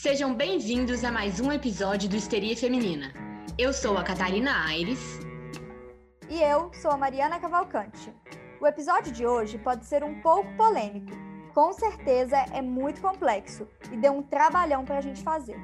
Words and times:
Sejam 0.00 0.32
bem-vindos 0.32 1.02
a 1.02 1.10
mais 1.10 1.40
um 1.40 1.50
episódio 1.50 2.08
do 2.08 2.14
Histeria 2.14 2.56
Feminina. 2.56 3.12
Eu 3.58 3.72
sou 3.72 3.98
a 3.98 4.04
Catarina 4.04 4.64
Aires. 4.68 5.00
E 6.30 6.40
eu 6.40 6.70
sou 6.72 6.92
a 6.92 6.96
Mariana 6.96 7.40
Cavalcante. 7.40 8.14
O 8.60 8.66
episódio 8.68 9.10
de 9.10 9.26
hoje 9.26 9.58
pode 9.58 9.84
ser 9.86 10.04
um 10.04 10.20
pouco 10.20 10.56
polêmico. 10.56 11.10
Com 11.52 11.72
certeza 11.72 12.36
é 12.52 12.62
muito 12.62 13.00
complexo 13.00 13.66
e 13.90 13.96
deu 13.96 14.12
um 14.12 14.22
trabalhão 14.22 14.84
para 14.84 14.98
a 14.98 15.00
gente 15.00 15.20
fazer. 15.20 15.58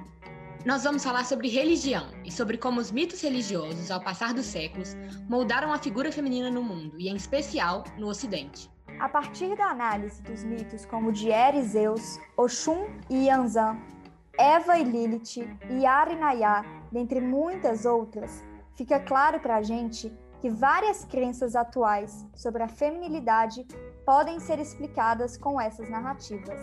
Nós 0.66 0.82
vamos 0.82 1.04
falar 1.04 1.24
sobre 1.24 1.46
religião 1.46 2.08
e 2.24 2.32
sobre 2.32 2.58
como 2.58 2.80
os 2.80 2.90
mitos 2.90 3.20
religiosos, 3.22 3.88
ao 3.88 4.00
passar 4.00 4.34
dos 4.34 4.46
séculos, 4.46 4.96
moldaram 5.28 5.72
a 5.72 5.78
figura 5.78 6.10
feminina 6.10 6.50
no 6.50 6.60
mundo 6.60 6.98
e, 6.98 7.08
em 7.08 7.14
especial, 7.14 7.84
no 7.96 8.08
Ocidente. 8.08 8.68
A 8.98 9.08
partir 9.08 9.54
da 9.56 9.66
análise 9.66 10.20
dos 10.22 10.42
mitos 10.42 10.84
como 10.86 11.12
de 11.12 11.28
e 11.30 11.62
Zeus, 11.62 12.18
Oxum 12.36 12.88
e 13.08 13.26
Yanzan, 13.26 13.78
Eva 14.44 14.76
e 14.76 14.84
Lilith, 14.84 15.40
Yara 15.70 16.12
e 16.12 16.16
Nayá, 16.16 16.62
dentre 16.92 17.18
muitas 17.18 17.86
outras, 17.86 18.44
fica 18.74 19.00
claro 19.00 19.40
para 19.40 19.56
a 19.56 19.62
gente 19.62 20.12
que 20.42 20.50
várias 20.50 21.02
crenças 21.02 21.56
atuais 21.56 22.26
sobre 22.34 22.62
a 22.62 22.68
feminilidade 22.68 23.66
podem 24.04 24.38
ser 24.38 24.58
explicadas 24.58 25.38
com 25.38 25.58
essas 25.58 25.88
narrativas. 25.88 26.60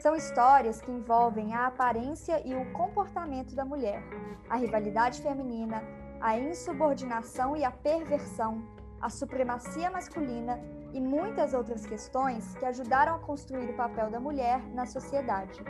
São 0.00 0.16
histórias 0.16 0.80
que 0.80 0.90
envolvem 0.90 1.54
a 1.54 1.68
aparência 1.68 2.42
e 2.44 2.56
o 2.56 2.72
comportamento 2.72 3.54
da 3.54 3.64
mulher, 3.64 4.02
a 4.50 4.56
rivalidade 4.56 5.22
feminina, 5.22 5.84
a 6.20 6.36
insubordinação 6.36 7.56
e 7.56 7.62
a 7.62 7.70
perversão, 7.70 8.60
a 9.00 9.08
supremacia 9.08 9.92
masculina 9.92 10.60
e 10.92 11.00
muitas 11.00 11.54
outras 11.54 11.86
questões 11.86 12.56
que 12.56 12.64
ajudaram 12.64 13.14
a 13.14 13.20
construir 13.20 13.70
o 13.70 13.76
papel 13.76 14.10
da 14.10 14.18
mulher 14.18 14.60
na 14.74 14.86
sociedade. 14.86 15.62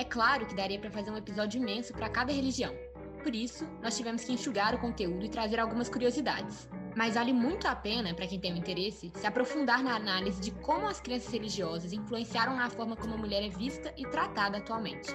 É 0.00 0.04
claro 0.04 0.46
que 0.46 0.54
daria 0.54 0.78
para 0.78 0.90
fazer 0.90 1.10
um 1.10 1.16
episódio 1.18 1.60
imenso 1.60 1.92
para 1.92 2.08
cada 2.08 2.32
religião. 2.32 2.74
Por 3.22 3.34
isso, 3.34 3.68
nós 3.82 3.94
tivemos 3.94 4.24
que 4.24 4.32
enxugar 4.32 4.74
o 4.74 4.78
conteúdo 4.78 5.26
e 5.26 5.28
trazer 5.28 5.60
algumas 5.60 5.90
curiosidades. 5.90 6.70
Mas 6.96 7.16
vale 7.16 7.34
muito 7.34 7.68
a 7.68 7.76
pena, 7.76 8.14
para 8.14 8.26
quem 8.26 8.40
tem 8.40 8.54
o 8.54 8.56
interesse, 8.56 9.12
se 9.14 9.26
aprofundar 9.26 9.82
na 9.82 9.94
análise 9.94 10.40
de 10.40 10.52
como 10.52 10.86
as 10.88 11.02
crenças 11.02 11.30
religiosas 11.30 11.92
influenciaram 11.92 12.56
na 12.56 12.70
forma 12.70 12.96
como 12.96 13.12
a 13.12 13.18
mulher 13.18 13.44
é 13.44 13.50
vista 13.50 13.92
e 13.94 14.06
tratada 14.06 14.56
atualmente. 14.56 15.10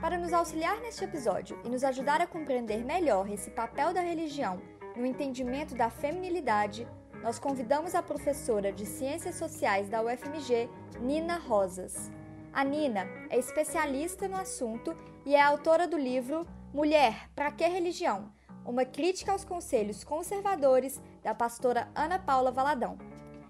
Para 0.00 0.16
nos 0.16 0.32
auxiliar 0.32 0.80
neste 0.80 1.04
episódio 1.04 1.60
e 1.62 1.68
nos 1.68 1.84
ajudar 1.84 2.22
a 2.22 2.26
compreender 2.26 2.86
melhor 2.86 3.30
esse 3.30 3.50
papel 3.50 3.92
da 3.92 4.00
religião 4.00 4.62
no 4.96 5.04
entendimento 5.04 5.74
da 5.74 5.90
feminilidade, 5.90 6.88
nós 7.22 7.38
convidamos 7.38 7.94
a 7.94 8.02
professora 8.02 8.72
de 8.72 8.86
Ciências 8.86 9.34
Sociais 9.34 9.90
da 9.90 10.00
UFMG, 10.02 10.70
Nina 11.02 11.36
Rosas. 11.36 12.15
A 12.56 12.64
Nina 12.64 13.06
é 13.28 13.38
especialista 13.38 14.26
no 14.26 14.34
assunto 14.34 14.96
e 15.26 15.34
é 15.34 15.42
autora 15.42 15.86
do 15.86 15.98
livro 15.98 16.46
Mulher, 16.72 17.28
para 17.36 17.52
que 17.52 17.66
religião? 17.68 18.32
Uma 18.64 18.82
crítica 18.82 19.30
aos 19.30 19.44
conselhos 19.44 20.02
conservadores 20.02 20.98
da 21.22 21.34
pastora 21.34 21.86
Ana 21.94 22.18
Paula 22.18 22.50
Valadão. 22.50 22.96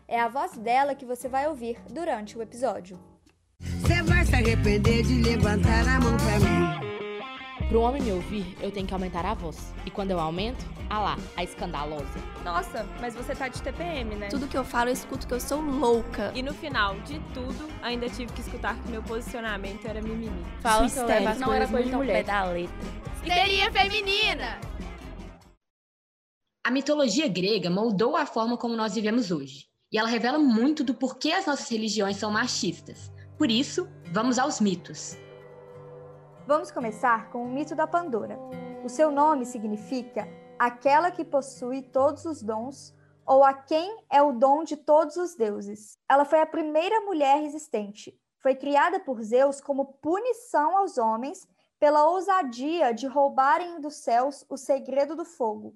É 0.09 0.19
a 0.19 0.27
voz 0.27 0.59
dela 0.59 0.93
que 0.93 1.05
você 1.05 1.29
vai 1.29 1.47
ouvir 1.47 1.79
durante 1.89 2.37
o 2.37 2.43
episódio. 2.43 2.99
Você 3.61 4.03
vai 4.03 4.25
se 4.25 4.35
arrepender 4.35 5.05
de 5.05 5.23
levantar 5.23 5.87
a 5.87 6.01
mão 6.01 6.17
pra 6.17 6.41
mim. 6.41 6.96
Para 7.69 7.79
um 7.79 7.83
homem 7.83 8.01
me 8.01 8.13
ouvir, 8.13 8.57
eu 8.61 8.71
tenho 8.71 8.87
que 8.87 8.95
aumentar 8.95 9.27
a 9.27 9.35
voz. 9.35 9.75
E 9.85 9.91
quando 9.91 10.13
eu 10.13 10.21
aumento, 10.21 10.65
ah 10.89 11.01
lá, 11.01 11.19
a 11.37 11.43
escandalosa. 11.43 12.07
Nossa, 12.45 12.87
mas 13.01 13.13
você 13.13 13.35
tá 13.35 13.49
de 13.49 13.61
TPM, 13.61 14.15
né? 14.15 14.29
Tudo 14.29 14.47
que 14.47 14.57
eu 14.57 14.65
falo, 14.65 14.89
eu 14.89 14.93
escuto 14.93 15.27
que 15.27 15.35
eu 15.35 15.41
sou 15.41 15.61
louca. 15.61 16.31
E 16.33 16.43
no 16.45 16.55
final 16.55 16.95
de 17.01 17.19
tudo, 17.35 17.69
ainda 17.83 18.09
tive 18.09 18.33
que 18.33 18.41
escutar 18.41 18.77
que 18.81 18.89
meu 18.89 19.03
posicionamento 19.03 19.85
era 19.85 20.01
mimimi. 20.01 20.45
Fala 20.61 20.89
que 20.89 20.97
eu 20.97 21.07
levo 21.07 21.29
as 21.29 21.39
não 21.41 21.53
era 21.53 21.67
coisa 21.67 21.91
de 21.91 21.97
mulher. 21.97 22.13
pé 22.13 22.23
da 22.23 22.45
letra. 22.45 22.77
Histeria 23.17 23.73
feminina! 23.73 24.61
A 26.65 26.71
mitologia 26.71 27.27
grega 27.27 27.69
moldou 27.69 28.15
a 28.15 28.25
forma 28.27 28.57
como 28.57 28.77
nós 28.77 28.95
vivemos 28.95 29.33
hoje. 29.33 29.67
E 29.93 29.99
ela 29.99 30.09
revela 30.09 30.39
muito 30.39 30.85
do 30.85 30.95
porquê 30.95 31.33
as 31.33 31.47
nossas 31.47 31.69
religiões 31.69 32.17
são 32.17 32.31
machistas. 32.31 33.11
Por 33.37 33.51
isso, 33.51 33.89
vamos 34.13 34.39
aos 34.39 34.61
mitos. 34.61 35.17
Vamos 36.47 36.71
começar 36.71 37.29
com 37.31 37.43
o 37.43 37.49
mito 37.49 37.75
da 37.75 37.89
Pandora. 37.89 38.39
O 38.85 38.89
seu 38.89 39.11
nome 39.11 39.45
significa 39.45 40.29
aquela 40.57 41.11
que 41.11 41.25
possui 41.25 41.83
todos 41.83 42.25
os 42.25 42.41
dons 42.41 42.95
ou 43.27 43.43
a 43.43 43.53
quem 43.53 44.05
é 44.09 44.23
o 44.23 44.31
dom 44.31 44.63
de 44.63 44.77
todos 44.77 45.17
os 45.17 45.35
deuses. 45.35 45.99
Ela 46.09 46.25
foi 46.25 46.41
a 46.41 46.47
primeira 46.47 47.01
mulher 47.01 47.43
existente. 47.43 48.17
Foi 48.39 48.55
criada 48.55 49.01
por 49.01 49.21
Zeus 49.25 49.61
como 49.61 49.95
punição 49.95 50.79
aos 50.79 50.99
homens 50.99 51.49
pela 51.81 52.09
ousadia 52.09 52.95
de 52.95 53.09
roubarem 53.09 53.81
dos 53.81 53.97
céus 53.97 54.47
o 54.49 54.57
segredo 54.57 55.17
do 55.17 55.25
fogo. 55.25 55.75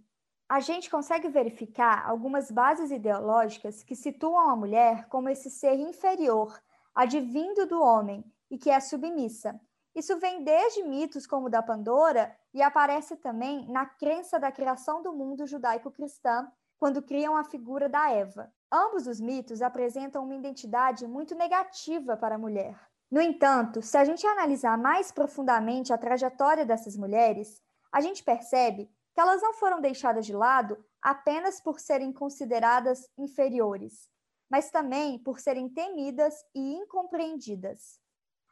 A 0.48 0.60
gente 0.60 0.88
consegue 0.88 1.28
verificar 1.28 2.08
algumas 2.08 2.48
bases 2.48 2.92
ideológicas 2.92 3.82
que 3.82 3.96
situam 3.96 4.48
a 4.48 4.54
mulher 4.54 5.08
como 5.08 5.28
esse 5.28 5.50
ser 5.50 5.74
inferior, 5.80 6.62
advindo 6.94 7.66
do 7.66 7.82
homem 7.82 8.24
e 8.48 8.56
que 8.56 8.70
é 8.70 8.78
submissa. 8.78 9.60
Isso 9.94 10.18
vem 10.18 10.44
desde 10.44 10.82
mitos 10.82 11.26
como 11.26 11.46
o 11.46 11.50
da 11.50 11.62
Pandora 11.62 12.36
e 12.54 12.62
aparece 12.62 13.16
também 13.16 13.68
na 13.68 13.86
crença 13.86 14.38
da 14.38 14.52
criação 14.52 15.02
do 15.02 15.12
mundo 15.12 15.46
judaico-cristã, 15.46 16.50
quando 16.78 17.02
criam 17.02 17.36
a 17.36 17.44
figura 17.44 17.88
da 17.88 18.10
Eva. 18.10 18.52
Ambos 18.72 19.06
os 19.06 19.20
mitos 19.20 19.60
apresentam 19.60 20.24
uma 20.24 20.34
identidade 20.34 21.06
muito 21.06 21.34
negativa 21.34 22.16
para 22.16 22.36
a 22.36 22.38
mulher. 22.38 22.78
No 23.10 23.20
entanto, 23.20 23.82
se 23.82 23.98
a 23.98 24.04
gente 24.04 24.26
analisar 24.26 24.78
mais 24.78 25.12
profundamente 25.12 25.92
a 25.92 25.98
trajetória 25.98 26.64
dessas 26.64 26.96
mulheres, 26.96 27.60
a 27.92 28.00
gente 28.00 28.22
percebe 28.22 28.88
que 29.12 29.20
elas 29.20 29.42
não 29.42 29.52
foram 29.52 29.80
deixadas 29.80 30.24
de 30.24 30.32
lado 30.32 30.82
apenas 31.02 31.60
por 31.60 31.80
serem 31.80 32.12
consideradas 32.12 33.10
inferiores, 33.18 34.08
mas 34.48 34.70
também 34.70 35.18
por 35.18 35.38
serem 35.38 35.68
temidas 35.68 36.34
e 36.54 36.74
incompreendidas. 36.74 37.99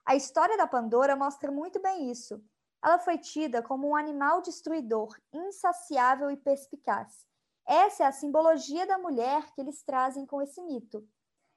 A 0.08 0.16
história 0.16 0.56
da 0.56 0.66
Pandora 0.66 1.14
mostra 1.14 1.52
muito 1.52 1.78
bem 1.82 2.10
isso. 2.10 2.42
Ela 2.82 2.98
foi 2.98 3.19
tida 3.19 3.62
como 3.62 3.88
um 3.88 3.94
animal 3.94 4.41
destruidor, 4.41 5.14
insaciável 5.30 6.30
e 6.30 6.36
perspicaz. 6.38 7.26
Essa 7.66 8.04
é 8.04 8.06
a 8.06 8.12
simbologia 8.12 8.86
da 8.86 8.96
mulher 8.96 9.52
que 9.52 9.60
eles 9.60 9.82
trazem 9.82 10.24
com 10.24 10.41
esse 10.41 10.62
mito. 10.62 11.06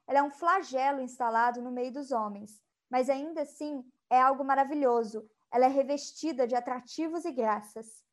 Ela 0.05 0.19
é 0.19 0.23
um 0.23 0.29
flagelo 0.29 0.99
instalado 0.99 1.61
no 1.61 1.71
meio 1.71 1.93
dos 1.93 2.11
homens, 2.11 2.61
mas 2.89 3.09
ainda 3.09 3.43
assim 3.43 3.89
é 4.09 4.19
algo 4.19 4.43
maravilhoso. 4.43 5.25
Ela 5.49 5.67
é 5.67 5.69
revestida 5.69 6.45
de 6.45 6.53
atrativos 6.53 7.23
e 7.23 7.31
graças. 7.31 8.03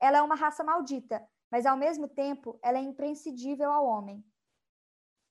Ela 0.00 0.18
é 0.18 0.22
uma 0.22 0.34
raça 0.34 0.64
maldita, 0.64 1.24
mas 1.48 1.66
ao 1.66 1.76
mesmo 1.76 2.08
tempo 2.08 2.58
ela 2.64 2.78
é 2.78 2.82
imprescindível 2.82 3.70
ao 3.70 3.86
homem. 3.86 4.24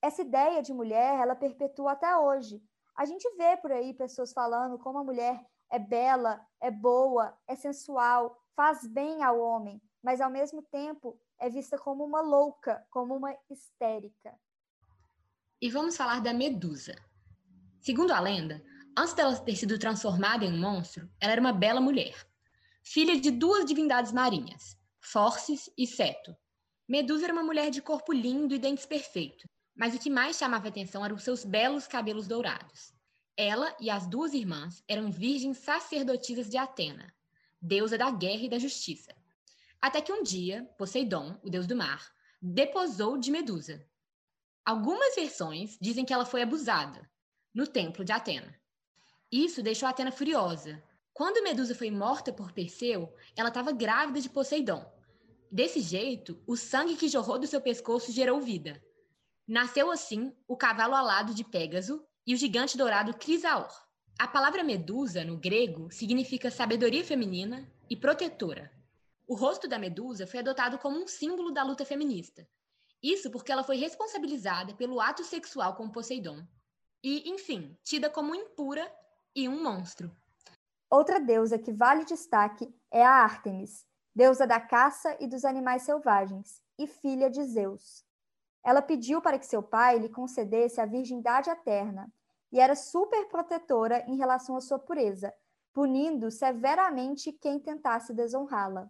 Essa 0.01 0.21
ideia 0.21 0.61
de 0.61 0.73
mulher, 0.73 1.19
ela 1.19 1.35
perpetua 1.35 1.91
até 1.91 2.15
hoje. 2.15 2.63
A 2.95 3.05
gente 3.05 3.27
vê 3.35 3.57
por 3.57 3.71
aí 3.71 3.93
pessoas 3.93 4.31
falando 4.31 4.77
como 4.77 4.99
a 4.99 5.03
mulher 5.03 5.43
é 5.71 5.79
bela, 5.79 6.45
é 6.61 6.69
boa, 6.69 7.35
é 7.47 7.55
sensual, 7.55 8.39
faz 8.55 8.85
bem 8.85 9.23
ao 9.23 9.39
homem, 9.39 9.81
mas 10.03 10.21
ao 10.21 10.29
mesmo 10.29 10.61
tempo 10.61 11.19
é 11.39 11.49
vista 11.49 11.77
como 11.77 12.03
uma 12.03 12.21
louca, 12.21 12.85
como 12.91 13.15
uma 13.15 13.35
histérica. 13.49 14.37
E 15.59 15.69
vamos 15.69 15.97
falar 15.97 16.21
da 16.21 16.33
Medusa. 16.33 16.95
Segundo 17.81 18.11
a 18.11 18.19
lenda, 18.19 18.63
antes 18.95 19.13
dela 19.13 19.35
ter 19.37 19.55
sido 19.55 19.79
transformada 19.79 20.45
em 20.45 20.53
um 20.53 20.61
monstro, 20.61 21.09
ela 21.19 21.31
era 21.31 21.41
uma 21.41 21.51
bela 21.51 21.81
mulher, 21.81 22.15
filha 22.83 23.19
de 23.19 23.31
duas 23.31 23.65
divindades 23.65 24.11
marinhas, 24.11 24.77
Forces 25.01 25.69
e 25.77 25.87
Seto. 25.87 26.37
Medusa 26.87 27.25
era 27.25 27.33
uma 27.33 27.43
mulher 27.43 27.71
de 27.71 27.81
corpo 27.81 28.13
lindo 28.13 28.53
e 28.53 28.59
dentes 28.59 28.85
perfeitos, 28.85 29.45
mas 29.75 29.95
o 29.95 29.99
que 29.99 30.09
mais 30.09 30.37
chamava 30.37 30.67
atenção 30.67 31.03
eram 31.03 31.15
os 31.15 31.23
seus 31.23 31.43
belos 31.43 31.87
cabelos 31.87 32.27
dourados. 32.27 32.93
Ela 33.35 33.75
e 33.79 33.89
as 33.89 34.07
duas 34.07 34.33
irmãs 34.33 34.83
eram 34.87 35.11
virgens 35.11 35.57
sacerdotisas 35.57 36.49
de 36.49 36.57
Atena, 36.57 37.13
deusa 37.61 37.97
da 37.97 38.11
guerra 38.11 38.43
e 38.43 38.49
da 38.49 38.59
justiça. 38.59 39.15
Até 39.81 40.01
que 40.01 40.13
um 40.13 40.21
dia, 40.21 40.63
Poseidon, 40.77 41.39
o 41.43 41.49
deus 41.49 41.65
do 41.65 41.75
mar, 41.75 42.13
deposou 42.41 43.17
de 43.17 43.31
Medusa. 43.31 43.85
Algumas 44.63 45.15
versões 45.15 45.77
dizem 45.81 46.05
que 46.05 46.13
ela 46.13 46.25
foi 46.25 46.41
abusada 46.41 47.09
no 47.53 47.67
templo 47.67 48.05
de 48.05 48.11
Atena. 48.11 48.55
Isso 49.31 49.63
deixou 49.63 49.89
Atena 49.89 50.11
furiosa. 50.11 50.81
Quando 51.11 51.43
Medusa 51.43 51.75
foi 51.75 51.89
morta 51.89 52.31
por 52.31 52.51
Perseu, 52.51 53.13
ela 53.35 53.49
estava 53.49 53.71
grávida 53.71 54.21
de 54.21 54.29
Poseidon. 54.29 54.85
Desse 55.51 55.79
jeito, 55.81 56.41
o 56.47 56.55
sangue 56.55 56.95
que 56.95 57.07
jorrou 57.07 57.37
do 57.37 57.47
seu 57.47 57.61
pescoço 57.61 58.11
gerou 58.11 58.39
vida. 58.39 58.81
Nasceu 59.53 59.91
assim 59.91 60.35
o 60.47 60.57
cavalo 60.57 60.95
alado 60.95 61.31
de 61.31 61.43
Pégaso 61.43 62.03
e 62.25 62.33
o 62.33 62.37
gigante 62.37 62.75
dourado 62.75 63.13
Crisaor. 63.13 63.71
A 64.17 64.27
palavra 64.27 64.63
medusa, 64.63 65.23
no 65.23 65.37
grego, 65.37 65.91
significa 65.91 66.49
sabedoria 66.49 67.05
feminina 67.05 67.71
e 67.87 67.95
protetora. 67.95 68.71
O 69.27 69.35
rosto 69.35 69.67
da 69.67 69.77
medusa 69.77 70.25
foi 70.25 70.39
adotado 70.39 70.79
como 70.79 70.97
um 70.97 71.05
símbolo 71.05 71.51
da 71.51 71.61
luta 71.61 71.85
feminista. 71.85 72.49
Isso 72.99 73.29
porque 73.29 73.51
ela 73.51 73.63
foi 73.63 73.77
responsabilizada 73.77 74.73
pelo 74.73 74.99
ato 74.99 75.23
sexual 75.23 75.75
com 75.75 75.87
Poseidon. 75.87 76.43
E, 77.03 77.29
enfim, 77.29 77.77
tida 77.83 78.09
como 78.09 78.33
impura 78.33 78.91
e 79.35 79.47
um 79.47 79.61
monstro. 79.61 80.11
Outra 80.89 81.19
deusa 81.19 81.59
que 81.59 81.71
vale 81.71 82.05
destaque 82.05 82.73
é 82.89 83.05
a 83.05 83.21
Ártemis, 83.21 83.85
deusa 84.15 84.47
da 84.47 84.59
caça 84.59 85.15
e 85.19 85.27
dos 85.27 85.45
animais 85.45 85.83
selvagens, 85.83 86.59
e 86.75 86.87
filha 86.87 87.29
de 87.29 87.43
Zeus. 87.43 88.03
Ela 88.63 88.81
pediu 88.81 89.21
para 89.21 89.37
que 89.37 89.45
seu 89.45 89.61
pai 89.61 89.99
lhe 89.99 90.09
concedesse 90.09 90.79
a 90.79 90.85
virgindade 90.85 91.49
eterna 91.49 92.11
e 92.51 92.59
era 92.59 92.75
super 92.75 93.27
protetora 93.27 94.03
em 94.07 94.15
relação 94.15 94.55
à 94.55 94.61
sua 94.61 94.79
pureza, 94.79 95.33
punindo 95.73 96.29
severamente 96.29 97.31
quem 97.31 97.59
tentasse 97.59 98.13
desonrá-la. 98.13 98.89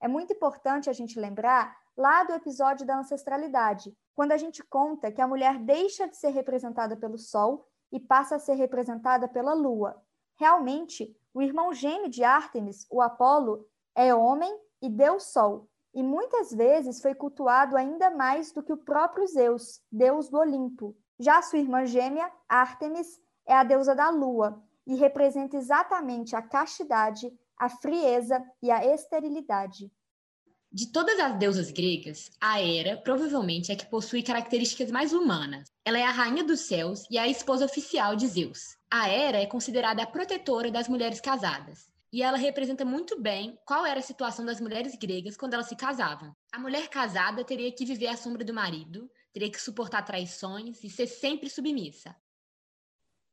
É 0.00 0.08
muito 0.08 0.32
importante 0.32 0.90
a 0.90 0.92
gente 0.92 1.18
lembrar 1.18 1.76
lá 1.96 2.24
do 2.24 2.34
episódio 2.34 2.86
da 2.86 2.98
ancestralidade, 2.98 3.96
quando 4.14 4.32
a 4.32 4.36
gente 4.36 4.62
conta 4.62 5.10
que 5.10 5.20
a 5.20 5.28
mulher 5.28 5.58
deixa 5.58 6.06
de 6.06 6.16
ser 6.16 6.30
representada 6.30 6.96
pelo 6.96 7.16
sol 7.16 7.66
e 7.90 7.98
passa 7.98 8.36
a 8.36 8.38
ser 8.38 8.54
representada 8.54 9.28
pela 9.28 9.54
lua. 9.54 10.02
Realmente, 10.36 11.16
o 11.32 11.40
irmão 11.40 11.72
gêmeo 11.72 12.08
de 12.08 12.24
Ártemis, 12.24 12.86
o 12.90 13.00
Apolo, 13.00 13.66
é 13.94 14.14
homem 14.14 14.54
e 14.82 14.90
Deus 14.90 15.24
Sol, 15.24 15.68
e 15.96 16.02
muitas 16.02 16.52
vezes 16.52 17.00
foi 17.00 17.14
cultuado 17.14 17.74
ainda 17.74 18.10
mais 18.10 18.52
do 18.52 18.62
que 18.62 18.70
o 18.70 18.76
próprio 18.76 19.26
Zeus, 19.26 19.80
deus 19.90 20.28
do 20.28 20.36
Olimpo. 20.36 20.94
Já 21.18 21.40
sua 21.40 21.58
irmã 21.58 21.86
gêmea, 21.86 22.30
Ártemis, 22.46 23.18
é 23.46 23.54
a 23.54 23.64
deusa 23.64 23.94
da 23.94 24.10
lua 24.10 24.62
e 24.86 24.94
representa 24.94 25.56
exatamente 25.56 26.36
a 26.36 26.42
castidade, 26.42 27.32
a 27.58 27.70
frieza 27.70 28.44
e 28.62 28.70
a 28.70 28.84
esterilidade. 28.84 29.90
De 30.70 30.92
todas 30.92 31.18
as 31.18 31.38
deusas 31.38 31.70
gregas, 31.70 32.30
a 32.38 32.60
Hera 32.60 32.98
provavelmente 32.98 33.72
é 33.72 33.76
que 33.76 33.86
possui 33.86 34.22
características 34.22 34.90
mais 34.90 35.14
humanas. 35.14 35.72
Ela 35.82 35.98
é 35.98 36.02
a 36.02 36.10
rainha 36.10 36.44
dos 36.44 36.60
céus 36.60 37.06
e 37.10 37.16
a 37.16 37.26
esposa 37.26 37.64
oficial 37.64 38.14
de 38.14 38.26
Zeus. 38.26 38.76
A 38.90 39.08
Hera 39.08 39.38
é 39.38 39.46
considerada 39.46 40.02
a 40.02 40.06
protetora 40.06 40.70
das 40.70 40.88
mulheres 40.88 41.22
casadas. 41.22 41.88
E 42.16 42.22
ela 42.22 42.38
representa 42.38 42.82
muito 42.82 43.20
bem 43.20 43.60
qual 43.66 43.84
era 43.84 44.00
a 44.00 44.02
situação 44.02 44.42
das 44.42 44.58
mulheres 44.58 44.96
gregas 44.96 45.36
quando 45.36 45.52
elas 45.52 45.66
se 45.66 45.76
casavam. 45.76 46.34
A 46.50 46.58
mulher 46.58 46.88
casada 46.88 47.44
teria 47.44 47.70
que 47.70 47.84
viver 47.84 48.06
à 48.06 48.16
sombra 48.16 48.42
do 48.42 48.54
marido, 48.54 49.10
teria 49.34 49.50
que 49.50 49.60
suportar 49.60 50.00
traições 50.00 50.82
e 50.82 50.88
ser 50.88 51.08
sempre 51.08 51.50
submissa. 51.50 52.16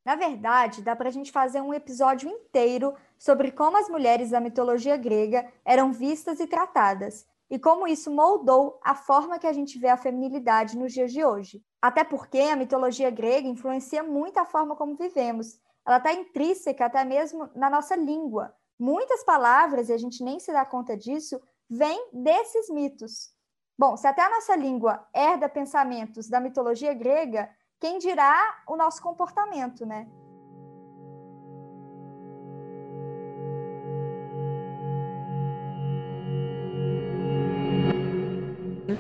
Na 0.03 0.18
verdade, 0.18 0.81
dá 0.81 0.97
para 0.97 1.07
a 1.07 1.12
gente 1.13 1.31
fazer 1.31 1.62
um 1.62 1.74
episódio 1.74 2.30
inteiro 2.30 2.94
sobre 3.18 3.53
como 3.53 3.77
as 3.77 3.88
mulheres 3.88 4.31
da 4.31 4.41
mitologia 4.41 4.97
grega 4.97 5.50
eram 5.63 5.94
vistas 5.94 6.41
e 6.41 6.45
tratadas, 6.45 7.25
e 7.50 7.57
como 7.57 7.88
isso 7.88 8.12
moldou 8.12 8.81
a 8.83 8.94
forma 8.94 9.39
que 9.39 9.47
a 9.47 9.53
gente 9.53 9.80
vê 9.80 9.88
a 9.88 9.95
feminilidade 9.95 10.77
nos 10.77 10.91
dias 10.91 11.13
de 11.13 11.24
hoje. 11.24 11.63
Até 11.81 12.03
porque 12.03 12.39
a 12.39 12.57
mitologia 12.57 13.09
grega 13.09 13.47
influencia 13.47 14.03
muito 14.03 14.39
a 14.39 14.45
forma 14.45 14.75
como 14.75 14.97
vivemos. 14.97 15.57
Ela 15.88 16.00
está 16.00 16.12
intrínseca 16.12 16.85
até 16.85 17.06
mesmo 17.06 17.50
na 17.56 17.69
nossa 17.69 17.95
língua. 17.95 18.53
Muitas 18.79 19.23
palavras, 19.23 19.89
e 19.89 19.93
a 19.93 19.97
gente 19.97 20.23
nem 20.23 20.39
se 20.39 20.51
dá 20.51 20.65
conta 20.65 20.97
disso, 20.97 21.39
vêm 21.69 22.09
desses 22.11 22.69
mitos. 22.69 23.31
Bom, 23.77 23.97
se 23.97 24.07
até 24.07 24.21
a 24.23 24.29
nossa 24.29 24.55
língua 24.55 25.07
herda 25.13 25.49
pensamentos 25.49 26.29
da 26.29 26.39
mitologia 26.39 26.93
grega, 26.93 27.49
quem 27.79 27.97
dirá 27.97 28.63
o 28.67 28.75
nosso 28.75 29.01
comportamento, 29.01 29.85
né? 29.85 30.07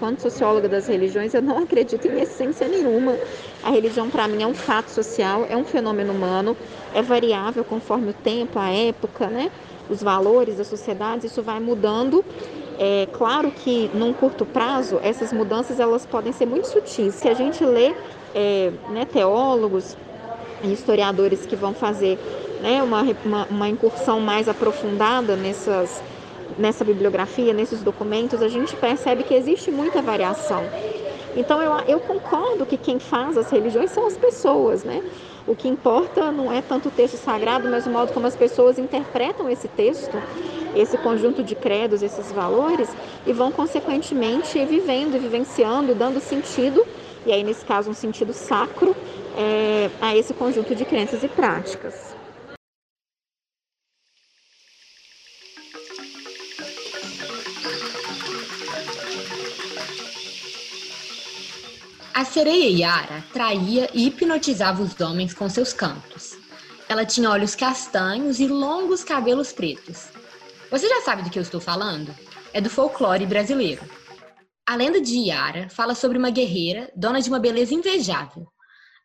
Enquanto 0.03 0.19
socióloga 0.19 0.67
das 0.67 0.87
religiões, 0.87 1.33
eu 1.33 1.41
não 1.41 1.59
acredito 1.59 2.05
em 2.09 2.19
essência 2.19 2.67
nenhuma. 2.67 3.17
A 3.63 3.69
religião, 3.69 4.09
para 4.09 4.27
mim, 4.27 4.43
é 4.43 4.47
um 4.47 4.53
fato 4.53 4.89
social, 4.89 5.47
é 5.49 5.55
um 5.55 5.63
fenômeno 5.63 6.11
humano, 6.11 6.57
é 6.93 7.01
variável 7.01 7.63
conforme 7.63 8.09
o 8.09 8.13
tempo, 8.13 8.59
a 8.59 8.69
época, 8.69 9.27
né? 9.27 9.49
os 9.89 10.03
valores 10.03 10.57
da 10.57 10.65
sociedade, 10.65 11.27
isso 11.27 11.41
vai 11.41 11.57
mudando. 11.61 12.23
É 12.77 13.07
claro 13.13 13.49
que 13.49 13.89
num 13.93 14.11
curto 14.11 14.45
prazo 14.45 14.99
essas 15.01 15.31
mudanças 15.31 15.79
elas 15.79 16.05
podem 16.05 16.33
ser 16.33 16.47
muito 16.47 16.67
sutis. 16.67 17.15
Se 17.15 17.29
a 17.29 17.33
gente 17.33 17.63
lê 17.63 17.93
é, 18.35 18.73
né, 18.89 19.05
teólogos 19.05 19.95
e 20.63 20.73
historiadores 20.73 21.45
que 21.45 21.55
vão 21.55 21.73
fazer 21.73 22.19
né, 22.61 22.83
uma, 22.83 23.03
uma, 23.23 23.47
uma 23.49 23.69
incursão 23.69 24.19
mais 24.19 24.49
aprofundada 24.49 25.37
nessas 25.37 26.03
nessa 26.57 26.83
bibliografia, 26.83 27.53
nesses 27.53 27.81
documentos, 27.81 28.41
a 28.41 28.47
gente 28.47 28.75
percebe 28.75 29.23
que 29.23 29.33
existe 29.33 29.71
muita 29.71 30.01
variação. 30.01 30.63
Então 31.35 31.61
eu, 31.61 31.71
eu 31.87 31.99
concordo 31.99 32.65
que 32.65 32.77
quem 32.77 32.99
faz 32.99 33.37
as 33.37 33.49
religiões 33.49 33.91
são 33.91 34.05
as 34.05 34.15
pessoas, 34.15 34.83
né? 34.83 35.01
O 35.47 35.55
que 35.55 35.67
importa 35.67 36.31
não 36.31 36.51
é 36.51 36.61
tanto 36.61 36.87
o 36.87 36.91
texto 36.91 37.17
sagrado, 37.17 37.67
mas 37.67 37.85
o 37.85 37.89
modo 37.89 38.13
como 38.13 38.25
as 38.27 38.35
pessoas 38.35 38.77
interpretam 38.79 39.49
esse 39.49 39.67
texto, 39.67 40.21
esse 40.75 40.97
conjunto 40.97 41.43
de 41.43 41.55
credos, 41.55 42.01
esses 42.01 42.31
valores, 42.31 42.89
e 43.25 43.33
vão 43.33 43.51
consequentemente 43.51 44.63
vivendo, 44.65 45.19
vivenciando, 45.19 45.93
dando 45.93 46.21
sentido, 46.21 46.85
e 47.25 47.31
aí 47.31 47.43
nesse 47.43 47.65
caso 47.65 47.89
um 47.89 47.93
sentido 47.93 48.31
sacro, 48.31 48.95
é, 49.37 49.89
a 49.99 50.15
esse 50.15 50.33
conjunto 50.33 50.73
de 50.75 50.85
crenças 50.85 51.23
e 51.23 51.27
práticas. 51.27 52.15
A 62.13 62.23
sereia 62.23 62.69
Yara 62.69 63.23
traía 63.33 63.89
e 63.91 64.05
hipnotizava 64.05 64.83
os 64.83 65.01
homens 65.01 65.33
com 65.33 65.49
seus 65.49 65.73
cantos. 65.73 66.37
Ela 66.87 67.07
tinha 67.07 67.27
olhos 67.27 67.55
castanhos 67.55 68.39
e 68.39 68.45
longos 68.45 69.03
cabelos 69.03 69.51
pretos. 69.51 70.09
Você 70.69 70.87
já 70.87 71.01
sabe 71.01 71.23
do 71.23 71.31
que 71.31 71.39
eu 71.39 71.41
estou 71.41 71.59
falando? 71.59 72.15
É 72.53 72.61
do 72.61 72.69
folclore 72.69 73.25
brasileiro. 73.25 73.81
A 74.63 74.75
lenda 74.75 75.01
de 75.01 75.17
Yara 75.17 75.69
fala 75.69 75.95
sobre 75.95 76.19
uma 76.19 76.29
guerreira 76.29 76.91
dona 76.95 77.19
de 77.19 77.29
uma 77.29 77.39
beleza 77.39 77.73
invejável. 77.73 78.47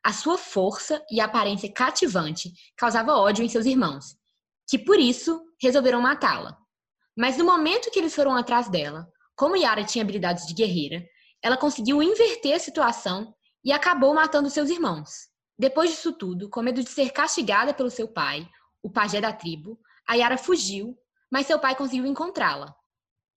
A 0.05 0.13
sua 0.13 0.37
força 0.37 1.03
e 1.11 1.19
aparência 1.19 1.73
cativante 1.73 2.53
causava 2.77 3.17
ódio 3.17 3.43
em 3.43 3.49
seus 3.49 3.65
irmãos, 3.65 4.17
que 4.69 4.79
por 4.79 5.01
isso 5.01 5.41
resolveram 5.61 6.03
matá-la. 6.03 6.59
Mas 7.17 7.39
no 7.39 7.45
momento 7.45 7.91
que 7.91 7.99
eles 7.99 8.15
foram 8.15 8.37
atrás 8.37 8.69
dela, 8.69 9.09
como 9.35 9.57
Yara 9.57 9.83
tinha 9.83 10.05
habilidades 10.05 10.47
de 10.47 10.53
guerreira, 10.53 11.03
ela 11.43 11.57
conseguiu 11.57 12.03
inverter 12.03 12.57
a 12.57 12.59
situação 12.59 13.35
e 13.65 13.73
acabou 13.73 14.15
matando 14.15 14.51
seus 14.51 14.71
irmãos. 14.71 15.29
Depois 15.59 15.91
disso 15.91 16.13
tudo, 16.13 16.49
com 16.49 16.63
medo 16.63 16.83
de 16.83 16.89
ser 16.89 17.11
castigada 17.11 17.75
pelo 17.75 17.91
seu 17.91 18.09
pai, 18.09 18.49
o 18.83 18.91
pajé 18.91 19.21
da 19.21 19.33
tribo, 19.33 19.79
a 20.07 20.15
Yara 20.15 20.39
fugiu, 20.39 20.97
mas 21.31 21.47
seu 21.47 21.59
pai 21.59 21.75
conseguiu 21.75 22.07
encontrá-la. 22.07 22.75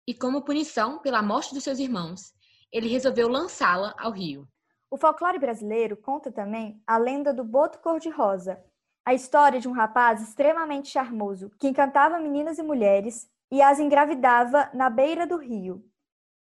E 0.08 0.14
como 0.14 0.44
punição 0.44 1.00
pela 1.00 1.22
morte 1.22 1.54
dos 1.54 1.64
seus 1.64 1.80
irmãos, 1.80 2.34
ele 2.72 2.88
resolveu 2.88 3.28
lançá-la 3.28 3.94
ao 3.98 4.12
rio. 4.12 4.48
O 4.90 4.98
folclore 4.98 5.40
brasileiro 5.40 5.98
conta 5.98 6.32
também 6.32 6.82
a 6.86 6.98
lenda 6.98 7.34
do 7.34 7.44
boto 7.44 7.80
cor-de-rosa, 7.80 8.64
a 9.06 9.14
história 9.14 9.60
de 9.60 9.68
um 9.68 9.72
rapaz 9.72 10.22
extremamente 10.22 10.90
charmoso 10.90 11.50
que 11.60 11.68
encantava 11.68 12.20
meninas 12.20 12.60
e 12.60 12.64
mulheres 12.64 13.30
e 13.52 13.62
as 13.62 13.80
engravidava 13.80 14.70
na 14.74 14.90
beira 14.90 15.26
do 15.26 15.38
rio. 15.38 15.84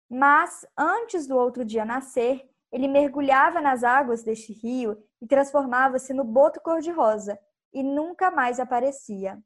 Mas, 0.09 0.65
antes 0.77 1.27
do 1.27 1.35
outro 1.37 1.65
dia 1.65 1.85
nascer, 1.85 2.49
ele 2.71 2.87
mergulhava 2.87 3.61
nas 3.61 3.83
águas 3.83 4.23
deste 4.23 4.51
rio 4.51 4.97
e 5.21 5.27
transformava-se 5.27 6.13
no 6.13 6.23
boto 6.23 6.59
cor-de-rosa 6.59 7.39
e 7.73 7.83
nunca 7.83 8.31
mais 8.31 8.59
aparecia. 8.59 9.41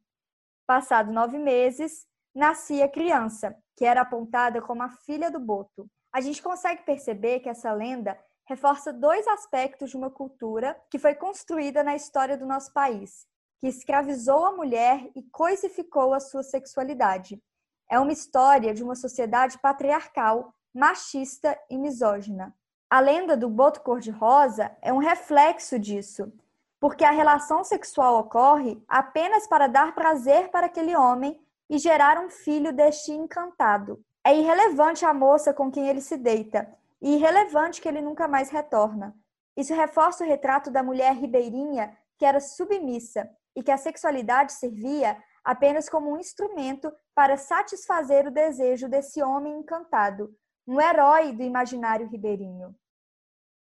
Passado 0.66 1.12
nove 1.12 1.38
meses, 1.38 2.06
nascia 2.34 2.86
a 2.86 2.90
criança, 2.90 3.56
que 3.76 3.86
era 3.86 4.02
apontada 4.02 4.62
como 4.62 4.84
a 4.84 4.90
filha 4.90 5.30
do 5.30 5.40
boto. 5.40 5.90
A 6.14 6.22
gente 6.22 6.42
consegue 6.42 6.84
perceber 6.84 7.42
que 7.42 7.50
essa 7.50 7.72
lenda 7.74 8.18
reforça 8.48 8.94
dois 8.94 9.28
aspectos 9.28 9.90
de 9.90 9.98
uma 9.98 10.10
cultura 10.10 10.80
que 10.90 10.98
foi 10.98 11.14
construída 11.14 11.84
na 11.84 11.96
história 11.96 12.38
do 12.38 12.46
nosso 12.46 12.72
país, 12.72 13.28
que 13.60 13.68
escravizou 13.68 14.46
a 14.46 14.54
mulher 14.54 15.10
e 15.16 15.24
coisificou 15.24 16.14
a 16.14 16.20
sua 16.20 16.44
sexualidade. 16.44 17.42
É 17.90 18.00
uma 18.00 18.12
história 18.12 18.74
de 18.74 18.84
uma 18.84 18.96
sociedade 18.96 19.58
patriarcal 19.60 20.54
machista 20.74 21.58
e 21.70 21.78
misógina. 21.78 22.54
A 22.90 23.00
lenda 23.00 23.36
do 23.36 23.50
boto 23.50 23.82
cor-de-rosa 23.82 24.72
é 24.82 24.94
um 24.94 24.98
reflexo 24.98 25.80
disso, 25.80 26.32
porque 26.80 27.04
a 27.04 27.12
relação 27.12 27.64
sexual 27.64 28.20
ocorre 28.20 28.82
apenas 28.88 29.48
para 29.48 29.68
dar 29.68 29.96
prazer 29.96 30.50
para 30.50 30.68
aquele 30.68 30.96
homem 30.96 31.40
e 31.70 31.78
gerar 31.78 32.20
um 32.20 32.30
filho 32.30 32.72
deste 32.72 33.12
encantado. 33.12 34.00
É 34.24 34.38
irrelevante 34.38 35.06
a 35.06 35.14
moça 35.14 35.54
com 35.54 35.72
quem 35.72 35.88
ele 35.88 36.02
se 36.02 36.18
deita 36.18 36.68
e 37.02 37.16
irrelevante 37.16 37.82
que 37.82 37.88
ele 37.88 38.02
nunca 38.02 38.28
mais 38.28 38.50
retorna. 38.50 39.16
Isso 39.56 39.74
reforça 39.74 40.24
o 40.24 40.28
retrato 40.28 40.70
da 40.70 40.84
mulher 40.84 41.16
ribeirinha 41.16 41.98
que 42.18 42.26
era 42.26 42.40
submissa 42.40 43.30
e 43.56 43.64
que 43.64 43.72
a 43.72 43.78
sexualidade 43.78 44.54
servia 44.54 45.18
apenas 45.48 45.88
como 45.88 46.12
um 46.12 46.20
instrumento 46.20 46.94
para 47.16 47.38
satisfazer 47.38 48.28
o 48.28 48.32
desejo 48.32 48.90
desse 48.90 49.24
homem 49.24 49.58
encantado, 49.58 50.36
um 50.68 50.82
herói 50.82 51.32
do 51.32 51.42
imaginário 51.42 52.06
ribeirinho. 52.10 52.76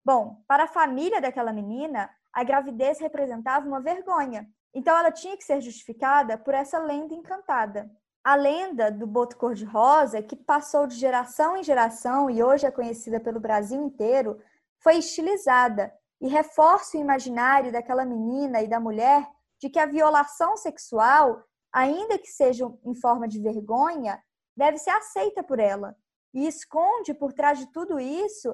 Bom, 0.05 0.41
para 0.47 0.63
a 0.63 0.67
família 0.67 1.19
daquela 1.19 1.51
menina, 1.51 2.09
a 2.31 2.41
gravidez 2.41 3.01
representava 3.01 3.67
uma 3.67 3.81
vergonha. 3.81 4.47
Então 4.73 4.97
ela 4.97 5.11
tinha 5.11 5.35
que 5.35 5.43
ser 5.43 5.59
justificada 5.59 6.37
por 6.37 6.53
essa 6.53 6.79
lenda 6.79 7.13
encantada. 7.13 7.91
A 8.23 8.35
lenda 8.35 8.89
do 8.89 9.05
boto 9.05 9.35
cor-de-rosa, 9.35 10.23
que 10.23 10.37
passou 10.37 10.87
de 10.87 10.95
geração 10.95 11.57
em 11.57 11.63
geração 11.63 12.29
e 12.29 12.41
hoje 12.41 12.65
é 12.65 12.71
conhecida 12.71 13.19
pelo 13.19 13.41
Brasil 13.41 13.83
inteiro, 13.83 14.39
foi 14.79 14.99
estilizada 14.99 15.93
e 16.21 16.29
reforça 16.29 16.97
o 16.97 17.01
imaginário 17.01 17.73
daquela 17.73 18.05
menina 18.05 18.61
e 18.61 18.69
da 18.69 18.79
mulher 18.79 19.29
de 19.59 19.69
que 19.69 19.79
a 19.79 19.85
violação 19.85 20.55
sexual, 20.55 21.43
ainda 21.73 22.19
que 22.19 22.27
seja 22.27 22.71
em 22.85 22.93
forma 22.93 23.27
de 23.27 23.39
vergonha, 23.39 24.21
deve 24.55 24.77
ser 24.77 24.91
aceita 24.91 25.43
por 25.43 25.59
ela. 25.59 25.95
E 26.33 26.47
esconde 26.47 27.13
por 27.13 27.33
trás 27.33 27.59
de 27.59 27.71
tudo 27.71 27.99
isso 27.99 28.53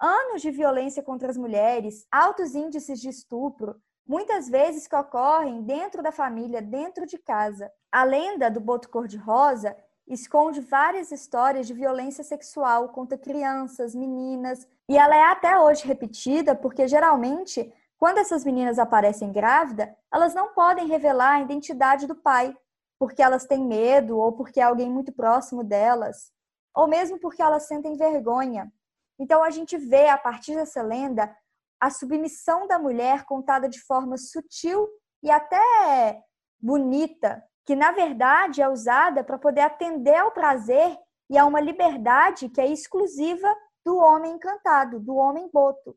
anos 0.00 0.42
de 0.42 0.50
violência 0.50 1.02
contra 1.02 1.28
as 1.28 1.36
mulheres, 1.36 2.06
altos 2.10 2.54
índices 2.54 3.00
de 3.00 3.08
estupro, 3.08 3.74
muitas 4.06 4.48
vezes 4.48 4.86
que 4.86 4.94
ocorrem 4.94 5.62
dentro 5.62 6.02
da 6.02 6.12
família, 6.12 6.62
dentro 6.62 7.04
de 7.04 7.18
casa. 7.18 7.70
A 7.90 8.04
lenda 8.04 8.50
do 8.50 8.60
boto 8.60 8.88
cor-de-rosa 8.88 9.76
esconde 10.06 10.60
várias 10.60 11.12
histórias 11.12 11.66
de 11.66 11.74
violência 11.74 12.24
sexual 12.24 12.88
contra 12.90 13.18
crianças, 13.18 13.94
meninas, 13.94 14.66
e 14.88 14.96
ela 14.96 15.14
é 15.14 15.24
até 15.24 15.58
hoje 15.58 15.86
repetida 15.86 16.54
porque 16.54 16.88
geralmente, 16.88 17.70
quando 17.98 18.18
essas 18.18 18.44
meninas 18.44 18.78
aparecem 18.78 19.32
grávidas, 19.32 19.88
elas 20.12 20.32
não 20.32 20.54
podem 20.54 20.86
revelar 20.86 21.32
a 21.32 21.40
identidade 21.40 22.06
do 22.06 22.14
pai, 22.14 22.56
porque 22.98 23.20
elas 23.20 23.44
têm 23.44 23.64
medo 23.64 24.16
ou 24.16 24.32
porque 24.32 24.60
é 24.60 24.62
alguém 24.62 24.88
muito 24.88 25.12
próximo 25.12 25.64
delas, 25.64 26.32
ou 26.74 26.86
mesmo 26.86 27.18
porque 27.18 27.42
elas 27.42 27.64
sentem 27.64 27.96
vergonha. 27.96 28.72
Então 29.18 29.42
a 29.42 29.50
gente 29.50 29.76
vê 29.76 30.08
a 30.08 30.16
partir 30.16 30.54
dessa 30.54 30.80
lenda 30.80 31.34
a 31.80 31.90
submissão 31.90 32.66
da 32.66 32.78
mulher 32.78 33.24
contada 33.24 33.68
de 33.68 33.80
forma 33.80 34.16
sutil 34.16 34.88
e 35.22 35.30
até 35.30 36.22
bonita, 36.60 37.42
que 37.64 37.74
na 37.74 37.92
verdade 37.92 38.62
é 38.62 38.68
usada 38.68 39.24
para 39.24 39.38
poder 39.38 39.62
atender 39.62 40.16
ao 40.16 40.30
prazer 40.30 40.96
e 41.30 41.36
a 41.36 41.44
uma 41.44 41.60
liberdade 41.60 42.48
que 42.48 42.60
é 42.60 42.66
exclusiva 42.66 43.52
do 43.84 43.96
homem 43.96 44.32
encantado, 44.32 45.00
do 45.00 45.16
homem 45.16 45.48
boto. 45.52 45.96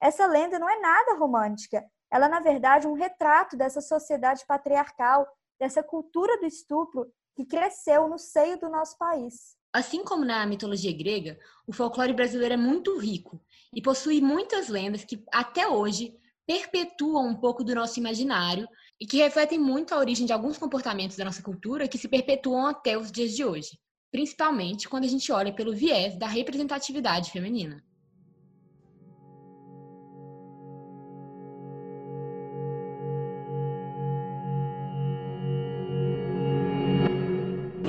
Essa 0.00 0.26
lenda 0.26 0.58
não 0.58 0.68
é 0.68 0.80
nada 0.80 1.14
romântica. 1.14 1.84
Ela, 2.10 2.28
na 2.28 2.40
verdade, 2.40 2.86
é 2.86 2.88
um 2.88 2.94
retrato 2.94 3.56
dessa 3.56 3.80
sociedade 3.80 4.44
patriarcal, 4.46 5.26
dessa 5.58 5.82
cultura 5.82 6.38
do 6.38 6.46
estupro 6.46 7.06
que 7.36 7.44
cresceu 7.44 8.08
no 8.08 8.18
seio 8.18 8.58
do 8.58 8.68
nosso 8.68 8.96
país. 8.98 9.56
Assim 9.72 10.02
como 10.02 10.24
na 10.24 10.44
mitologia 10.46 10.96
grega, 10.96 11.38
o 11.66 11.72
folclore 11.72 12.12
brasileiro 12.12 12.54
é 12.54 12.56
muito 12.56 12.98
rico 12.98 13.40
e 13.72 13.80
possui 13.80 14.20
muitas 14.20 14.68
lendas 14.68 15.04
que 15.04 15.22
até 15.32 15.68
hoje 15.68 16.18
perpetuam 16.44 17.28
um 17.28 17.36
pouco 17.36 17.62
do 17.62 17.74
nosso 17.74 18.00
imaginário 18.00 18.66
e 19.00 19.06
que 19.06 19.18
refletem 19.18 19.58
muito 19.58 19.94
a 19.94 19.98
origem 19.98 20.26
de 20.26 20.32
alguns 20.32 20.58
comportamentos 20.58 21.16
da 21.16 21.24
nossa 21.24 21.42
cultura 21.42 21.86
que 21.86 21.96
se 21.96 22.08
perpetuam 22.08 22.66
até 22.66 22.98
os 22.98 23.12
dias 23.12 23.30
de 23.30 23.44
hoje, 23.44 23.78
principalmente 24.10 24.88
quando 24.88 25.04
a 25.04 25.08
gente 25.08 25.30
olha 25.30 25.54
pelo 25.54 25.72
viés 25.72 26.18
da 26.18 26.26
representatividade 26.26 27.30
feminina. 27.30 27.84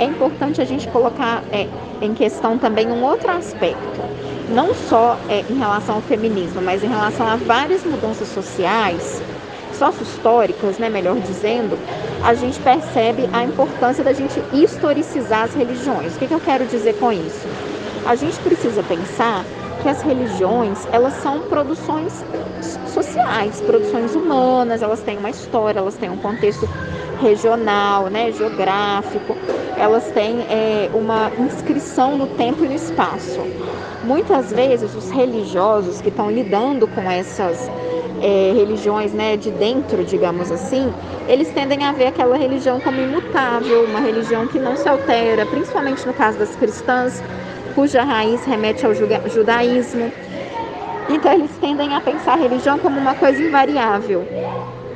É 0.02 0.06
importante 0.06 0.60
a 0.60 0.66
gente 0.66 0.88
colocar 0.88 1.44
é, 1.52 1.68
em 2.02 2.14
questão 2.16 2.58
também 2.58 2.88
um 2.92 3.04
outro 3.04 3.30
aspecto, 3.30 4.02
não 4.50 4.74
só 4.74 5.16
é, 5.30 5.42
em 5.48 5.60
relação 5.60 5.96
ao 5.96 6.02
feminismo, 6.02 6.60
mas 6.60 6.84
em 6.84 6.88
relação 6.88 7.28
a 7.28 7.36
várias 7.36 7.86
mudanças 7.86 8.28
sociais, 8.30 9.22
sócio-históricas, 9.78 10.80
né, 10.80 10.90
melhor 10.90 11.20
dizendo, 11.20 11.78
a 12.24 12.34
gente 12.34 12.60
percebe 12.60 13.30
a 13.32 13.44
importância 13.44 14.04
da 14.04 14.12
gente 14.12 14.42
historicizar 14.52 15.44
as 15.44 15.54
religiões. 15.54 16.16
O 16.16 16.20
que, 16.20 16.28
que 16.28 16.34
eu 16.34 16.40
quero 16.40 16.66
dizer 16.66 16.94
com 16.96 17.12
isso? 17.12 17.48
A 18.04 18.16
gente 18.16 18.40
precisa 18.40 18.82
pensar 18.82 19.46
que 19.84 19.90
as 19.90 20.02
religiões 20.02 20.88
elas 20.92 21.14
são 21.14 21.42
produções 21.42 22.24
sociais, 22.88 23.62
produções 23.62 24.16
humanas, 24.16 24.82
elas 24.82 25.02
têm 25.02 25.18
uma 25.18 25.30
história, 25.30 25.80
elas 25.80 25.96
têm 25.96 26.10
um 26.10 26.18
contexto 26.18 26.68
regional, 27.22 28.08
né, 28.08 28.32
geográfico, 28.32 29.36
elas 29.78 30.06
têm 30.12 30.42
é, 30.50 30.90
uma 30.94 31.32
inscrição 31.40 32.18
no 32.18 32.28
tempo 32.28 32.66
e 32.66 32.68
no 32.68 32.74
espaço. 32.74 33.40
Muitas 34.04 34.52
vezes 34.52 34.96
os 34.96 35.10
religiosos 35.12 36.02
que 36.02 36.10
estão 36.10 36.30
lidando 36.30 36.88
com 36.88 37.02
essas 37.10 37.70
é, 38.22 38.54
religiões 38.54 39.14
né, 39.14 39.38
de 39.38 39.52
dentro, 39.52 40.04
digamos 40.04 40.52
assim, 40.52 40.92
eles 41.28 41.50
tendem 41.52 41.84
a 41.86 41.92
ver 41.92 42.08
aquela 42.08 42.36
religião 42.36 42.80
como 42.80 43.00
imutável, 43.00 43.86
uma 43.86 44.00
religião 44.00 44.48
que 44.48 44.60
não 44.60 44.76
se 44.76 44.88
altera, 44.90 45.46
principalmente 45.46 46.06
no 46.06 46.14
caso 46.14 46.38
das 46.38 46.56
cristãs, 46.56 47.24
cuja 47.74 48.04
raiz 48.04 48.44
remete 48.46 48.86
ao 48.86 48.94
judaísmo. 48.94 50.12
Então 51.10 51.32
eles 51.34 51.52
tendem 51.60 51.96
a 51.96 52.02
pensar 52.02 52.34
a 52.34 52.38
religião 52.38 52.78
como 52.80 53.00
uma 53.00 53.16
coisa 53.16 53.42
invariável. 53.42 54.26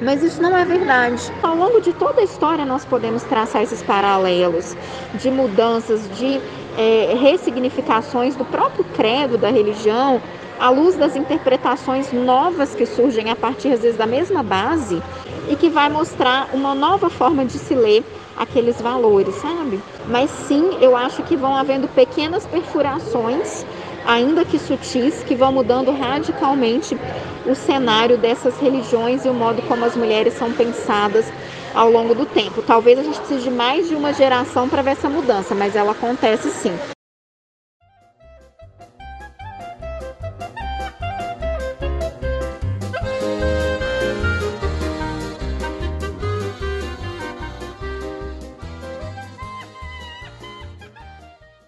Mas 0.02 0.22
isso 0.22 0.42
não 0.42 0.56
é 0.56 0.66
verdade. 0.66 1.32
Ao 1.42 1.56
longo 1.56 1.80
de 1.80 1.94
toda 1.94 2.22
a 2.22 2.24
história, 2.24 2.66
nós 2.66 2.86
podemos 2.86 3.24
traçar 3.24 3.64
esses 3.64 3.82
paralelos 3.82 4.76
de 5.16 5.32
mudanças, 5.32 6.10
de 6.18 6.42
é, 6.78 7.16
ressignificações 7.20 8.36
do 8.36 8.44
próprio 8.46 8.84
credo 8.96 9.38
da 9.38 9.50
religião, 9.50 10.22
à 10.60 10.70
luz 10.70 10.96
das 10.96 11.16
interpretações 11.16 12.12
novas 12.12 12.76
que 12.76 12.86
surgem 12.86 13.30
a 13.30 13.36
partir, 13.36 13.72
às 13.72 13.82
vezes, 13.82 13.98
da 13.98 14.06
mesma 14.06 14.44
base 14.44 15.02
e 15.50 15.56
que 15.56 15.70
vai 15.70 15.90
mostrar 15.90 16.50
uma 16.54 16.74
nova 16.74 17.10
forma 17.10 17.46
de 17.46 17.58
se 17.58 17.76
ler 17.76 18.04
aqueles 18.38 18.82
valores, 18.82 19.36
sabe? 19.36 19.82
Mas 20.08 20.30
sim, 20.30 20.78
eu 20.82 20.96
acho 20.96 21.24
que 21.24 21.38
vão 21.38 21.56
havendo 21.56 21.88
pequenas 21.88 22.46
perfurações 22.46 23.66
ainda 24.06 24.46
que 24.46 24.60
sutis, 24.60 25.24
que 25.24 25.36
vão 25.36 25.52
mudando 25.52 25.92
radicalmente 25.92 26.98
o 27.46 27.56
cenário 27.56 28.18
dessas 28.18 28.58
religiões 28.60 29.26
e 29.26 29.30
o 29.30 29.34
modo 29.34 29.62
como 29.64 29.86
as 29.86 29.96
mulheres 29.96 30.34
são 30.34 30.52
pensadas 30.52 31.32
ao 31.74 31.90
longo 31.90 32.16
do 32.16 32.26
tempo. 32.26 32.62
Talvez 32.62 32.98
a 32.98 33.04
gente 33.04 33.20
precise 33.20 33.44
de 33.44 33.52
mais 33.52 33.88
de 33.88 33.96
uma 33.96 34.14
geração 34.14 34.68
para 34.68 34.82
ver 34.82 34.92
essa 34.92 35.10
mudança, 35.10 35.54
mas 35.54 35.76
ela 35.76 35.92
acontece 35.92 36.50
sim. 36.50 36.74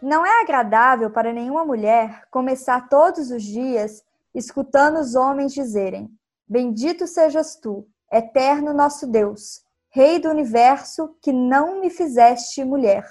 Não 0.07 0.25
é 0.25 0.39
agradável 0.41 1.11
para 1.11 1.33
nenhuma 1.33 1.65
mulher 1.65 2.29
começar 2.31 2.87
todos 2.87 3.29
os 3.29 3.43
dias 3.43 4.01
escutando 4.33 5.01
os 5.01 5.15
homens 5.15 5.53
dizerem: 5.53 6.09
Bendito 6.47 7.05
sejas 7.05 7.57
tu, 7.57 7.85
eterno 8.09 8.73
nosso 8.73 9.05
Deus, 9.05 9.61
Rei 9.89 10.17
do 10.17 10.29
universo, 10.29 11.13
que 11.21 11.33
não 11.33 11.81
me 11.81 11.89
fizeste 11.89 12.63
mulher. 12.63 13.05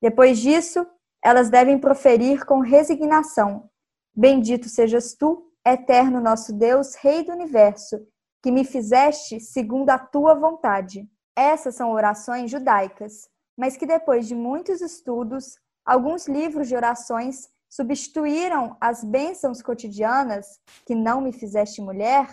Depois 0.00 0.38
disso, 0.38 0.86
elas 1.22 1.50
devem 1.50 1.78
proferir 1.78 2.46
com 2.46 2.60
resignação: 2.60 3.68
Bendito 4.16 4.70
sejas 4.70 5.14
tu, 5.14 5.52
eterno 5.62 6.18
nosso 6.18 6.54
Deus, 6.54 6.94
Rei 6.94 7.22
do 7.24 7.32
universo, 7.32 8.00
que 8.42 8.50
me 8.50 8.64
fizeste 8.64 9.38
segundo 9.38 9.90
a 9.90 9.98
tua 9.98 10.32
vontade. 10.34 11.06
Essas 11.36 11.74
são 11.74 11.92
orações 11.92 12.50
judaicas, 12.50 13.28
mas 13.54 13.76
que 13.76 13.84
depois 13.84 14.26
de 14.26 14.34
muitos 14.34 14.80
estudos 14.80 15.58
Alguns 15.88 16.28
livros 16.28 16.68
de 16.68 16.76
orações 16.76 17.48
substituíram 17.66 18.76
as 18.78 19.02
bênçãos 19.02 19.62
cotidianas, 19.62 20.60
que 20.84 20.94
não 20.94 21.22
me 21.22 21.32
fizeste 21.32 21.80
mulher, 21.80 22.28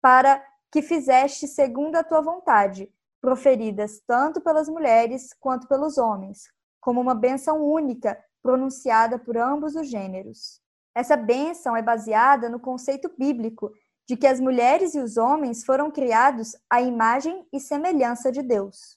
para 0.00 0.40
que 0.70 0.80
fizeste 0.80 1.48
segundo 1.48 1.96
a 1.96 2.04
tua 2.04 2.20
vontade, 2.20 2.88
proferidas 3.20 4.00
tanto 4.06 4.40
pelas 4.40 4.68
mulheres 4.68 5.34
quanto 5.40 5.66
pelos 5.66 5.98
homens, 5.98 6.44
como 6.80 7.00
uma 7.00 7.16
bênção 7.16 7.66
única 7.66 8.16
pronunciada 8.40 9.18
por 9.18 9.36
ambos 9.36 9.74
os 9.74 9.90
gêneros. 9.90 10.60
Essa 10.94 11.16
bênção 11.16 11.76
é 11.76 11.82
baseada 11.82 12.48
no 12.48 12.60
conceito 12.60 13.10
bíblico 13.18 13.72
de 14.08 14.16
que 14.16 14.28
as 14.28 14.38
mulheres 14.38 14.94
e 14.94 15.00
os 15.00 15.16
homens 15.16 15.64
foram 15.64 15.90
criados 15.90 16.54
à 16.70 16.80
imagem 16.80 17.44
e 17.52 17.58
semelhança 17.58 18.30
de 18.30 18.40
Deus. 18.40 18.96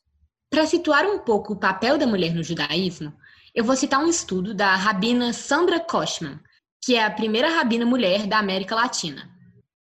Para 0.52 0.68
situar 0.68 1.04
um 1.04 1.18
pouco 1.18 1.54
o 1.54 1.60
papel 1.60 1.98
da 1.98 2.06
mulher 2.06 2.36
no 2.36 2.44
judaísmo, 2.44 3.12
eu 3.58 3.64
vou 3.64 3.76
citar 3.76 4.00
um 4.00 4.08
estudo 4.08 4.54
da 4.54 4.76
rabina 4.76 5.34
Sandra 5.34 5.80
Kochman, 5.80 6.40
que 6.80 6.94
é 6.94 7.04
a 7.04 7.10
primeira 7.10 7.50
rabina 7.50 7.88
mulher 7.88 8.28
da 8.28 8.38
América 8.38 8.76
Latina. 8.76 9.28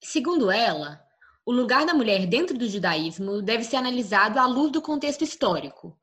Segundo 0.03 0.49
ela, 0.49 0.99
o 1.45 1.51
lugar 1.51 1.85
da 1.85 1.93
mulher 1.93 2.25
dentro 2.25 2.57
do 2.57 2.67
judaísmo 2.67 3.43
deve 3.43 3.63
ser 3.63 3.75
analisado 3.75 4.39
à 4.39 4.47
luz 4.47 4.71
do 4.71 4.81
contexto 4.81 5.23
histórico. 5.23 5.95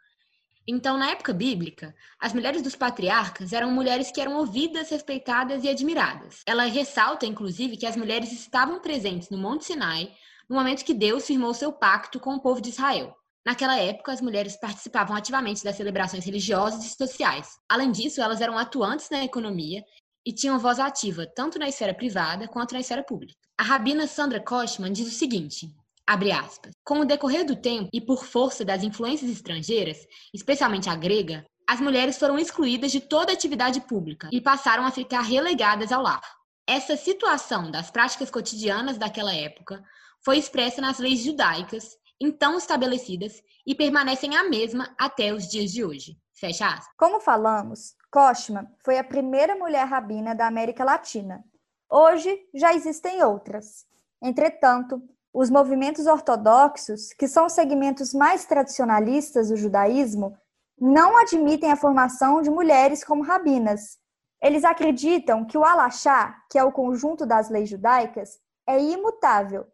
Então, 0.65 0.97
na 0.97 1.11
época 1.11 1.33
bíblica, 1.33 1.93
as 2.21 2.33
mulheres 2.33 2.63
dos 2.63 2.77
patriarcas 2.77 3.53
eram 3.53 3.73
mulheres 3.73 4.13
que 4.13 4.21
eram 4.21 4.37
ouvidas, 4.37 4.91
respeitadas 4.91 5.65
e 5.65 5.69
admiradas. 5.69 6.43
Ela 6.47 6.67
ressalta, 6.67 7.27
inclusive, 7.27 7.77
que 7.77 7.87
as 7.87 7.97
mulheres 7.97 8.31
estavam 8.31 8.79
presentes 8.79 9.29
no 9.29 9.39
Monte 9.39 9.65
Sinai 9.65 10.13
no 10.49 10.55
momento 10.55 10.85
que 10.85 10.95
Deus 10.95 11.27
firmou 11.27 11.53
seu 11.53 11.73
pacto 11.73 12.21
com 12.21 12.37
o 12.37 12.41
povo 12.41 12.61
de 12.61 12.69
Israel. 12.69 13.17
Naquela 13.47 13.79
época, 13.79 14.11
as 14.11 14.21
mulheres 14.21 14.57
participavam 14.57 15.15
ativamente 15.15 15.63
das 15.63 15.77
celebrações 15.77 16.25
religiosas 16.25 16.85
e 16.85 16.97
sociais. 16.97 17.57
Além 17.69 17.93
disso, 17.93 18.21
elas 18.21 18.41
eram 18.41 18.59
atuantes 18.59 19.09
na 19.09 19.23
economia 19.25 19.85
e 20.27 20.33
tinham 20.33 20.59
voz 20.59 20.81
ativa 20.81 21.25
tanto 21.33 21.57
na 21.57 21.69
esfera 21.69 21.95
privada 21.95 22.49
quanto 22.49 22.73
na 22.73 22.81
esfera 22.81 23.05
pública. 23.05 23.39
A 23.57 23.63
rabina 23.63 24.09
Sandra 24.09 24.41
Kochman 24.41 24.93
diz 24.93 25.07
o 25.07 25.13
seguinte: 25.13 25.73
abre 26.05 26.33
aspas. 26.33 26.73
Com 26.85 26.99
o 26.99 27.05
decorrer 27.05 27.47
do 27.47 27.55
tempo 27.55 27.89
e 27.93 28.01
por 28.01 28.25
força 28.25 28.65
das 28.65 28.83
influências 28.83 29.31
estrangeiras, 29.31 29.99
especialmente 30.35 30.91
a 30.91 30.97
grega, 30.97 31.47
as 31.69 31.81
mulheres 31.81 32.19
foram 32.19 32.41
excluídas 32.41 32.91
de 32.91 32.99
toda 32.99 33.33
atividade 33.33 33.81
pública 33.83 34.29
e 34.33 34.41
passaram 34.41 34.85
a 34.85 34.91
ficar 34.91 35.21
relegadas 35.21 35.93
ao 35.93 36.03
lar. 36.03 36.21
Essa 36.67 36.97
situação 36.97 37.71
das 37.71 37.93
práticas 37.93 38.29
cotidianas 38.29 38.99
daquela 38.99 39.33
época 39.33 39.85
foi 40.25 40.37
expressa 40.37 40.81
nas 40.81 40.99
leis 40.99 41.23
judaicas, 41.23 41.97
então 42.21 42.57
estabelecidas, 42.57 43.43
e 43.67 43.75
permanecem 43.75 44.37
a 44.37 44.49
mesma 44.49 44.95
até 44.99 45.33
os 45.33 45.49
dias 45.49 45.73
de 45.73 45.85
hoje. 45.85 46.17
Fecha 46.33 46.67
aspas. 46.67 46.95
Como 46.97 47.21
falamos, 47.21 47.95
Koshman 48.11 48.67
foi 48.85 48.99
a 48.99 49.05
primeira 49.05 49.57
mulher 49.57 49.87
rabina 49.87 50.35
da 50.35 50.47
América 50.47 50.85
Latina. 50.85 51.45
Hoje 51.91 52.39
já 52.55 52.75
existem 52.75 53.23
outras. 53.23 53.87
Entretanto, 54.23 55.03
os 55.33 55.51
movimentos 55.51 56.07
ortodoxos, 56.07 57.13
que 57.13 57.29
são 57.29 57.47
os 57.47 57.53
segmentos 57.53 58.15
mais 58.15 58.45
tradicionalistas 58.45 59.49
do 59.49 59.57
judaísmo, 59.57 60.37
não 60.79 61.17
admitem 61.17 61.71
a 61.71 61.77
formação 61.77 62.41
de 62.41 62.51
mulheres 62.51 63.03
como 63.03 63.23
rabinas. 63.23 63.99
Eles 64.43 64.65
acreditam 64.65 65.45
que 65.45 65.57
o 65.57 65.65
alachá, 65.65 66.37
que 66.51 66.59
é 66.59 66.65
o 66.65 66.73
conjunto 66.73 67.27
das 67.27 67.49
leis 67.51 67.69
judaicas, 67.69 68.39
é 68.67 68.81
imutável. 68.81 69.67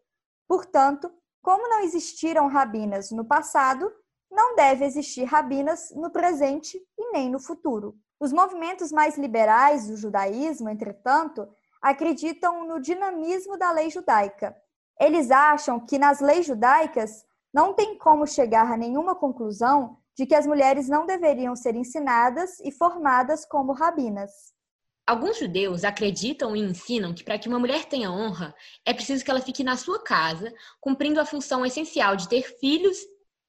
Portanto, 0.47 1.11
como 1.43 1.67
não 1.67 1.81
existiram 1.81 2.47
rabinas 2.47 3.11
no 3.11 3.25
passado, 3.25 3.91
não 4.31 4.55
deve 4.55 4.85
existir 4.85 5.25
rabinas 5.25 5.91
no 5.91 6.09
presente 6.09 6.81
e 6.97 7.11
nem 7.11 7.29
no 7.29 7.39
futuro. 7.39 7.95
Os 8.17 8.31
movimentos 8.31 8.93
mais 8.93 9.17
liberais 9.17 9.85
do 9.87 9.97
judaísmo, 9.97 10.69
entretanto, 10.69 11.45
acreditam 11.81 12.65
no 12.65 12.79
dinamismo 12.79 13.57
da 13.57 13.71
lei 13.71 13.89
judaica. 13.89 14.55
Eles 14.97 15.29
acham 15.29 15.81
que 15.81 15.99
nas 15.99 16.21
leis 16.21 16.45
judaicas 16.45 17.25
não 17.53 17.73
tem 17.73 17.97
como 17.97 18.25
chegar 18.25 18.71
a 18.71 18.77
nenhuma 18.77 19.13
conclusão 19.13 19.97
de 20.15 20.25
que 20.25 20.35
as 20.35 20.47
mulheres 20.47 20.87
não 20.87 21.05
deveriam 21.05 21.57
ser 21.57 21.75
ensinadas 21.75 22.57
e 22.61 22.71
formadas 22.71 23.45
como 23.45 23.73
rabinas. 23.73 24.31
Alguns 25.05 25.37
judeus 25.37 25.83
acreditam 25.83 26.55
e 26.55 26.61
ensinam 26.61 27.13
que 27.13 27.25
para 27.25 27.37
que 27.37 27.49
uma 27.49 27.59
mulher 27.59 27.85
tenha 27.85 28.09
honra, 28.09 28.55
é 28.85 28.93
preciso 28.93 29.23
que 29.23 29.29
ela 29.29 29.41
fique 29.41 29.61
na 29.61 29.75
sua 29.75 30.01
casa, 30.01 30.53
cumprindo 30.79 31.19
a 31.19 31.25
função 31.25 31.65
essencial 31.65 32.15
de 32.15 32.29
ter 32.29 32.43
filhos 32.57 32.97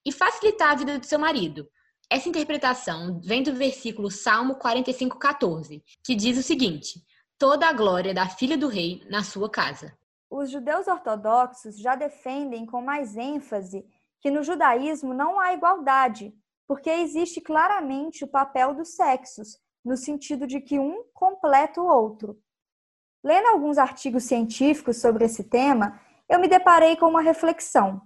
e 0.04 0.10
facilitar 0.10 0.72
a 0.72 0.74
vida 0.74 0.98
do 0.98 1.06
seu 1.06 1.18
marido. 1.18 1.68
Essa 2.10 2.28
interpretação 2.28 3.20
vem 3.20 3.42
do 3.42 3.54
versículo 3.54 4.10
Salmo 4.10 4.56
45:14, 4.56 5.80
que 6.04 6.14
diz 6.16 6.36
o 6.36 6.42
seguinte: 6.42 7.00
Toda 7.38 7.68
a 7.68 7.72
glória 7.72 8.12
da 8.12 8.28
filha 8.28 8.58
do 8.58 8.68
rei 8.68 9.02
na 9.08 9.22
sua 9.22 9.48
casa. 9.48 9.96
Os 10.28 10.50
judeus 10.50 10.88
ortodoxos 10.88 11.78
já 11.78 11.94
defendem 11.94 12.66
com 12.66 12.82
mais 12.82 13.16
ênfase 13.16 13.86
que 14.20 14.30
no 14.30 14.42
judaísmo 14.42 15.14
não 15.14 15.38
há 15.38 15.52
igualdade, 15.54 16.34
porque 16.66 16.90
existe 16.90 17.40
claramente 17.40 18.24
o 18.24 18.28
papel 18.28 18.74
dos 18.74 18.96
sexos, 18.96 19.58
no 19.84 19.96
sentido 19.96 20.46
de 20.46 20.60
que 20.60 20.78
um 20.78 21.04
completa 21.12 21.80
o 21.80 21.86
outro. 21.86 22.38
Lendo 23.22 23.48
alguns 23.48 23.78
artigos 23.78 24.24
científicos 24.24 24.98
sobre 24.98 25.24
esse 25.24 25.44
tema, 25.44 26.00
eu 26.28 26.40
me 26.40 26.48
deparei 26.48 26.96
com 26.96 27.06
uma 27.06 27.20
reflexão. 27.20 28.00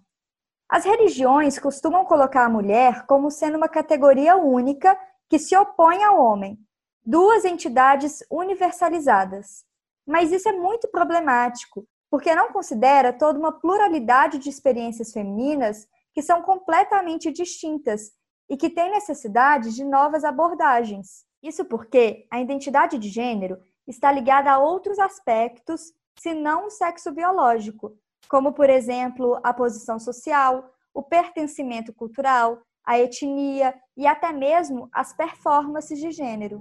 As 0.68 0.84
religiões 0.84 1.58
costumam 1.58 2.04
colocar 2.04 2.44
a 2.44 2.50
mulher 2.50 3.06
como 3.06 3.30
sendo 3.30 3.56
uma 3.56 3.68
categoria 3.68 4.36
única 4.36 4.98
que 5.28 5.38
se 5.38 5.56
opõe 5.56 6.02
ao 6.02 6.20
homem, 6.20 6.58
duas 7.04 7.44
entidades 7.44 8.22
universalizadas. 8.30 9.64
Mas 10.06 10.32
isso 10.32 10.48
é 10.48 10.52
muito 10.52 10.88
problemático, 10.88 11.86
porque 12.10 12.34
não 12.34 12.52
considera 12.52 13.12
toda 13.12 13.38
uma 13.38 13.52
pluralidade 13.52 14.38
de 14.38 14.48
experiências 14.48 15.12
femininas 15.12 15.86
que 16.14 16.22
são 16.22 16.42
completamente 16.42 17.30
distintas 17.30 18.12
e 18.48 18.56
que 18.56 18.70
têm 18.70 18.90
necessidade 18.90 19.74
de 19.74 19.84
novas 19.84 20.24
abordagens. 20.24 21.27
Isso 21.42 21.64
porque 21.64 22.26
a 22.30 22.40
identidade 22.40 22.98
de 22.98 23.08
gênero 23.08 23.58
está 23.86 24.10
ligada 24.10 24.50
a 24.50 24.58
outros 24.58 24.98
aspectos, 24.98 25.92
senão 26.18 26.66
o 26.66 26.70
sexo 26.70 27.12
biológico, 27.12 27.96
como, 28.28 28.52
por 28.52 28.68
exemplo, 28.68 29.38
a 29.42 29.54
posição 29.54 29.98
social, 29.98 30.70
o 30.92 31.02
pertencimento 31.02 31.92
cultural, 31.92 32.60
a 32.84 32.98
etnia 32.98 33.74
e 33.96 34.06
até 34.06 34.32
mesmo 34.32 34.88
as 34.92 35.12
performances 35.12 35.98
de 35.98 36.10
gênero. 36.10 36.60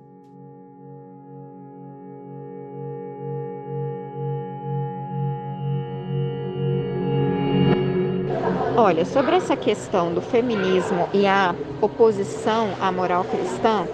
Olha, 8.78 9.06
sobre 9.06 9.36
essa 9.36 9.58
questão 9.58 10.14
do 10.14 10.22
feminismo 10.22 11.10
e 11.12 11.26
a 11.26 11.56
oposição 11.82 12.68
à 12.80 12.92
moral 12.92 13.24
cristã, 13.24 13.88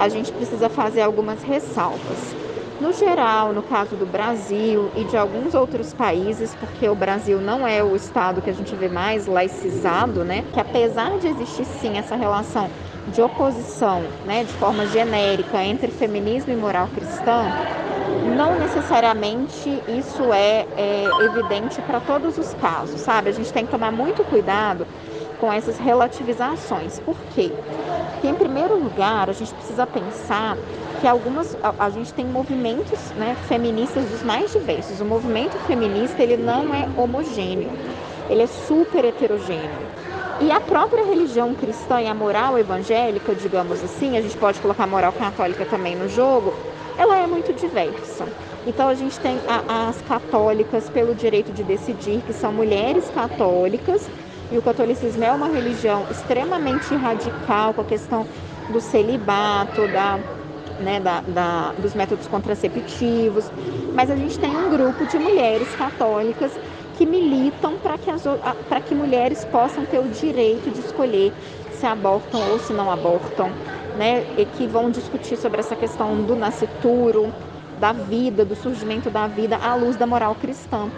a 0.00 0.08
gente 0.08 0.32
precisa 0.32 0.70
fazer 0.70 1.02
algumas 1.02 1.42
ressalvas. 1.42 2.34
No 2.80 2.90
geral, 2.94 3.52
no 3.52 3.62
caso 3.62 3.94
do 3.94 4.06
Brasil 4.06 4.90
e 4.96 5.04
de 5.04 5.14
alguns 5.14 5.52
outros 5.52 5.92
países, 5.92 6.54
porque 6.54 6.88
o 6.88 6.94
Brasil 6.94 7.38
não 7.38 7.66
é 7.66 7.84
o 7.84 7.94
estado 7.94 8.40
que 8.40 8.48
a 8.48 8.54
gente 8.54 8.74
vê 8.74 8.88
mais 8.88 9.26
laicizado, 9.26 10.24
né? 10.24 10.42
Que 10.54 10.58
apesar 10.58 11.18
de 11.18 11.28
existir 11.28 11.66
sim 11.66 11.98
essa 11.98 12.16
relação 12.16 12.70
de 13.08 13.20
oposição, 13.20 14.02
né, 14.24 14.44
de 14.44 14.52
forma 14.54 14.86
genérica 14.86 15.62
entre 15.62 15.90
feminismo 15.90 16.52
e 16.52 16.56
moral 16.56 16.88
cristã, 16.94 17.44
não 18.36 18.58
necessariamente 18.58 19.68
isso 19.86 20.32
é, 20.32 20.66
é 20.76 21.04
evidente 21.24 21.82
para 21.82 22.00
todos 22.00 22.38
os 22.38 22.54
casos, 22.54 23.00
sabe? 23.00 23.28
A 23.28 23.32
gente 23.32 23.52
tem 23.52 23.66
que 23.66 23.70
tomar 23.70 23.92
muito 23.92 24.24
cuidado 24.24 24.86
com 25.40 25.52
essas 25.52 25.78
relativizações. 25.78 27.00
Por 27.00 27.16
quê? 27.34 27.50
Porque, 28.12 28.28
em 28.28 28.34
primeiro 28.34 28.76
lugar, 28.76 29.30
a 29.30 29.32
gente 29.32 29.54
precisa 29.54 29.86
pensar 29.86 30.56
que 31.00 31.08
algumas 31.08 31.56
a, 31.62 31.86
a, 31.86 31.90
gente 31.90 32.12
tem 32.12 32.26
movimentos 32.26 32.98
né, 33.12 33.34
feministas 33.48 34.04
dos 34.04 34.22
mais 34.22 34.52
diversos. 34.52 35.00
O 35.00 35.04
movimento 35.04 35.56
feminista 35.66 36.22
ele 36.22 36.36
não 36.36 36.74
é 36.74 36.86
homogêneo, 36.96 37.70
ele 38.28 38.42
é 38.42 38.46
super 38.46 39.04
heterogêneo. 39.04 39.90
E 40.42 40.50
a 40.50 40.60
própria 40.60 41.04
religião 41.04 41.54
cristã 41.54 42.00
e 42.00 42.06
a 42.06 42.14
moral 42.14 42.58
evangélica, 42.58 43.34
digamos 43.34 43.82
assim, 43.82 44.16
a 44.16 44.22
gente 44.22 44.36
pode 44.36 44.60
colocar 44.60 44.84
a 44.84 44.86
moral 44.86 45.12
católica 45.12 45.64
também 45.64 45.96
no 45.96 46.08
jogo, 46.08 46.54
ela 46.96 47.16
é 47.16 47.26
muito 47.26 47.52
diversa. 47.52 48.26
Então 48.66 48.88
a 48.88 48.94
gente 48.94 49.18
tem 49.20 49.38
a, 49.48 49.88
as 49.88 50.00
católicas 50.02 50.88
pelo 50.90 51.14
direito 51.14 51.52
de 51.52 51.62
decidir, 51.62 52.22
que 52.26 52.32
são 52.32 52.52
mulheres 52.52 53.10
católicas, 53.14 54.06
e 54.50 54.58
o 54.58 54.62
catolicismo 54.62 55.22
é 55.22 55.32
uma 55.32 55.48
religião 55.48 56.06
extremamente 56.10 56.94
radical 56.94 57.72
com 57.72 57.80
a 57.82 57.84
questão 57.84 58.26
do 58.68 58.80
celibato, 58.80 59.86
da, 59.88 60.18
né, 60.80 61.00
da, 61.00 61.20
da, 61.20 61.72
dos 61.78 61.94
métodos 61.94 62.26
contraceptivos, 62.26 63.50
mas 63.94 64.10
a 64.10 64.16
gente 64.16 64.38
tem 64.38 64.50
um 64.50 64.70
grupo 64.70 65.06
de 65.06 65.18
mulheres 65.18 65.74
católicas 65.74 66.52
que 66.96 67.06
militam 67.06 67.78
para 67.78 67.96
que, 67.96 68.10
as, 68.10 68.24
que 68.86 68.94
mulheres 68.94 69.44
possam 69.44 69.84
ter 69.84 69.98
o 69.98 70.08
direito 70.08 70.70
de 70.70 70.80
escolher 70.80 71.32
se 71.70 71.86
abortam 71.86 72.42
ou 72.42 72.58
se 72.58 72.72
não 72.72 72.90
abortam, 72.90 73.50
né, 73.96 74.24
e 74.36 74.44
que 74.44 74.66
vão 74.66 74.90
discutir 74.90 75.36
sobre 75.36 75.60
essa 75.60 75.74
questão 75.74 76.22
do 76.22 76.36
nascituro, 76.36 77.32
da 77.78 77.92
vida, 77.92 78.44
do 78.44 78.54
surgimento 78.54 79.10
da 79.10 79.26
vida 79.26 79.56
à 79.56 79.74
luz 79.74 79.96
da 79.96 80.06
moral 80.06 80.34
cristã. 80.34 80.90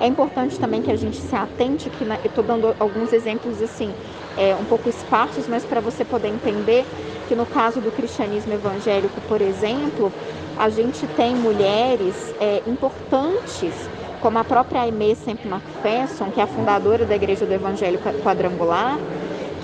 É 0.00 0.06
importante 0.06 0.58
também 0.58 0.82
que 0.82 0.90
a 0.90 0.96
gente 0.96 1.16
se 1.16 1.34
atente, 1.34 1.88
que 1.88 2.04
né, 2.04 2.18
eu 2.22 2.28
estou 2.28 2.44
dando 2.44 2.74
alguns 2.78 3.12
exemplos 3.12 3.62
assim, 3.62 3.92
é, 4.36 4.54
um 4.54 4.64
pouco 4.64 4.88
esparsos, 4.88 5.48
mas 5.48 5.64
para 5.64 5.80
você 5.80 6.04
poder 6.04 6.28
entender 6.28 6.84
que 7.28 7.34
no 7.34 7.46
caso 7.46 7.80
do 7.80 7.90
cristianismo 7.90 8.52
evangélico, 8.52 9.20
por 9.22 9.40
exemplo, 9.40 10.12
a 10.58 10.68
gente 10.68 11.06
tem 11.08 11.34
mulheres 11.34 12.34
é, 12.40 12.62
importantes, 12.66 13.72
como 14.20 14.38
a 14.38 14.44
própria 14.44 14.82
Aimee 14.82 15.14
Sempre 15.14 15.48
McPherson, 15.48 16.30
que 16.30 16.40
é 16.40 16.44
a 16.44 16.46
fundadora 16.46 17.04
da 17.04 17.14
Igreja 17.14 17.46
do 17.46 17.52
Evangelho 17.52 17.98
Quadrangular, 18.22 18.98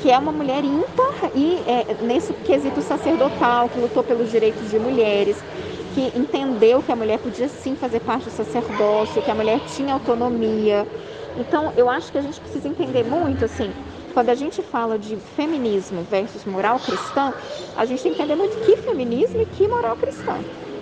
que 0.01 0.11
é 0.11 0.19
uma 0.19 0.33
mulher 0.33 0.65
ímpar 0.65 1.31
e 1.35 1.63
é, 1.67 2.03
nesse 2.03 2.33
quesito 2.33 2.83
sacerdotal, 2.83 3.69
que 3.69 3.79
lutou 3.79 4.03
pelos 4.03 4.31
direitos 4.31 4.69
de 4.71 4.79
mulheres, 4.79 5.37
que 5.95 6.13
entendeu 6.19 6.83
que 6.83 6.91
a 6.91 6.97
mulher 6.97 7.19
podia 7.19 7.49
sim 7.49 7.77
fazer 7.77 8.01
parte 8.01 8.25
do 8.25 8.31
sacerdócio, 8.31 9.23
que 9.23 9.31
a 9.31 9.35
mulher 9.35 9.61
tinha 9.77 9.95
autonomia. 9.95 10.87
Então, 11.37 11.73
eu 11.77 11.89
acho 11.89 12.11
que 12.13 12.19
a 12.19 12.23
gente 12.23 12.41
precisa 12.41 12.69
entender 12.69 13.05
muito 13.05 13.45
assim, 13.45 13.71
quando 14.13 14.29
a 14.29 14.35
gente 14.35 14.63
fala 14.63 14.99
de 14.99 15.17
feminismo 15.17 16.03
versus 16.03 16.45
moral 16.45 16.79
cristã, 16.79 17.33
a 17.77 17.85
gente 17.85 18.03
tem 18.03 18.13
que 18.13 18.23
entender 18.23 18.37
muito 18.37 18.59
que 18.65 18.77
feminismo 18.77 19.41
e 19.41 19.47
que 19.47 19.67
moral 19.67 19.97
cristã. 19.97 20.39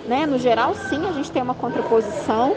Né? 0.07 0.25
No 0.25 0.37
geral, 0.37 0.73
sim, 0.75 1.07
a 1.07 1.11
gente 1.13 1.31
tem 1.31 1.41
uma 1.41 1.55
contraposição 1.55 2.55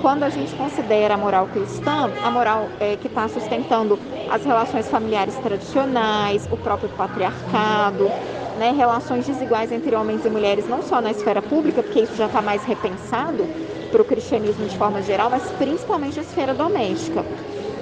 quando 0.00 0.22
a 0.22 0.30
gente 0.30 0.54
considera 0.54 1.14
a 1.14 1.16
moral 1.16 1.46
cristã, 1.48 2.10
a 2.22 2.30
moral 2.30 2.68
é, 2.80 2.96
que 2.96 3.08
está 3.08 3.28
sustentando 3.28 3.98
as 4.30 4.44
relações 4.44 4.88
familiares 4.88 5.34
tradicionais, 5.36 6.48
o 6.50 6.56
próprio 6.56 6.88
patriarcado, 6.90 8.10
né, 8.58 8.72
relações 8.72 9.26
desiguais 9.26 9.70
entre 9.70 9.94
homens 9.94 10.24
e 10.24 10.30
mulheres, 10.30 10.68
não 10.68 10.82
só 10.82 11.00
na 11.00 11.10
esfera 11.10 11.42
pública, 11.42 11.82
porque 11.82 12.00
isso 12.00 12.16
já 12.16 12.26
está 12.26 12.40
mais 12.40 12.64
repensado 12.64 13.46
para 13.90 14.02
o 14.02 14.04
cristianismo 14.04 14.66
de 14.66 14.76
forma 14.76 15.02
geral, 15.02 15.30
mas 15.30 15.42
principalmente 15.52 16.16
na 16.16 16.22
esfera 16.22 16.54
doméstica. 16.54 17.24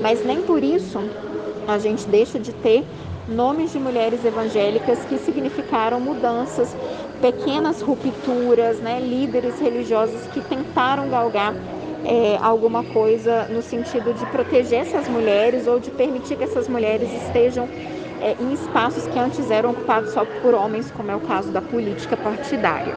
Mas 0.00 0.24
nem 0.24 0.42
por 0.42 0.62
isso 0.62 0.98
a 1.66 1.78
gente 1.78 2.06
deixa 2.06 2.38
de 2.38 2.52
ter 2.52 2.84
nomes 3.28 3.72
de 3.72 3.78
mulheres 3.78 4.24
evangélicas 4.24 4.98
que 5.06 5.16
significaram 5.18 5.98
mudanças, 5.98 6.76
pequenas 7.22 7.80
rupturas, 7.80 8.78
né, 8.80 9.00
líderes 9.00 9.58
religiosos 9.58 10.26
que 10.32 10.42
tentaram 10.42 11.08
galgar 11.08 11.54
é, 12.04 12.36
alguma 12.42 12.84
coisa 12.84 13.46
no 13.48 13.62
sentido 13.62 14.12
de 14.12 14.26
proteger 14.26 14.80
essas 14.80 15.08
mulheres 15.08 15.66
ou 15.66 15.80
de 15.80 15.90
permitir 15.90 16.36
que 16.36 16.44
essas 16.44 16.68
mulheres 16.68 17.08
estejam 17.24 17.66
é, 18.24 18.32
em 18.42 18.54
espaços 18.54 19.06
que 19.06 19.18
antes 19.18 19.50
eram 19.50 19.72
ocupados 19.72 20.14
só 20.14 20.24
por 20.40 20.54
homens, 20.54 20.90
como 20.90 21.10
é 21.10 21.14
o 21.14 21.20
caso 21.20 21.52
da 21.52 21.60
política 21.60 22.16
partidária. 22.16 22.94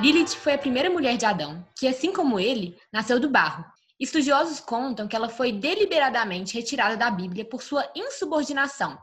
Lilith 0.00 0.36
foi 0.36 0.52
a 0.54 0.58
primeira 0.58 0.90
mulher 0.90 1.16
de 1.16 1.24
Adão, 1.24 1.66
que, 1.76 1.88
assim 1.88 2.12
como 2.12 2.38
ele, 2.38 2.78
nasceu 2.92 3.18
do 3.18 3.28
barro. 3.28 3.64
Estudiosos 3.98 4.60
contam 4.60 5.08
que 5.08 5.16
ela 5.16 5.28
foi 5.28 5.50
deliberadamente 5.50 6.54
retirada 6.54 6.96
da 6.96 7.10
Bíblia 7.10 7.44
por 7.44 7.62
sua 7.62 7.90
insubordinação. 7.96 8.96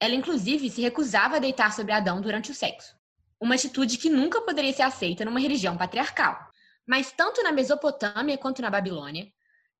Ela, 0.00 0.14
inclusive, 0.14 0.70
se 0.70 0.80
recusava 0.80 1.36
a 1.36 1.40
deitar 1.40 1.72
sobre 1.72 1.92
Adão 1.92 2.20
durante 2.20 2.50
o 2.50 2.54
sexo 2.54 2.96
uma 3.40 3.54
atitude 3.54 3.98
que 3.98 4.08
nunca 4.08 4.40
poderia 4.40 4.72
ser 4.72 4.82
aceita 4.82 5.24
numa 5.24 5.40
religião 5.40 5.76
patriarcal. 5.76 6.38
Mas 6.86 7.12
tanto 7.12 7.42
na 7.42 7.52
Mesopotâmia 7.52 8.38
quanto 8.38 8.62
na 8.62 8.70
Babilônia, 8.70 9.26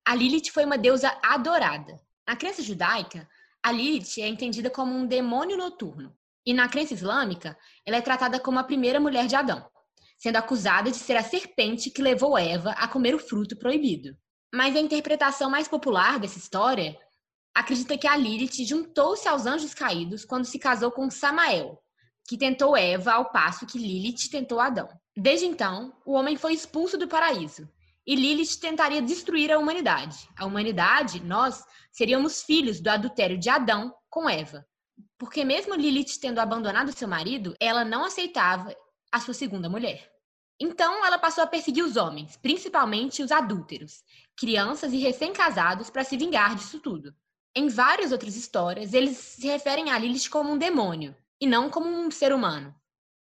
a 0.05 0.15
Lilith 0.15 0.51
foi 0.53 0.65
uma 0.65 0.79
deusa 0.79 1.17
adorada. 1.23 1.99
Na 2.27 2.37
crença 2.37 2.63
judaica, 2.63 3.29
a 3.63 3.73
Lilith 3.73 4.21
é 4.21 4.29
entendida 4.29 4.71
como 4.71 4.95
um 4.95 5.07
demônio 5.07 5.57
noturno, 5.57 6.17
e 6.45 6.53
na 6.53 6.69
crença 6.69 6.95
islâmica, 6.95 7.57
ela 7.85 7.97
é 7.97 8.01
tratada 8.01 8.39
como 8.39 8.59
a 8.59 8.65
primeira 8.65 9.01
mulher 9.01 9.27
de 9.27 9.35
Adão, 9.35 9.69
sendo 10.19 10.37
acusada 10.37 10.91
de 10.91 10.97
ser 10.97 11.17
a 11.17 11.23
serpente 11.23 11.91
que 11.91 12.03
levou 12.03 12.39
Eva 12.39 12.71
a 12.73 12.87
comer 12.87 13.15
o 13.15 13.19
fruto 13.19 13.57
proibido. 13.57 14.17
Mas 14.55 14.77
a 14.77 14.81
interpretação 14.81 15.51
mais 15.51 15.67
popular 15.67 16.19
dessa 16.21 16.39
história 16.39 16.97
acredita 17.57 17.97
que 17.97 18.07
a 18.07 18.15
Lilith 18.15 18.67
juntou-se 18.67 19.27
aos 19.27 19.47
anjos 19.47 19.73
caídos 19.73 20.27
quando 20.27 20.45
se 20.45 20.59
casou 20.59 20.91
com 20.91 21.11
Samael, 21.11 21.83
que 22.29 22.37
tentou 22.37 22.77
Eva 22.77 23.13
ao 23.13 23.33
passo 23.33 23.65
que 23.65 23.79
Lilith 23.79 24.29
tentou 24.31 24.61
Adão. 24.61 24.87
Desde 25.17 25.47
então, 25.47 25.97
o 26.05 26.13
homem 26.13 26.37
foi 26.37 26.53
expulso 26.53 26.99
do 26.99 27.09
paraíso 27.09 27.67
e 28.07 28.15
Lilith 28.15 28.61
tentaria 28.61 29.01
destruir 29.01 29.51
a 29.51 29.59
humanidade. 29.59 30.29
A 30.37 30.45
humanidade, 30.45 31.19
nós, 31.25 31.65
seríamos 31.91 32.43
filhos 32.43 32.79
do 32.79 32.91
adultério 32.91 33.39
de 33.39 33.49
Adão 33.49 33.95
com 34.11 34.29
Eva. 34.29 34.67
Porque 35.17 35.43
mesmo 35.43 35.75
Lilith 35.75 36.21
tendo 36.21 36.41
abandonado 36.41 36.93
seu 36.93 37.09
marido, 37.09 37.57
ela 37.59 37.87
não 37.87 38.05
aceitava 38.05 38.77
a 39.11 39.19
sua 39.19 39.33
segunda 39.33 39.67
mulher. 39.71 40.13
Então, 40.61 41.07
ela 41.07 41.19
passou 41.19 41.43
a 41.43 41.47
perseguir 41.47 41.83
os 41.83 41.97
homens, 41.97 42.37
principalmente 42.37 43.23
os 43.23 43.33
adúlteros, 43.33 44.03
crianças 44.37 44.93
e 44.93 44.99
recém-casados, 44.99 45.89
para 45.89 46.05
se 46.05 46.19
vingar 46.19 46.55
disso 46.55 46.81
tudo. 46.81 47.15
Em 47.59 47.69
várias 47.69 48.13
outras 48.13 48.37
histórias, 48.37 48.93
eles 48.93 49.17
se 49.17 49.47
referem 49.47 49.91
a 49.91 49.99
Lilith 49.99 50.29
como 50.29 50.53
um 50.53 50.59
demônio, 50.59 51.17
e 51.41 51.47
não 51.47 51.71
como 51.71 51.89
um 51.89 52.11
ser 52.11 52.31
humano. 52.31 52.75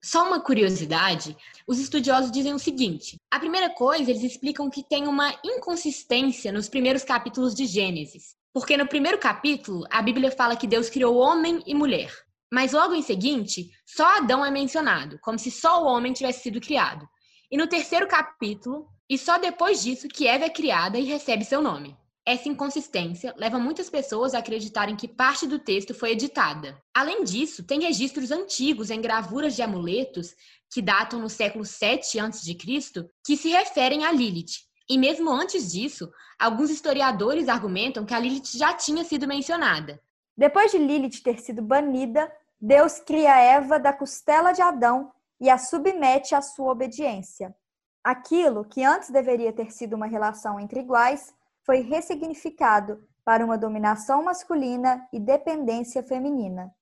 Só 0.03 0.27
uma 0.27 0.39
curiosidade, 0.39 1.35
os 1.65 1.79
estudiosos 1.79 2.31
dizem 2.31 2.53
o 2.53 2.59
seguinte: 2.59 3.17
a 3.31 3.39
primeira 3.39 3.71
coisa, 3.71 4.11
eles 4.11 4.21
explicam 4.21 4.69
que 4.69 4.87
tem 4.87 5.07
uma 5.07 5.33
inconsistência 5.43 6.51
nos 6.51 6.69
primeiros 6.69 7.03
capítulos 7.03 7.55
de 7.55 7.65
Gênesis. 7.65 8.35
Porque 8.53 8.77
no 8.77 8.87
primeiro 8.87 9.17
capítulo, 9.17 9.83
a 9.89 9.99
Bíblia 9.99 10.29
fala 10.29 10.55
que 10.55 10.67
Deus 10.67 10.91
criou 10.91 11.17
homem 11.17 11.63
e 11.65 11.73
mulher. 11.73 12.13
Mas 12.53 12.71
logo 12.71 12.93
em 12.93 13.01
seguinte, 13.01 13.71
só 13.83 14.17
Adão 14.17 14.45
é 14.45 14.51
mencionado, 14.51 15.17
como 15.23 15.39
se 15.39 15.49
só 15.49 15.83
o 15.83 15.87
homem 15.87 16.13
tivesse 16.13 16.43
sido 16.43 16.61
criado. 16.61 17.07
E 17.51 17.57
no 17.57 17.65
terceiro 17.65 18.07
capítulo, 18.07 18.87
e 19.09 19.17
só 19.17 19.39
depois 19.39 19.81
disso 19.81 20.07
que 20.07 20.27
Eva 20.27 20.45
é 20.45 20.49
criada 20.49 20.99
e 20.99 21.05
recebe 21.05 21.43
seu 21.43 21.63
nome. 21.63 21.97
Essa 22.29 22.47
inconsistência 22.47 23.33
leva 23.39 23.57
muitas 23.57 23.89
pessoas 23.89 24.35
a 24.35 24.37
acreditarem 24.37 24.95
que 24.95 25.07
parte 25.07 25.47
do 25.47 25.57
texto 25.57 25.95
foi 25.95 26.11
editada. 26.11 26.79
Além 26.93 27.23
disso, 27.23 27.63
tem 27.63 27.81
registros 27.81 28.29
antigos 28.29 28.91
em 28.91 29.01
gravuras 29.01 29.55
de 29.55 29.63
amuletos 29.63 30.35
que 30.71 30.79
datam 30.79 31.19
no 31.19 31.27
século 31.27 31.65
7 31.65 32.19
a.C., 32.19 32.55
que 33.25 33.35
se 33.35 33.49
referem 33.49 34.05
a 34.05 34.11
Lilith. 34.11 34.59
E 34.87 34.95
mesmo 34.95 35.31
antes 35.31 35.71
disso, 35.71 36.07
alguns 36.37 36.69
historiadores 36.69 37.49
argumentam 37.49 38.05
que 38.05 38.13
a 38.13 38.19
Lilith 38.19 38.55
já 38.55 38.75
tinha 38.75 39.03
sido 39.03 39.27
mencionada. 39.27 39.99
Depois 40.37 40.71
de 40.71 40.77
Lilith 40.77 41.23
ter 41.23 41.39
sido 41.39 41.63
banida, 41.63 42.31
Deus 42.61 42.99
cria 42.99 43.39
Eva 43.39 43.79
da 43.79 43.91
costela 43.91 44.51
de 44.51 44.61
Adão 44.61 45.11
e 45.41 45.49
a 45.49 45.57
submete 45.57 46.35
à 46.35 46.43
sua 46.43 46.73
obediência. 46.73 47.55
Aquilo 48.03 48.63
que 48.65 48.83
antes 48.83 49.09
deveria 49.09 49.51
ter 49.51 49.71
sido 49.71 49.95
uma 49.95 50.05
relação 50.05 50.59
entre 50.59 50.81
iguais 50.81 51.33
foi 51.63 51.81
ressignificado 51.81 53.03
para 53.23 53.45
uma 53.45 53.57
dominação 53.57 54.23
masculina 54.23 55.07
e 55.13 55.19
dependência 55.19 56.01
feminina. 56.01 56.73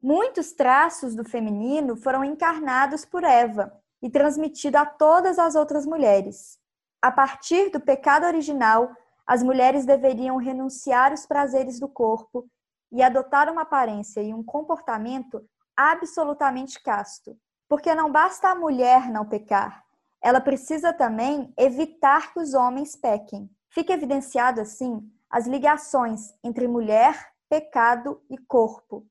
Muitos 0.00 0.52
traços 0.52 1.14
do 1.14 1.24
feminino 1.24 1.96
foram 1.96 2.24
encarnados 2.24 3.04
por 3.04 3.24
Eva 3.24 3.72
e 4.02 4.10
transmitidos 4.10 4.80
a 4.80 4.86
todas 4.86 5.38
as 5.38 5.54
outras 5.54 5.86
mulheres. 5.86 6.58
A 7.00 7.10
partir 7.10 7.70
do 7.70 7.80
pecado 7.80 8.26
original, 8.26 8.90
as 9.26 9.42
mulheres 9.42 9.84
deveriam 9.84 10.36
renunciar 10.36 11.12
os 11.12 11.24
prazeres 11.24 11.78
do 11.78 11.88
corpo 11.88 12.46
e 12.90 13.02
adotar 13.02 13.50
uma 13.50 13.62
aparência 13.62 14.20
e 14.20 14.34
um 14.34 14.42
comportamento 14.42 15.44
absolutamente 15.76 16.82
casto. 16.82 17.36
Porque 17.68 17.94
não 17.94 18.10
basta 18.10 18.48
a 18.48 18.54
mulher 18.54 19.10
não 19.10 19.26
pecar, 19.26 19.84
ela 20.22 20.40
precisa 20.40 20.92
também 20.92 21.52
evitar 21.56 22.32
que 22.32 22.38
os 22.38 22.54
homens 22.54 22.94
pequem. 22.94 23.50
Fica 23.72 23.94
evidenciado 23.94 24.60
assim 24.60 25.10
as 25.30 25.46
ligações 25.46 26.34
entre 26.44 26.68
mulher, 26.68 27.32
pecado 27.48 28.22
e 28.28 28.36
corpo. 28.36 29.06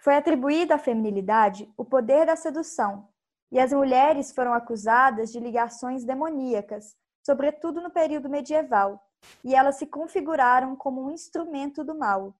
Foi 0.00 0.16
atribuído 0.16 0.72
à 0.72 0.78
feminilidade 0.78 1.70
o 1.76 1.84
poder 1.84 2.24
da 2.24 2.34
sedução, 2.34 3.10
e 3.52 3.60
as 3.60 3.74
mulheres 3.74 4.32
foram 4.32 4.54
acusadas 4.54 5.30
de 5.30 5.38
ligações 5.38 6.02
demoníacas, 6.02 6.96
sobretudo 7.22 7.82
no 7.82 7.90
período 7.90 8.30
medieval, 8.30 9.06
e 9.44 9.54
elas 9.54 9.76
se 9.76 9.86
configuraram 9.86 10.74
como 10.74 11.04
um 11.04 11.10
instrumento 11.10 11.84
do 11.84 11.94
mal. 11.94 12.34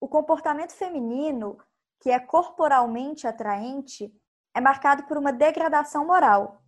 O 0.00 0.08
comportamento 0.08 0.72
feminino, 0.72 1.58
que 2.00 2.10
é 2.10 2.18
corporalmente 2.18 3.28
atraente, 3.28 4.12
é 4.52 4.60
marcado 4.60 5.04
por 5.04 5.16
uma 5.16 5.32
degradação 5.32 6.04
moral, 6.04 6.60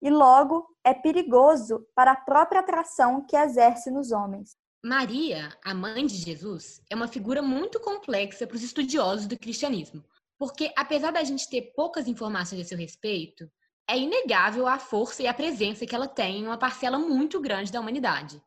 e 0.00 0.08
logo 0.08 0.68
é 0.88 0.94
perigoso 0.94 1.86
para 1.94 2.12
a 2.12 2.16
própria 2.16 2.60
atração 2.60 3.24
que 3.26 3.36
exerce 3.36 3.90
nos 3.90 4.10
homens. 4.10 4.56
Maria, 4.82 5.54
a 5.62 5.74
mãe 5.74 6.06
de 6.06 6.16
Jesus, 6.16 6.80
é 6.88 6.94
uma 6.94 7.08
figura 7.08 7.42
muito 7.42 7.78
complexa 7.78 8.46
para 8.46 8.56
os 8.56 8.62
estudiosos 8.62 9.26
do 9.26 9.38
cristianismo, 9.38 10.02
porque 10.38 10.72
apesar 10.76 11.10
da 11.10 11.22
gente 11.22 11.48
ter 11.48 11.72
poucas 11.74 12.08
informações 12.08 12.62
a 12.62 12.64
seu 12.64 12.78
respeito, 12.78 13.50
é 13.86 13.98
inegável 13.98 14.66
a 14.66 14.78
força 14.78 15.22
e 15.22 15.26
a 15.26 15.34
presença 15.34 15.84
que 15.84 15.94
ela 15.94 16.08
tem 16.08 16.40
em 16.40 16.46
uma 16.46 16.56
parcela 16.56 16.98
muito 16.98 17.40
grande 17.40 17.72
da 17.72 17.80
humanidade. 17.80 18.40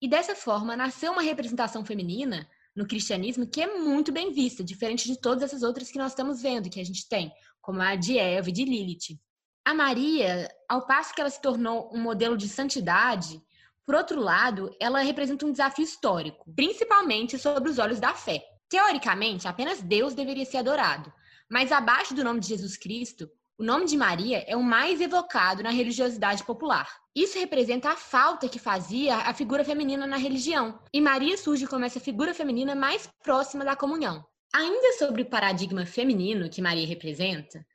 E 0.00 0.08
dessa 0.08 0.34
forma 0.36 0.76
nasceu 0.76 1.12
uma 1.12 1.22
representação 1.22 1.84
feminina 1.84 2.48
no 2.76 2.86
cristianismo 2.86 3.46
que 3.46 3.62
é 3.62 3.78
muito 3.78 4.12
bem 4.12 4.32
vista, 4.32 4.62
diferente 4.62 5.06
de 5.08 5.18
todas 5.18 5.42
essas 5.42 5.62
outras 5.62 5.90
que 5.90 5.98
nós 5.98 6.12
estamos 6.12 6.42
vendo, 6.42 6.68
que 6.70 6.80
a 6.80 6.84
gente 6.84 7.08
tem, 7.08 7.32
como 7.60 7.80
a 7.80 7.96
de 7.96 8.18
Eva 8.18 8.50
e 8.50 8.52
de 8.52 8.64
Lilith. 8.64 9.18
A 9.66 9.74
Maria, 9.74 10.48
ao 10.68 10.86
passo 10.86 11.12
que 11.12 11.20
ela 11.20 11.28
se 11.28 11.42
tornou 11.42 11.90
um 11.92 12.00
modelo 12.00 12.36
de 12.36 12.48
santidade, 12.48 13.42
por 13.84 13.96
outro 13.96 14.20
lado, 14.20 14.70
ela 14.80 15.00
representa 15.00 15.44
um 15.44 15.50
desafio 15.50 15.82
histórico, 15.82 16.48
principalmente 16.54 17.36
sobre 17.36 17.68
os 17.68 17.76
olhos 17.76 17.98
da 17.98 18.14
fé. 18.14 18.44
Teoricamente, 18.68 19.48
apenas 19.48 19.82
Deus 19.82 20.14
deveria 20.14 20.44
ser 20.44 20.58
adorado, 20.58 21.12
mas 21.50 21.72
abaixo 21.72 22.14
do 22.14 22.22
nome 22.22 22.38
de 22.38 22.46
Jesus 22.46 22.76
Cristo, 22.76 23.28
o 23.58 23.64
nome 23.64 23.86
de 23.86 23.96
Maria 23.96 24.44
é 24.46 24.54
o 24.56 24.62
mais 24.62 25.00
evocado 25.00 25.64
na 25.64 25.70
religiosidade 25.70 26.44
popular. 26.44 26.88
Isso 27.12 27.36
representa 27.36 27.90
a 27.90 27.96
falta 27.96 28.48
que 28.48 28.60
fazia 28.60 29.16
a 29.16 29.34
figura 29.34 29.64
feminina 29.64 30.06
na 30.06 30.16
religião, 30.16 30.78
e 30.92 31.00
Maria 31.00 31.36
surge 31.36 31.66
como 31.66 31.84
essa 31.84 31.98
figura 31.98 32.32
feminina 32.32 32.76
mais 32.76 33.10
próxima 33.24 33.64
da 33.64 33.74
comunhão. 33.74 34.24
Ainda 34.54 34.92
sobre 34.92 35.22
o 35.22 35.28
paradigma 35.28 35.84
feminino 35.84 36.48
que 36.48 36.62
Maria 36.62 36.86
representa, 36.86 37.66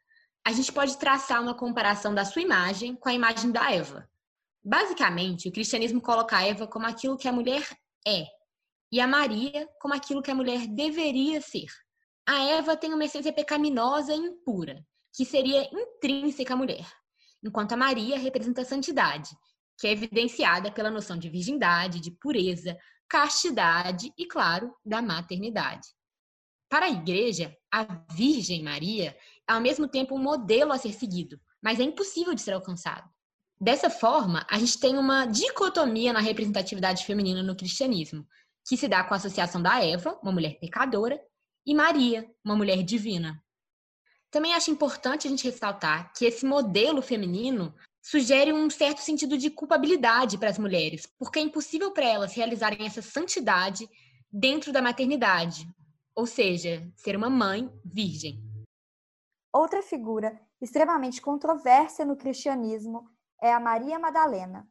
a 0.46 0.52
gente 0.52 0.72
pode 0.72 0.98
traçar 0.98 1.42
uma 1.42 1.54
comparação 1.54 2.14
da 2.14 2.26
sua 2.26 2.42
imagem 2.42 2.96
com 2.96 3.10
a 3.10 3.14
imagem 3.14 3.52
da 3.52 3.72
Eva. 3.72 4.10
Basicamente, 4.64 5.48
o 5.48 5.52
cristianismo 5.52 6.02
coloca 6.02 6.38
a 6.38 6.46
Eva 6.46 6.68
como 6.68 6.86
aquilo 6.86 7.18
que 7.18 7.28
a 7.28 7.32
mulher 7.32 7.68
é, 8.08 8.26
e 8.92 9.00
a 9.00 9.08
Maria 9.08 9.68
como 9.80 9.94
aquilo 9.94 10.22
que 10.22 10.32
a 10.32 10.36
mulher 10.36 10.68
deveria 10.68 11.42
ser. 11.42 11.68
A 12.28 12.44
Eva 12.44 12.78
tem 12.78 12.94
uma 12.94 13.06
essência 13.06 13.34
pecaminosa 13.34 14.14
e 14.14 14.18
impura, 14.18 14.84
que 15.14 15.26
seria 15.26 15.68
intrínseca 15.72 16.54
à 16.54 16.58
mulher, 16.58 16.86
enquanto 17.44 17.74
a 17.74 17.78
Maria 17.78 18.18
representa 18.18 18.62
a 18.62 18.66
santidade, 18.66 19.30
que 19.80 19.88
é 19.88 19.92
evidenciada 19.92 20.72
pela 20.72 20.92
noção 20.92 21.18
de 21.18 21.30
virgindade, 21.30 22.00
de 22.00 22.12
pureza, 22.12 22.78
castidade 23.10 24.14
e, 24.18 24.26
claro, 24.26 24.74
da 24.86 25.02
maternidade. 25.02 25.88
Para 26.70 26.86
a 26.86 26.90
igreja, 26.90 27.54
a 27.70 27.84
Virgem 28.14 28.64
Maria 28.64 29.18
ao 29.52 29.62
mesmo 29.62 29.88
tempo 29.88 30.16
um 30.16 30.22
modelo 30.22 30.72
a 30.72 30.78
ser 30.78 30.94
seguido, 30.94 31.40
mas 31.62 31.80
é 31.80 31.84
impossível 31.84 32.34
de 32.34 32.42
ser 32.42 32.54
alcançado. 32.54 33.10
Dessa 33.60 33.90
forma, 33.90 34.46
a 34.50 34.58
gente 34.58 34.80
tem 34.80 34.98
uma 34.98 35.26
dicotomia 35.26 36.12
na 36.12 36.20
representatividade 36.20 37.06
feminina 37.06 37.44
no 37.44 37.56
cristianismo, 37.56 38.28
que 38.68 38.76
se 38.76 38.88
dá 38.88 39.04
com 39.04 39.14
a 39.14 39.18
associação 39.18 39.62
da 39.62 39.84
Eva, 39.84 40.18
uma 40.24 40.32
mulher 40.32 40.60
pecadora, 40.60 41.22
e 41.66 41.76
Maria, 41.76 42.28
uma 42.44 42.56
mulher 42.56 42.82
divina. 42.82 43.40
Também 44.32 44.54
acho 44.54 44.72
importante 44.72 45.28
a 45.28 45.30
gente 45.30 45.44
ressaltar 45.44 46.12
que 46.14 46.26
esse 46.26 46.46
modelo 46.46 47.02
feminino 47.02 47.74
sugere 48.02 48.52
um 48.52 48.70
certo 48.70 49.00
sentido 49.00 49.38
de 49.38 49.52
culpabilidade 49.52 50.38
para 50.38 50.50
as 50.50 50.58
mulheres, 50.58 51.08
porque 51.20 51.38
é 51.38 51.42
impossível 51.42 51.92
para 51.92 52.06
elas 52.06 52.34
realizarem 52.34 52.86
essa 52.86 53.02
santidade 53.02 53.88
dentro 54.32 54.72
da 54.72 54.82
maternidade, 54.82 55.68
ou 56.16 56.26
seja, 56.26 56.90
ser 56.96 57.16
uma 57.16 57.30
mãe 57.30 57.70
virgem. 57.86 58.51
Outra 59.54 59.82
figura 59.82 60.40
extremamente 60.62 61.22
controversa 61.22 62.06
no 62.06 62.16
cristianismo 62.16 63.10
é 63.42 63.54
a 63.54 63.60
Maria 63.60 64.00
Madalena. 64.00 64.68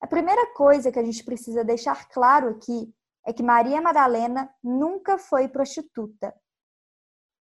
A 0.00 0.06
primeira 0.06 0.52
coisa 0.54 0.90
que 0.90 0.98
a 0.98 1.04
gente 1.04 1.22
precisa 1.22 1.62
deixar 1.62 2.08
claro 2.08 2.48
aqui 2.48 2.92
é 3.24 3.32
que 3.32 3.42
Maria 3.42 3.80
Madalena 3.80 4.52
nunca 4.62 5.18
foi 5.18 5.46
prostituta. 5.46 6.34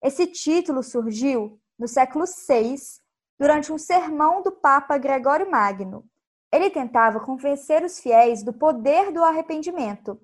Esse 0.02 0.26
título 0.26 0.82
surgiu 0.82 1.60
no 1.78 1.86
século 1.86 2.24
VI, 2.26 2.76
durante 3.38 3.72
um 3.72 3.78
sermão 3.78 4.42
do 4.42 4.50
Papa 4.50 4.98
Gregório 4.98 5.48
Magno. 5.48 6.04
Ele 6.52 6.70
tentava 6.70 7.20
convencer 7.20 7.84
os 7.84 8.00
fiéis 8.00 8.42
do 8.42 8.52
poder 8.52 9.12
do 9.12 9.22
arrependimento. 9.22 10.20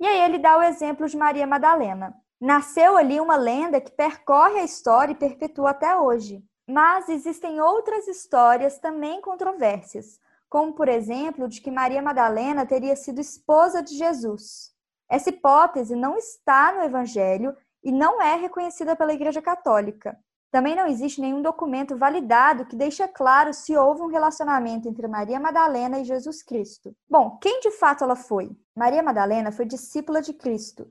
E 0.00 0.06
aí 0.06 0.22
ele 0.22 0.38
dá 0.38 0.56
o 0.56 0.62
exemplo 0.62 1.06
de 1.06 1.16
Maria 1.16 1.46
Madalena. 1.46 2.16
Nasceu 2.40 2.96
ali 2.96 3.20
uma 3.20 3.36
lenda 3.36 3.80
que 3.80 3.92
percorre 3.92 4.58
a 4.58 4.64
história 4.64 5.12
e 5.12 5.16
perpetua 5.16 5.70
até 5.70 5.96
hoje. 5.96 6.44
Mas 6.68 7.08
existem 7.08 7.60
outras 7.60 8.08
histórias 8.08 8.78
também 8.78 9.20
controversas, 9.20 10.18
como 10.48 10.72
por 10.72 10.88
exemplo 10.88 11.48
de 11.48 11.60
que 11.60 11.70
Maria 11.70 12.02
Madalena 12.02 12.66
teria 12.66 12.96
sido 12.96 13.20
esposa 13.20 13.82
de 13.82 13.96
Jesus. 13.96 14.72
Essa 15.08 15.30
hipótese 15.30 15.94
não 15.94 16.16
está 16.16 16.72
no 16.72 16.82
Evangelho 16.82 17.54
e 17.82 17.92
não 17.92 18.20
é 18.20 18.34
reconhecida 18.36 18.96
pela 18.96 19.12
Igreja 19.12 19.42
Católica. 19.42 20.18
Também 20.50 20.74
não 20.74 20.86
existe 20.86 21.20
nenhum 21.20 21.42
documento 21.42 21.96
validado 21.96 22.64
que 22.64 22.76
deixe 22.76 23.06
claro 23.08 23.52
se 23.52 23.76
houve 23.76 24.02
um 24.02 24.06
relacionamento 24.06 24.88
entre 24.88 25.06
Maria 25.06 25.38
Madalena 25.38 25.98
e 25.98 26.04
Jesus 26.04 26.42
Cristo. 26.42 26.94
Bom, 27.08 27.38
quem 27.40 27.60
de 27.60 27.72
fato 27.72 28.04
ela 28.04 28.16
foi? 28.16 28.56
Maria 28.74 29.02
Madalena 29.02 29.52
foi 29.52 29.66
discípula 29.66 30.22
de 30.22 30.32
Cristo 30.32 30.90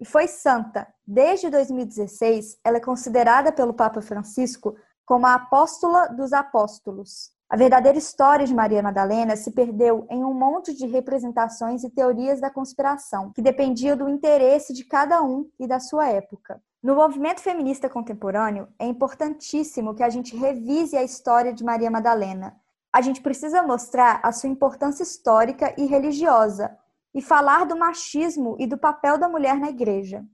e 0.00 0.04
foi 0.04 0.26
santa. 0.26 0.88
Desde 1.06 1.50
2016, 1.50 2.58
ela 2.64 2.78
é 2.78 2.80
considerada 2.80 3.52
pelo 3.52 3.74
Papa 3.74 4.00
Francisco 4.00 4.74
como 5.04 5.26
a 5.26 5.34
apóstola 5.34 6.08
dos 6.08 6.32
apóstolos. 6.32 7.30
A 7.50 7.56
verdadeira 7.56 7.98
história 7.98 8.46
de 8.46 8.54
Maria 8.54 8.80
Madalena 8.80 9.34
se 9.34 9.50
perdeu 9.50 10.06
em 10.08 10.24
um 10.24 10.32
monte 10.32 10.72
de 10.72 10.86
representações 10.86 11.82
e 11.82 11.90
teorias 11.90 12.40
da 12.40 12.48
conspiração, 12.48 13.32
que 13.32 13.42
dependiam 13.42 13.96
do 13.96 14.08
interesse 14.08 14.72
de 14.72 14.84
cada 14.84 15.20
um 15.20 15.50
e 15.58 15.66
da 15.66 15.80
sua 15.80 16.08
época. 16.08 16.62
No 16.80 16.94
movimento 16.94 17.40
feminista 17.40 17.88
contemporâneo, 17.90 18.68
é 18.78 18.86
importantíssimo 18.86 19.94
que 19.94 20.02
a 20.02 20.08
gente 20.08 20.36
revise 20.36 20.96
a 20.96 21.02
história 21.02 21.52
de 21.52 21.64
Maria 21.64 21.90
Madalena. 21.90 22.56
A 22.92 23.02
gente 23.02 23.20
precisa 23.20 23.62
mostrar 23.62 24.20
a 24.22 24.32
sua 24.32 24.48
importância 24.48 25.02
histórica 25.02 25.74
e 25.76 25.86
religiosa 25.86 26.76
e 27.14 27.20
falar 27.20 27.64
do 27.66 27.76
machismo 27.76 28.56
e 28.58 28.66
do 28.66 28.78
papel 28.78 29.18
da 29.18 29.28
mulher 29.28 29.58
na 29.58 29.68
igreja. 29.68 30.24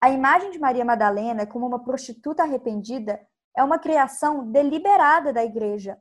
A 0.00 0.10
imagem 0.10 0.50
de 0.50 0.58
Maria 0.58 0.84
Madalena 0.84 1.46
como 1.46 1.66
uma 1.66 1.82
prostituta 1.82 2.42
arrependida 2.42 3.20
é 3.56 3.62
uma 3.62 3.78
criação 3.78 4.50
deliberada 4.50 5.32
da 5.32 5.44
igreja, 5.44 5.96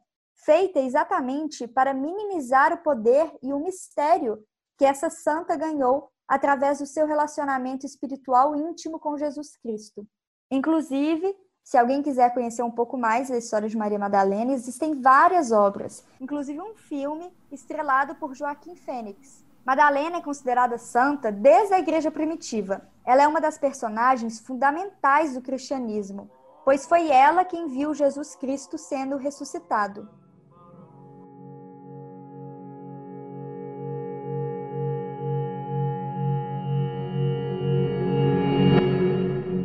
feita 0.46 0.80
exatamente 0.80 1.68
para 1.68 1.94
minimizar 1.94 2.74
o 2.74 2.84
poder 2.84 3.32
e 3.42 3.54
o 3.54 3.60
mistério 3.60 4.44
que 4.78 4.86
essa 4.86 5.10
santa 5.10 5.56
ganhou 5.56 6.10
através 6.28 6.80
do 6.80 6.86
seu 6.86 7.06
relacionamento 7.06 7.86
espiritual 7.86 8.56
íntimo 8.56 9.00
com 9.00 9.18
Jesus 9.18 9.56
Cristo. 9.58 10.06
Inclusive, 10.50 11.36
se 11.64 11.78
alguém 11.78 12.02
quiser 12.02 12.34
conhecer 12.34 12.62
um 12.64 12.72
pouco 12.72 12.98
mais 12.98 13.30
da 13.30 13.38
história 13.38 13.70
de 13.70 13.78
Maria 13.78 13.98
Madalena, 13.98 14.52
existem 14.52 15.00
várias 15.00 15.52
obras, 15.52 16.04
inclusive 16.20 16.60
um 16.60 16.76
filme 16.76 17.32
estrelado 17.52 18.16
por 18.16 18.34
Joaquim 18.36 18.76
Fênix. 18.76 19.43
Madalena 19.66 20.18
é 20.18 20.22
considerada 20.22 20.78
santa 20.78 21.32
desde 21.32 21.74
a 21.74 21.80
igreja 21.80 22.12
primitiva. 22.12 22.82
Ela 23.06 23.24
é 23.24 23.28
uma 23.28 23.40
das 23.40 23.58
personagens 23.58 24.42
fundamentais 24.42 25.36
do 25.36 25.42
cristianismo, 25.42 26.30
pois 26.66 26.86
foi 26.86 27.10
ela 27.10 27.46
quem 27.46 27.68
viu 27.70 27.94
Jesus 27.94 28.36
Cristo 28.36 28.78
sendo 28.78 29.16
ressuscitado. 29.16 30.10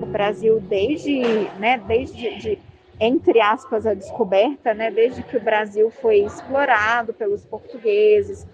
O 0.00 0.06
Brasil 0.06 0.60
desde, 0.60 1.22
né, 1.58 1.76
desde 1.78 2.38
de, 2.38 2.58
entre 3.00 3.40
aspas 3.40 3.84
a 3.84 3.94
descoberta, 3.94 4.72
né, 4.74 4.92
desde 4.92 5.24
que 5.24 5.36
o 5.36 5.42
Brasil 5.42 5.90
foi 5.90 6.20
explorado 6.20 7.12
pelos 7.12 7.44
portugueses 7.44 8.46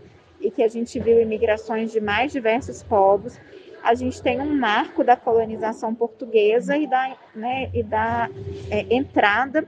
e 0.44 0.50
que 0.50 0.62
a 0.62 0.68
gente 0.68 1.00
viu 1.00 1.20
imigrações 1.20 1.90
de 1.90 2.00
mais 2.00 2.30
diversos 2.30 2.83
povos, 2.83 3.40
a 3.83 3.94
gente 3.94 4.22
tem 4.22 4.40
um 4.40 4.54
marco 4.57 5.02
da 5.04 5.16
colonização 5.16 5.94
portuguesa 5.94 6.76
e 6.76 6.87
da, 6.87 7.16
né, 7.35 7.70
e 7.74 7.83
da 7.83 8.30
é, 8.70 8.87
entrada, 8.94 9.66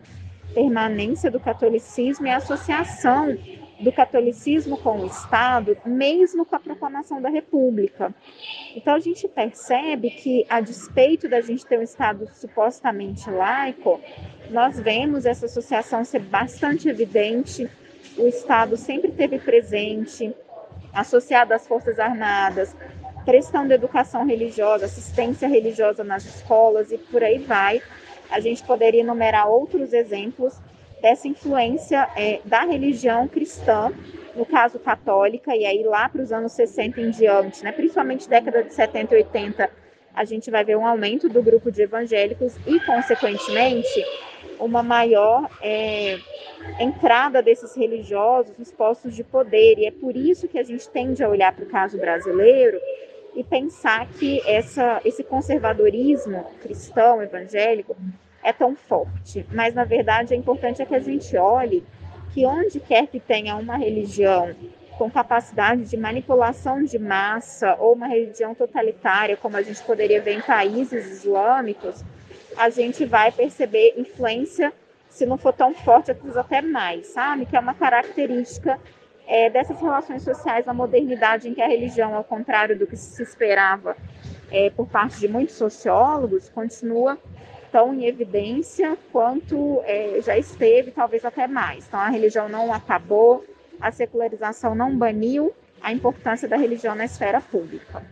permanência 0.54 1.30
do 1.30 1.38
catolicismo 1.38 2.26
e 2.26 2.30
associação 2.30 3.36
do 3.78 3.92
catolicismo 3.92 4.78
com 4.78 5.00
o 5.00 5.06
Estado, 5.06 5.76
mesmo 5.84 6.46
com 6.46 6.56
a 6.56 6.60
proclamação 6.60 7.20
da 7.20 7.28
República. 7.28 8.14
Então 8.74 8.94
a 8.94 8.98
gente 8.98 9.28
percebe 9.28 10.10
que, 10.10 10.46
a 10.48 10.60
despeito 10.60 11.28
da 11.28 11.42
gente 11.42 11.66
ter 11.66 11.78
um 11.78 11.82
Estado 11.82 12.26
supostamente 12.32 13.30
laico, 13.30 14.00
nós 14.50 14.80
vemos 14.80 15.26
essa 15.26 15.44
associação 15.44 16.04
ser 16.04 16.20
bastante 16.20 16.88
evidente. 16.88 17.68
O 18.16 18.26
Estado 18.26 18.78
sempre 18.78 19.12
teve 19.12 19.38
presente, 19.38 20.34
associado 20.96 21.52
às 21.52 21.66
Forças 21.66 21.98
Armadas, 21.98 22.74
prestando 23.24 23.72
educação 23.72 24.24
religiosa, 24.24 24.86
assistência 24.86 25.46
religiosa 25.46 26.02
nas 26.02 26.24
escolas 26.24 26.90
e 26.90 26.96
por 26.96 27.22
aí 27.22 27.38
vai. 27.38 27.82
A 28.30 28.40
gente 28.40 28.62
poderia 28.62 29.02
enumerar 29.02 29.48
outros 29.48 29.92
exemplos 29.92 30.58
dessa 31.02 31.28
influência 31.28 32.08
é, 32.16 32.40
da 32.44 32.64
religião 32.64 33.28
cristã, 33.28 33.92
no 34.34 34.46
caso 34.46 34.78
católica, 34.78 35.54
e 35.54 35.66
aí 35.66 35.82
lá 35.84 36.08
para 36.08 36.22
os 36.22 36.32
anos 36.32 36.52
60 36.52 37.00
em 37.00 37.10
diante, 37.10 37.62
né, 37.62 37.72
principalmente 37.72 38.28
década 38.28 38.62
de 38.62 38.72
70 38.72 39.14
e 39.14 39.18
80, 39.18 39.70
a 40.14 40.24
gente 40.24 40.50
vai 40.50 40.64
ver 40.64 40.76
um 40.76 40.86
aumento 40.86 41.28
do 41.28 41.42
grupo 41.42 41.70
de 41.70 41.82
evangélicos 41.82 42.54
e, 42.66 42.80
consequentemente, 42.80 44.04
uma 44.58 44.82
maior 44.82 45.48
é, 45.62 46.18
entrada 46.78 47.42
desses 47.42 47.74
religiosos 47.76 48.56
nos 48.58 48.72
postos 48.72 49.14
de 49.14 49.22
poder. 49.22 49.78
E 49.78 49.86
é 49.86 49.90
por 49.90 50.16
isso 50.16 50.48
que 50.48 50.58
a 50.58 50.62
gente 50.62 50.88
tende 50.88 51.22
a 51.22 51.28
olhar 51.28 51.54
para 51.54 51.64
o 51.64 51.68
caso 51.68 51.98
brasileiro 51.98 52.80
e 53.34 53.44
pensar 53.44 54.06
que 54.08 54.40
essa, 54.46 55.00
esse 55.04 55.22
conservadorismo 55.22 56.46
cristão, 56.62 57.22
evangélico, 57.22 57.96
é 58.42 58.52
tão 58.52 58.74
forte. 58.74 59.44
Mas, 59.52 59.74
na 59.74 59.84
verdade, 59.84 60.32
é 60.32 60.36
importante 60.36 60.80
é 60.80 60.86
que 60.86 60.94
a 60.94 61.00
gente 61.00 61.36
olhe 61.36 61.84
que 62.32 62.46
onde 62.46 62.80
quer 62.80 63.06
que 63.06 63.20
tenha 63.20 63.56
uma 63.56 63.76
religião 63.76 64.54
com 64.96 65.10
capacidade 65.10 65.84
de 65.84 65.96
manipulação 65.96 66.82
de 66.82 66.98
massa 66.98 67.76
ou 67.78 67.92
uma 67.92 68.06
religião 68.06 68.54
totalitária, 68.54 69.36
como 69.36 69.56
a 69.56 69.62
gente 69.62 69.82
poderia 69.82 70.22
ver 70.22 70.32
em 70.32 70.40
países 70.40 71.06
islâmicos, 71.06 72.02
a 72.56 72.70
gente 72.70 73.04
vai 73.04 73.30
perceber 73.30 73.94
influência, 73.96 74.72
se 75.08 75.26
não 75.26 75.36
for 75.36 75.52
tão 75.52 75.74
forte, 75.74 76.10
até 76.10 76.60
mais, 76.60 77.08
sabe? 77.08 77.46
Que 77.46 77.56
é 77.56 77.60
uma 77.60 77.74
característica 77.74 78.78
é, 79.26 79.50
dessas 79.50 79.80
relações 79.80 80.22
sociais 80.22 80.64
na 80.66 80.72
modernidade, 80.72 81.48
em 81.48 81.54
que 81.54 81.62
a 81.62 81.68
religião, 81.68 82.14
ao 82.14 82.24
contrário 82.24 82.78
do 82.78 82.86
que 82.86 82.96
se 82.96 83.22
esperava 83.22 83.96
é, 84.50 84.70
por 84.70 84.86
parte 84.86 85.18
de 85.18 85.28
muitos 85.28 85.56
sociólogos, 85.56 86.48
continua 86.48 87.18
tão 87.72 87.92
em 87.92 88.06
evidência 88.06 88.96
quanto 89.12 89.82
é, 89.84 90.20
já 90.22 90.38
esteve, 90.38 90.90
talvez 90.90 91.24
até 91.24 91.46
mais. 91.46 91.86
Então, 91.86 92.00
a 92.00 92.08
religião 92.08 92.48
não 92.48 92.72
acabou, 92.72 93.44
a 93.80 93.90
secularização 93.90 94.74
não 94.74 94.96
baniu 94.96 95.52
a 95.82 95.92
importância 95.92 96.48
da 96.48 96.56
religião 96.56 96.94
na 96.94 97.04
esfera 97.04 97.40
pública. 97.40 98.02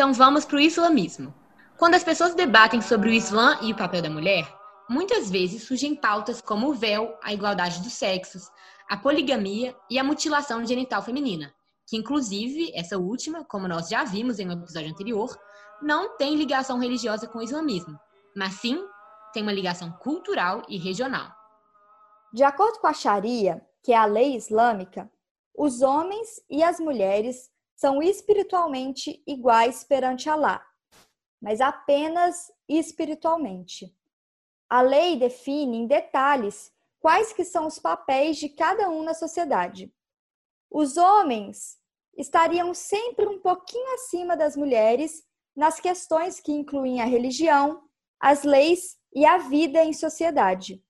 Então 0.00 0.14
vamos 0.14 0.46
para 0.46 0.56
o 0.56 0.60
islamismo. 0.60 1.34
Quando 1.76 1.94
as 1.94 2.02
pessoas 2.02 2.34
debatem 2.34 2.80
sobre 2.80 3.10
o 3.10 3.12
Islã 3.12 3.58
e 3.60 3.70
o 3.70 3.76
papel 3.76 4.00
da 4.00 4.08
mulher, 4.08 4.50
muitas 4.88 5.30
vezes 5.30 5.64
surgem 5.64 5.94
pautas 5.94 6.40
como 6.40 6.70
o 6.70 6.72
véu, 6.72 7.18
a 7.22 7.34
igualdade 7.34 7.82
dos 7.82 7.92
sexos, 7.92 8.50
a 8.88 8.96
poligamia 8.96 9.76
e 9.90 9.98
a 9.98 10.02
mutilação 10.02 10.64
genital 10.64 11.02
feminina, 11.02 11.52
que 11.86 11.98
inclusive 11.98 12.72
essa 12.74 12.96
última, 12.96 13.44
como 13.44 13.68
nós 13.68 13.90
já 13.90 14.02
vimos 14.02 14.38
em 14.38 14.48
um 14.48 14.52
episódio 14.52 14.88
anterior, 14.88 15.38
não 15.82 16.16
tem 16.16 16.34
ligação 16.34 16.78
religiosa 16.78 17.28
com 17.28 17.38
o 17.38 17.42
islamismo, 17.42 18.00
mas 18.34 18.54
sim 18.54 18.82
tem 19.34 19.42
uma 19.42 19.52
ligação 19.52 19.92
cultural 19.92 20.62
e 20.66 20.78
regional. 20.78 21.30
De 22.32 22.42
acordo 22.42 22.78
com 22.78 22.86
a 22.86 22.94
Sharia, 22.94 23.60
que 23.84 23.92
é 23.92 23.98
a 23.98 24.06
lei 24.06 24.34
islâmica, 24.34 25.12
os 25.54 25.82
homens 25.82 26.40
e 26.48 26.62
as 26.62 26.80
mulheres 26.80 27.50
são 27.80 28.02
espiritualmente 28.02 29.22
iguais 29.26 29.82
perante 29.82 30.28
Alá, 30.28 30.62
mas 31.40 31.62
apenas 31.62 32.52
espiritualmente. 32.68 33.96
A 34.68 34.82
lei 34.82 35.16
define 35.16 35.78
em 35.78 35.86
detalhes 35.86 36.70
quais 36.98 37.32
que 37.32 37.42
são 37.42 37.66
os 37.66 37.78
papéis 37.78 38.36
de 38.36 38.50
cada 38.50 38.90
um 38.90 39.02
na 39.02 39.14
sociedade. 39.14 39.90
Os 40.70 40.98
homens 40.98 41.78
estariam 42.18 42.74
sempre 42.74 43.26
um 43.26 43.40
pouquinho 43.40 43.94
acima 43.94 44.36
das 44.36 44.54
mulheres 44.54 45.26
nas 45.56 45.80
questões 45.80 46.38
que 46.38 46.52
incluem 46.52 47.00
a 47.00 47.06
religião, 47.06 47.82
as 48.20 48.44
leis 48.44 48.98
e 49.14 49.24
a 49.24 49.38
vida 49.38 49.82
em 49.82 49.94
sociedade. 49.94 50.84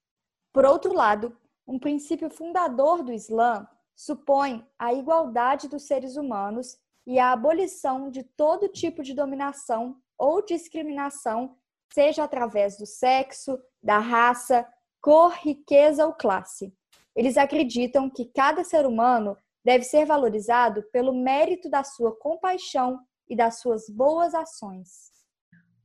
Por 0.53 0.65
outro 0.65 0.93
lado, 0.93 1.39
um 1.69 1.79
princípio 1.79 2.29
fundador 2.29 3.05
do 3.05 3.13
Islã 3.13 3.65
supõe 3.95 4.67
a 4.79 4.95
igualdade 4.95 5.69
dos 5.69 5.83
seres 5.83 6.17
humanos 6.17 6.80
e 7.07 7.19
a 7.19 7.33
abolição 7.33 8.11
de 8.11 8.23
todo 8.23 8.69
tipo 8.69 9.03
de 9.03 9.15
dominação 9.15 9.97
ou 10.19 10.45
discriminação, 10.45 11.57
seja 11.93 12.25
através 12.25 12.77
do 12.77 12.87
sexo, 12.87 13.59
da 13.83 13.99
raça, 13.99 14.67
cor, 15.01 15.33
riqueza 15.33 16.07
ou 16.07 16.13
classe. 16.13 16.73
Eles 17.17 17.37
acreditam 17.37 18.09
que 18.09 18.27
cada 18.27 18.63
ser 18.63 18.87
humano 18.87 19.37
deve 19.65 19.85
ser 19.85 20.07
valorizado 20.07 20.83
pelo 20.93 21.13
mérito 21.13 21.69
da 21.69 21.83
sua 21.83 22.15
compaixão 22.17 23.01
e 23.29 23.37
das 23.37 23.61
suas 23.61 23.89
boas 23.89 24.35
ações. 24.35 25.11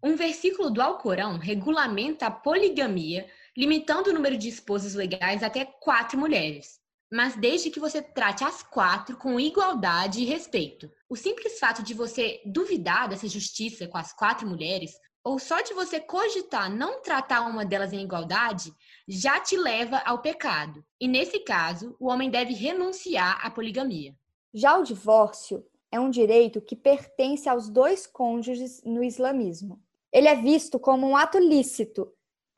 Um 0.04 0.16
versículo 0.16 0.70
do 0.70 0.82
Alcorão 0.82 1.38
regulamenta 1.38 2.28
a 2.28 2.32
poligamia, 2.32 3.28
limitando 3.58 4.10
o 4.10 4.14
número 4.14 4.38
de 4.38 4.50
esposas 4.50 4.94
legais 4.94 5.42
até 5.42 5.66
quatro 5.66 6.20
mulheres, 6.20 6.80
mas 7.16 7.36
desde 7.36 7.72
que 7.72 7.80
você 7.80 8.02
trate 8.02 8.44
as 8.44 8.62
quatro 8.62 9.16
com 9.18 9.40
igualdade 9.40 10.22
e 10.22 10.26
respeito. 10.26 10.92
O 11.10 11.16
simples 11.16 11.58
fato 11.58 11.82
de 11.82 11.94
você 11.94 12.42
duvidar 12.46 13.08
dessa 13.08 13.28
justiça 13.28 13.88
com 13.88 13.98
as 13.98 14.14
quatro 14.14 14.48
mulheres, 14.48 14.92
ou 15.24 15.40
só 15.40 15.62
de 15.62 15.74
você 15.74 16.00
cogitar 16.00 16.70
não 16.70 17.02
tratar 17.02 17.42
uma 17.42 17.66
delas 17.66 17.94
em 17.94 18.04
igualdade, 18.04 18.72
já 19.08 19.40
te 19.40 19.56
leva 19.58 19.98
ao 20.06 20.22
pecado. 20.22 20.84
E 21.00 21.08
nesse 21.08 21.40
caso, 21.40 21.96
o 22.00 22.08
homem 22.08 22.30
deve 22.30 22.54
renunciar 22.54 23.44
à 23.44 23.50
poligamia. 23.50 24.16
Já 24.54 24.78
o 24.78 24.84
divórcio 24.84 25.66
é 25.92 26.00
um 26.00 26.10
direito 26.10 26.62
que 26.62 26.76
pertence 26.76 27.48
aos 27.50 27.70
dois 27.70 28.06
cônjuges 28.06 28.82
no 28.84 29.04
islamismo 29.04 29.82
ele 30.16 30.30
é 30.30 30.36
visto 30.36 30.80
como 30.80 31.06
um 31.06 31.18
ato 31.18 31.38
lícito. 31.38 32.10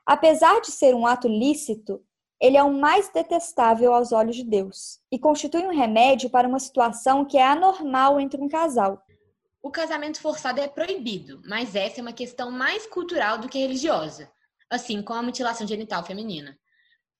Apesar 0.06 0.62
de 0.62 0.68
ser 0.68 0.94
um 0.94 1.08
ato 1.08 1.28
lícito, 1.28 2.00
ele 2.40 2.58
é 2.58 2.64
o 2.64 2.72
mais 2.72 3.10
detestável 3.10 3.94
aos 3.94 4.12
olhos 4.12 4.36
de 4.36 4.44
Deus 4.44 5.00
e 5.12 5.18
constitui 5.18 5.64
um 5.64 5.76
remédio 5.76 6.30
para 6.30 6.48
uma 6.48 6.60
situação 6.60 7.26
que 7.26 7.38
é 7.38 7.46
anormal 7.46 8.20
entre 8.20 8.40
um 8.40 8.48
casal. 8.48 9.04
O 9.62 9.72
casamento 9.72 10.22
forçado 10.22 10.62
é 10.62 10.68
proibido, 10.68 11.42
mas 11.46 11.76
essa 11.76 12.00
é 12.00 12.02
uma 12.02 12.14
questão 12.14 12.52
mais 12.52 12.86
cultural 12.86 13.40
do 13.40 13.50
que 13.50 13.58
religiosa, 13.60 14.32
assim 14.70 15.02
como 15.02 15.20
a 15.20 15.24
mutilação 15.24 15.68
genital 15.68 16.04
feminina. 16.04 16.58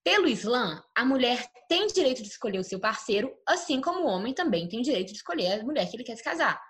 Pelo 0.04 0.28
Islã, 0.28 0.82
a 0.94 1.04
mulher 1.04 1.50
tem 1.68 1.86
direito 1.88 2.22
de 2.22 2.28
escolher 2.28 2.58
o 2.58 2.64
seu 2.64 2.78
parceiro, 2.78 3.34
assim 3.46 3.80
como 3.80 4.00
o 4.00 4.06
homem 4.06 4.32
também 4.32 4.68
tem 4.68 4.80
direito 4.80 5.08
de 5.08 5.16
escolher 5.16 5.60
a 5.60 5.64
mulher 5.64 5.90
que 5.90 5.96
ele 5.96 6.04
quer 6.04 6.16
se 6.16 6.22
casar. 6.22 6.62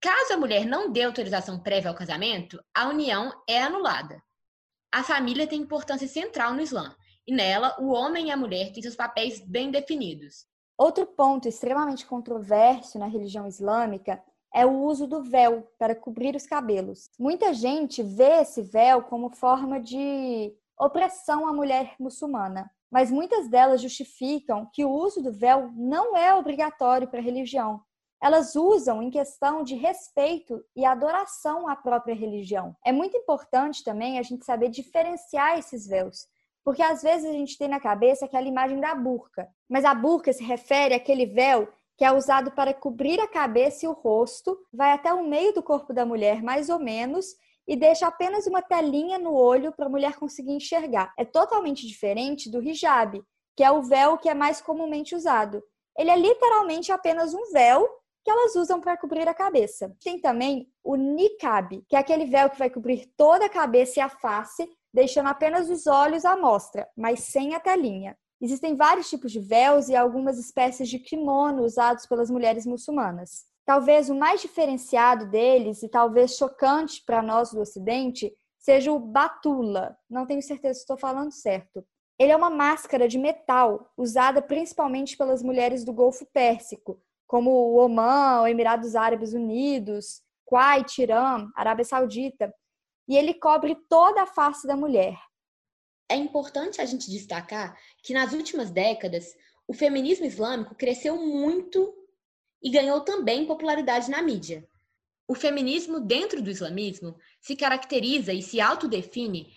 Caso 0.00 0.32
a 0.32 0.36
mulher 0.36 0.64
não 0.64 0.90
dê 0.90 1.02
autorização 1.02 1.60
prévia 1.60 1.90
ao 1.90 1.96
casamento, 1.96 2.62
a 2.74 2.88
união 2.88 3.32
é 3.48 3.62
anulada. 3.62 4.22
A 4.90 5.02
família 5.02 5.46
tem 5.46 5.60
importância 5.60 6.08
central 6.08 6.54
no 6.54 6.62
Islã, 6.62 6.96
e 7.26 7.34
nela 7.34 7.76
o 7.80 7.88
homem 7.88 8.28
e 8.28 8.30
a 8.30 8.36
mulher 8.36 8.72
têm 8.72 8.82
seus 8.82 8.96
papéis 8.96 9.40
bem 9.40 9.70
definidos. 9.70 10.46
Outro 10.76 11.06
ponto 11.06 11.48
extremamente 11.48 12.06
controverso 12.06 12.98
na 12.98 13.06
religião 13.06 13.46
islâmica 13.46 14.22
é 14.54 14.66
o 14.66 14.82
uso 14.82 15.06
do 15.06 15.22
véu 15.22 15.68
para 15.78 15.94
cobrir 15.94 16.34
os 16.34 16.46
cabelos. 16.46 17.08
Muita 17.18 17.54
gente 17.54 18.02
vê 18.02 18.40
esse 18.40 18.62
véu 18.62 19.02
como 19.02 19.30
forma 19.30 19.80
de 19.80 20.54
opressão 20.78 21.46
à 21.46 21.52
mulher 21.52 21.94
muçulmana, 21.98 22.70
mas 22.90 23.10
muitas 23.10 23.48
delas 23.48 23.80
justificam 23.80 24.68
que 24.72 24.84
o 24.84 24.90
uso 24.90 25.22
do 25.22 25.32
véu 25.32 25.70
não 25.74 26.16
é 26.16 26.34
obrigatório 26.34 27.08
para 27.08 27.20
a 27.20 27.22
religião, 27.22 27.80
elas 28.22 28.54
usam 28.54 29.02
em 29.02 29.10
questão 29.10 29.64
de 29.64 29.74
respeito 29.74 30.64
e 30.76 30.84
adoração 30.84 31.66
à 31.66 31.74
própria 31.74 32.14
religião. 32.14 32.76
É 32.86 32.92
muito 32.92 33.16
importante 33.16 33.82
também 33.82 34.16
a 34.16 34.22
gente 34.22 34.44
saber 34.44 34.68
diferenciar 34.68 35.58
esses 35.58 35.88
véus, 35.88 36.28
porque 36.64 36.82
às 36.82 37.02
vezes 37.02 37.28
a 37.28 37.32
gente 37.32 37.58
tem 37.58 37.68
na 37.68 37.80
cabeça 37.80 38.24
aquela 38.24 38.46
imagem 38.46 38.80
da 38.80 38.94
burca, 38.94 39.48
mas 39.68 39.84
a 39.84 39.94
burca 39.94 40.32
se 40.32 40.44
refere 40.44 40.94
àquele 40.94 41.26
véu 41.26 41.68
que 41.96 42.04
é 42.04 42.12
usado 42.12 42.50
para 42.50 42.74
cobrir 42.74 43.20
a 43.20 43.28
cabeça 43.28 43.84
e 43.84 43.88
o 43.88 43.92
rosto, 43.92 44.58
vai 44.72 44.92
até 44.92 45.12
o 45.12 45.26
meio 45.26 45.52
do 45.52 45.62
corpo 45.62 45.92
da 45.92 46.06
mulher, 46.06 46.42
mais 46.42 46.68
ou 46.68 46.78
menos, 46.78 47.26
e 47.66 47.76
deixa 47.76 48.06
apenas 48.06 48.46
uma 48.46 48.62
telinha 48.62 49.18
no 49.18 49.34
olho 49.34 49.72
para 49.72 49.86
a 49.86 49.88
mulher 49.88 50.16
conseguir 50.16 50.52
enxergar. 50.52 51.12
É 51.18 51.24
totalmente 51.24 51.86
diferente 51.86 52.50
do 52.50 52.62
hijab, 52.62 53.22
que 53.56 53.62
é 53.62 53.70
o 53.70 53.82
véu 53.82 54.18
que 54.18 54.28
é 54.28 54.34
mais 54.34 54.60
comumente 54.60 55.14
usado. 55.14 55.62
Ele 55.96 56.10
é 56.10 56.16
literalmente 56.16 56.90
apenas 56.90 57.34
um 57.34 57.52
véu 57.52 57.88
que 58.24 58.30
elas 58.30 58.54
usam 58.56 58.80
para 58.80 58.96
cobrir 58.96 59.28
a 59.28 59.34
cabeça. 59.34 59.94
Tem 60.02 60.20
também 60.20 60.68
o 60.82 60.96
niqab, 60.96 61.84
que 61.88 61.96
é 61.96 61.98
aquele 61.98 62.24
véu 62.24 62.48
que 62.50 62.58
vai 62.58 62.70
cobrir 62.70 63.12
toda 63.16 63.46
a 63.46 63.50
cabeça 63.50 63.98
e 63.98 64.02
a 64.02 64.08
face, 64.08 64.68
deixando 64.92 65.28
apenas 65.28 65.70
os 65.70 65.86
olhos 65.86 66.24
à 66.24 66.36
mostra, 66.36 66.88
mas 66.96 67.20
sem 67.20 67.54
a 67.54 67.60
telinha. 67.60 68.16
Existem 68.40 68.76
vários 68.76 69.08
tipos 69.08 69.30
de 69.30 69.38
véus 69.38 69.88
e 69.88 69.94
algumas 69.94 70.38
espécies 70.38 70.88
de 70.88 70.98
kimono 70.98 71.62
usados 71.62 72.06
pelas 72.06 72.30
mulheres 72.30 72.66
muçulmanas. 72.66 73.44
Talvez 73.64 74.10
o 74.10 74.14
mais 74.14 74.40
diferenciado 74.40 75.30
deles 75.30 75.82
e 75.82 75.88
talvez 75.88 76.36
chocante 76.36 77.02
para 77.06 77.22
nós 77.22 77.52
do 77.52 77.60
Ocidente 77.60 78.32
seja 78.58 78.92
o 78.92 78.98
batula. 78.98 79.96
Não 80.10 80.26
tenho 80.26 80.42
certeza 80.42 80.74
se 80.74 80.80
estou 80.80 80.96
falando 80.96 81.32
certo. 81.32 81.84
Ele 82.18 82.32
é 82.32 82.36
uma 82.36 82.50
máscara 82.50 83.08
de 83.08 83.18
metal 83.18 83.90
usada 83.96 84.42
principalmente 84.42 85.16
pelas 85.16 85.42
mulheres 85.42 85.84
do 85.84 85.92
Golfo 85.92 86.26
Pérsico, 86.32 87.00
como 87.26 87.50
o 87.50 87.76
Omã, 87.76 88.48
Emirados 88.48 88.94
Árabes 88.94 89.32
Unidos, 89.32 90.20
Kuwait, 90.44 91.00
Irã, 91.00 91.48
Arábia 91.56 91.84
Saudita, 91.84 92.52
e 93.08 93.16
ele 93.16 93.34
cobre 93.34 93.74
toda 93.88 94.22
a 94.22 94.26
face 94.26 94.66
da 94.66 94.76
mulher. 94.76 95.18
É 96.08 96.16
importante 96.16 96.80
a 96.80 96.84
gente 96.84 97.10
destacar 97.10 97.76
que 98.02 98.12
nas 98.12 98.32
últimas 98.32 98.70
décadas 98.70 99.34
o 99.66 99.72
feminismo 99.72 100.26
islâmico 100.26 100.74
cresceu 100.74 101.16
muito 101.16 101.94
e 102.62 102.70
ganhou 102.70 103.00
também 103.00 103.46
popularidade 103.46 104.10
na 104.10 104.20
mídia. 104.20 104.68
O 105.26 105.34
feminismo 105.34 106.00
dentro 106.00 106.42
do 106.42 106.50
islamismo 106.50 107.16
se 107.40 107.56
caracteriza 107.56 108.32
e 108.32 108.42
se 108.42 108.60
autodefine 108.60 109.54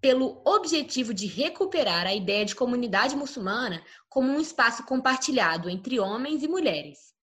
pelo 0.00 0.42
objetivo 0.44 1.14
de 1.14 1.26
recuperar 1.26 2.06
a 2.06 2.14
ideia 2.14 2.44
de 2.44 2.54
comunidade 2.54 3.16
muçulmana 3.16 3.82
como 4.08 4.30
um 4.30 4.38
espaço 4.38 4.84
compartilhado 4.84 5.70
entre 5.70 5.98
homens 5.98 6.42
e 6.42 6.48
mulheres. 6.48 7.14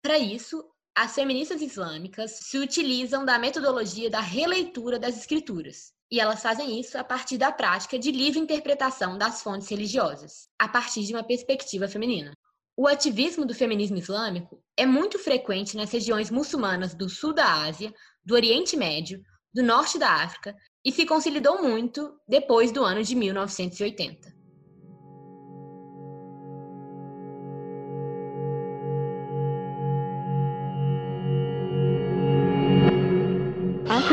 Para 0.00 0.18
isso, 0.18 0.64
as 0.94 1.14
feministas 1.14 1.62
islâmicas 1.62 2.32
se 2.32 2.58
utilizam 2.58 3.24
da 3.24 3.38
metodologia 3.38 4.10
da 4.10 4.20
releitura 4.20 4.98
das 4.98 5.16
escrituras, 5.16 5.92
e 6.10 6.20
elas 6.20 6.42
fazem 6.42 6.78
isso 6.78 6.98
a 6.98 7.04
partir 7.04 7.38
da 7.38 7.50
prática 7.50 7.98
de 7.98 8.10
livre 8.10 8.38
interpretação 8.38 9.16
das 9.16 9.42
fontes 9.42 9.68
religiosas, 9.68 10.48
a 10.58 10.68
partir 10.68 11.04
de 11.04 11.14
uma 11.14 11.24
perspectiva 11.24 11.88
feminina. 11.88 12.36
O 12.76 12.86
ativismo 12.86 13.46
do 13.46 13.54
feminismo 13.54 13.96
islâmico 13.96 14.62
é 14.76 14.84
muito 14.84 15.18
frequente 15.18 15.76
nas 15.76 15.90
regiões 15.90 16.30
muçulmanas 16.30 16.94
do 16.94 17.08
sul 17.08 17.32
da 17.32 17.64
Ásia, 17.64 17.92
do 18.24 18.34
Oriente 18.34 18.76
Médio, 18.76 19.22
do 19.52 19.62
norte 19.62 19.98
da 19.98 20.22
África 20.22 20.54
e 20.84 20.92
se 20.92 21.06
consolidou 21.06 21.62
muito 21.62 22.14
depois 22.28 22.72
do 22.72 22.84
ano 22.84 23.02
de 23.02 23.14
1980. 23.14 24.41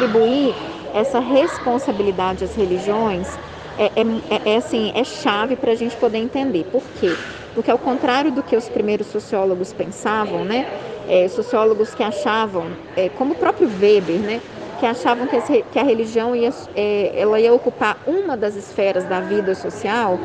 Atribuir 0.10 0.56
essa 0.94 1.20
responsabilidade 1.20 2.44
às 2.44 2.56
religiões 2.56 3.38
é, 3.78 3.86
é, 3.86 4.50
é, 4.50 4.54
é 4.54 4.58
assim, 4.58 4.92
é 4.96 5.04
chave 5.04 5.56
para 5.56 5.72
a 5.72 5.76
gente 5.76 5.96
poder 5.96 6.18
entender. 6.18 6.66
Por 6.66 6.84
quê? 7.00 7.16
Porque 7.54 7.72
ao 7.72 7.78
contrário 7.78 8.32
do 8.32 8.44
que 8.44 8.56
os 8.56 8.68
primeiros 8.68 9.08
sociólogos 9.08 9.72
pensavam, 9.72 10.44
né, 10.44 10.66
é, 11.08 11.28
sociólogos 11.28 11.94
que 11.94 12.04
achavam, 12.04 12.66
é, 12.98 13.08
como 13.10 13.34
o 13.34 13.36
próprio 13.36 13.70
Weber, 13.80 14.20
né, 14.20 14.42
que 14.80 14.86
achavam 14.86 15.28
que, 15.28 15.36
esse, 15.36 15.64
que 15.72 15.80
a 15.80 15.84
religião 15.84 16.36
ia, 16.36 16.50
é, 16.76 17.14
ela 17.16 17.40
ia 17.40 17.54
ocupar 17.54 17.98
uma 18.06 18.36
das 18.36 18.56
esferas 18.56 19.06
da 19.06 19.20
vida 19.22 19.56
social, 19.56 20.20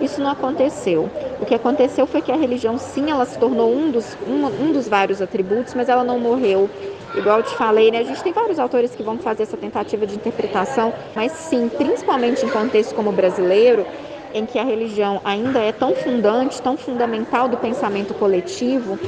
isso 0.00 0.20
não 0.20 0.30
aconteceu. 0.30 1.10
O 1.40 1.46
que 1.46 1.54
aconteceu 1.54 2.06
foi 2.06 2.20
que 2.20 2.30
a 2.30 2.36
religião, 2.36 2.78
sim, 2.78 3.10
ela 3.10 3.24
se 3.24 3.38
tornou 3.38 3.72
um 3.72 3.90
dos, 3.90 4.16
um, 4.26 4.46
um 4.64 4.72
dos 4.72 4.88
vários 4.88 5.20
atributos, 5.20 5.74
mas 5.74 5.88
ela 5.88 6.04
não 6.04 6.18
morreu. 6.18 6.68
Igual 7.14 7.38
eu 7.38 7.42
te 7.42 7.54
falei, 7.56 7.90
né? 7.90 7.98
A 7.98 8.04
gente 8.04 8.22
tem 8.22 8.32
vários 8.32 8.58
autores 8.58 8.94
que 8.94 9.02
vão 9.02 9.18
fazer 9.18 9.44
essa 9.44 9.56
tentativa 9.56 10.06
de 10.06 10.14
interpretação, 10.14 10.92
mas 11.14 11.32
sim, 11.32 11.68
principalmente 11.68 12.44
em 12.44 12.48
contexto 12.48 12.94
como 12.94 13.10
brasileiro, 13.12 13.86
em 14.34 14.44
que 14.44 14.58
a 14.58 14.64
religião 14.64 15.20
ainda 15.24 15.58
é 15.58 15.72
tão 15.72 15.94
fundante, 15.94 16.60
tão 16.60 16.76
fundamental 16.76 17.48
do 17.48 17.56
pensamento 17.56 18.12
coletivo, 18.14 18.98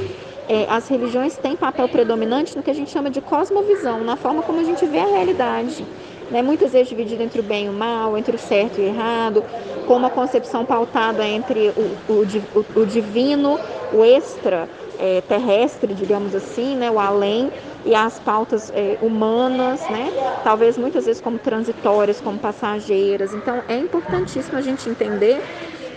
é, 0.49 0.65
as 0.69 0.87
religiões 0.87 1.37
têm 1.37 1.55
papel 1.55 1.87
predominante 1.87 2.57
no 2.57 2.63
que 2.63 2.69
a 2.69 2.73
gente 2.73 2.91
chama 2.91 3.09
de 3.09 3.21
cosmovisão, 3.21 4.03
na 4.03 4.17
forma 4.17 4.41
como 4.41 4.59
a 4.59 4.63
gente 4.63 4.85
vê 4.85 4.99
a 4.99 5.05
realidade. 5.05 5.85
Né? 6.29 6.41
Muitas 6.41 6.71
vezes 6.71 6.89
dividida 6.89 7.23
entre 7.23 7.39
o 7.39 7.43
bem 7.43 7.67
e 7.67 7.69
o 7.69 7.73
mal, 7.73 8.17
entre 8.17 8.35
o 8.35 8.39
certo 8.39 8.79
e 8.79 8.83
o 8.83 8.87
errado, 8.87 9.43
com 9.87 9.95
uma 9.95 10.09
concepção 10.09 10.65
pautada 10.65 11.25
entre 11.25 11.69
o, 11.69 12.11
o, 12.11 12.25
o, 12.55 12.81
o 12.81 12.85
divino, 12.85 13.59
o 13.93 14.03
extra 14.03 14.67
é, 14.99 15.21
terrestre, 15.21 15.93
digamos 15.93 16.35
assim, 16.35 16.75
né? 16.75 16.89
o 16.91 16.99
além, 16.99 17.51
e 17.85 17.95
as 17.95 18.19
pautas 18.19 18.71
é, 18.75 18.97
humanas, 19.01 19.81
né? 19.89 20.11
talvez 20.43 20.77
muitas 20.77 21.05
vezes 21.05 21.21
como 21.21 21.37
transitórias, 21.37 22.21
como 22.21 22.37
passageiras. 22.37 23.33
Então 23.33 23.63
é 23.67 23.77
importantíssimo 23.77 24.57
a 24.57 24.61
gente 24.61 24.89
entender 24.89 25.41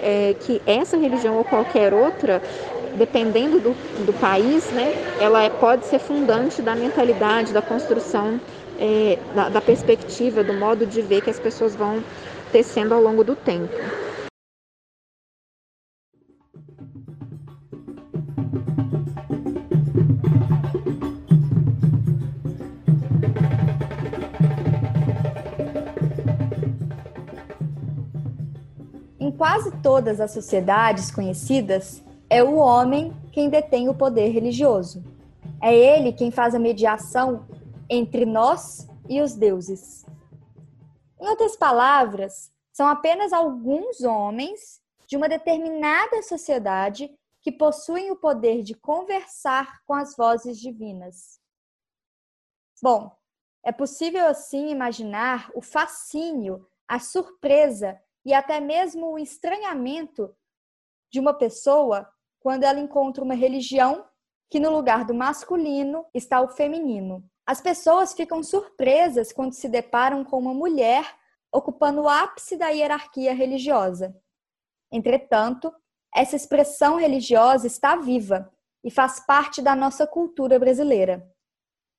é, 0.03 0.35
que 0.41 0.61
essa 0.67 0.97
religião 0.97 1.37
ou 1.37 1.45
qualquer 1.45 1.93
outra, 1.93 2.43
dependendo 2.97 3.59
do, 3.59 3.75
do 4.05 4.13
país, 4.13 4.71
né, 4.71 4.95
ela 5.21 5.43
é, 5.43 5.51
pode 5.51 5.87
ser 5.87 5.99
fundante 5.99 6.63
da 6.63 6.75
mentalidade, 6.75 7.53
da 7.53 7.63
construção, 7.63 8.41
é, 8.79 9.19
da, 9.35 9.49
da 9.49 9.61
perspectiva, 9.61 10.43
do 10.43 10.53
modo 10.53 10.87
de 10.87 11.01
ver 11.01 11.21
que 11.21 11.31
as 11.31 11.39
pessoas 11.39 11.75
vão 11.75 12.03
tecendo 12.53 12.95
ao 12.95 13.01
longo 13.01 13.25
do 13.25 13.35
tempo. 13.35 13.75
Quase 29.45 29.71
todas 29.83 30.23
as 30.23 30.31
sociedades 30.31 31.11
conhecidas, 31.11 32.03
é 32.31 32.43
o 32.43 32.55
homem 32.55 33.13
quem 33.31 33.51
detém 33.51 33.91
o 33.91 33.95
poder 33.95 34.31
religioso. 34.31 35.05
É 35.63 35.77
ele 35.77 36.15
quem 36.15 36.31
faz 36.31 36.55
a 36.55 36.59
mediação 36.59 37.47
entre 37.91 38.25
nós 38.25 38.89
e 39.07 39.21
os 39.21 39.35
deuses. 39.35 40.07
Em 41.21 41.29
outras 41.29 41.57
palavras, 41.57 42.51
são 42.73 42.89
apenas 42.89 43.35
alguns 43.35 44.01
homens 44.01 44.81
de 45.07 45.15
uma 45.15 45.29
determinada 45.29 46.23
sociedade 46.23 47.15
que 47.43 47.53
possuem 47.53 48.11
o 48.11 48.17
poder 48.17 48.63
de 48.63 48.73
conversar 48.73 49.83
com 49.85 49.93
as 49.93 50.17
vozes 50.17 50.59
divinas. 50.59 51.39
Bom, 52.83 53.15
é 53.63 53.71
possível 53.71 54.27
assim 54.27 54.71
imaginar 54.71 55.51
o 55.55 55.61
fascínio, 55.61 56.67
a 56.89 56.99
surpresa 56.99 58.01
e 58.25 58.33
até 58.33 58.61
mesmo 58.61 59.13
o 59.13 59.19
estranhamento 59.19 60.35
de 61.13 61.21
uma 61.21 61.35
pessoa 61.35 62.09
quando 62.41 62.65
ela 62.65 62.81
encontra 62.81 63.23
uma 63.23 63.35
religião 63.35 64.05
que 64.51 64.61
no 64.61 64.71
lugar 64.71 65.05
do 65.05 65.15
masculino 65.15 66.07
está 66.15 66.41
o 66.41 66.49
feminino. 66.49 67.25
As 67.47 67.61
pessoas 67.61 68.15
ficam 68.15 68.43
surpresas 68.43 69.33
quando 69.33 69.53
se 69.53 69.69
deparam 69.69 70.25
com 70.25 70.39
uma 70.39 70.55
mulher 70.55 71.05
ocupando 71.53 72.03
o 72.03 72.09
ápice 72.09 72.57
da 72.57 72.69
hierarquia 72.69 73.33
religiosa. 73.33 74.17
Entretanto, 74.91 75.73
essa 76.15 76.37
expressão 76.37 76.97
religiosa 76.97 77.67
está 77.67 77.97
viva 77.97 78.51
e 78.83 78.91
faz 78.91 79.25
parte 79.25 79.63
da 79.63 79.75
nossa 79.75 80.07
cultura 80.07 80.59
brasileira. 80.59 81.29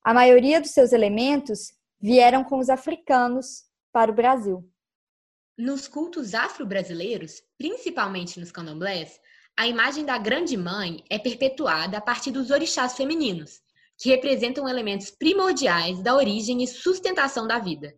A 0.03 0.13
maioria 0.13 0.61
dos 0.61 0.71
seus 0.71 0.93
elementos 0.93 1.73
vieram 1.99 2.43
com 2.43 2.59
os 2.59 2.69
africanos 2.69 3.63
para 3.91 4.11
o 4.11 4.15
Brasil. 4.15 4.69
Nos 5.57 5.87
cultos 5.87 6.33
afro-brasileiros, 6.33 7.41
principalmente 7.57 8.41
nos 8.41 8.51
candomblés, 8.51 9.21
a 9.55 9.65
imagem 9.65 10.03
da 10.03 10.17
Grande 10.17 10.57
Mãe 10.57 11.01
é 11.09 11.17
perpetuada 11.17 11.97
a 11.97 12.01
partir 12.01 12.29
dos 12.31 12.51
orixás 12.51 12.97
femininos, 12.97 13.61
que 13.97 14.09
representam 14.09 14.67
elementos 14.67 15.09
primordiais 15.09 16.01
da 16.01 16.13
origem 16.13 16.61
e 16.61 16.67
sustentação 16.67 17.47
da 17.47 17.57
vida. 17.57 17.95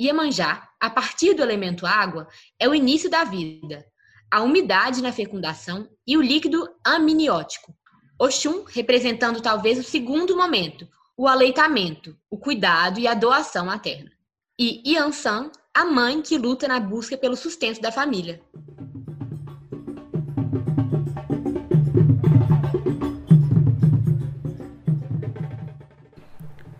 Iemanjá, 0.00 0.66
a 0.80 0.88
partir 0.88 1.34
do 1.34 1.42
elemento 1.42 1.84
água, 1.84 2.26
é 2.58 2.66
o 2.66 2.74
início 2.74 3.10
da 3.10 3.24
vida, 3.24 3.84
a 4.30 4.42
umidade 4.42 5.02
na 5.02 5.12
fecundação 5.12 5.86
e 6.06 6.16
o 6.16 6.22
líquido 6.22 6.66
amniótico. 6.82 7.76
Oxum, 8.18 8.64
representando 8.64 9.42
talvez 9.42 9.78
o 9.78 9.82
segundo 9.82 10.34
momento, 10.34 10.88
o 11.14 11.28
aleitamento, 11.28 12.18
o 12.30 12.38
cuidado 12.38 12.98
e 12.98 13.06
a 13.06 13.12
doação 13.12 13.66
materna. 13.66 14.10
E 14.58 14.94
Yansan, 14.94 15.50
a 15.76 15.84
mãe 15.84 16.22
que 16.22 16.38
luta 16.38 16.66
na 16.66 16.80
busca 16.80 17.18
pelo 17.18 17.36
sustento 17.36 17.82
da 17.82 17.92
família. 17.92 18.40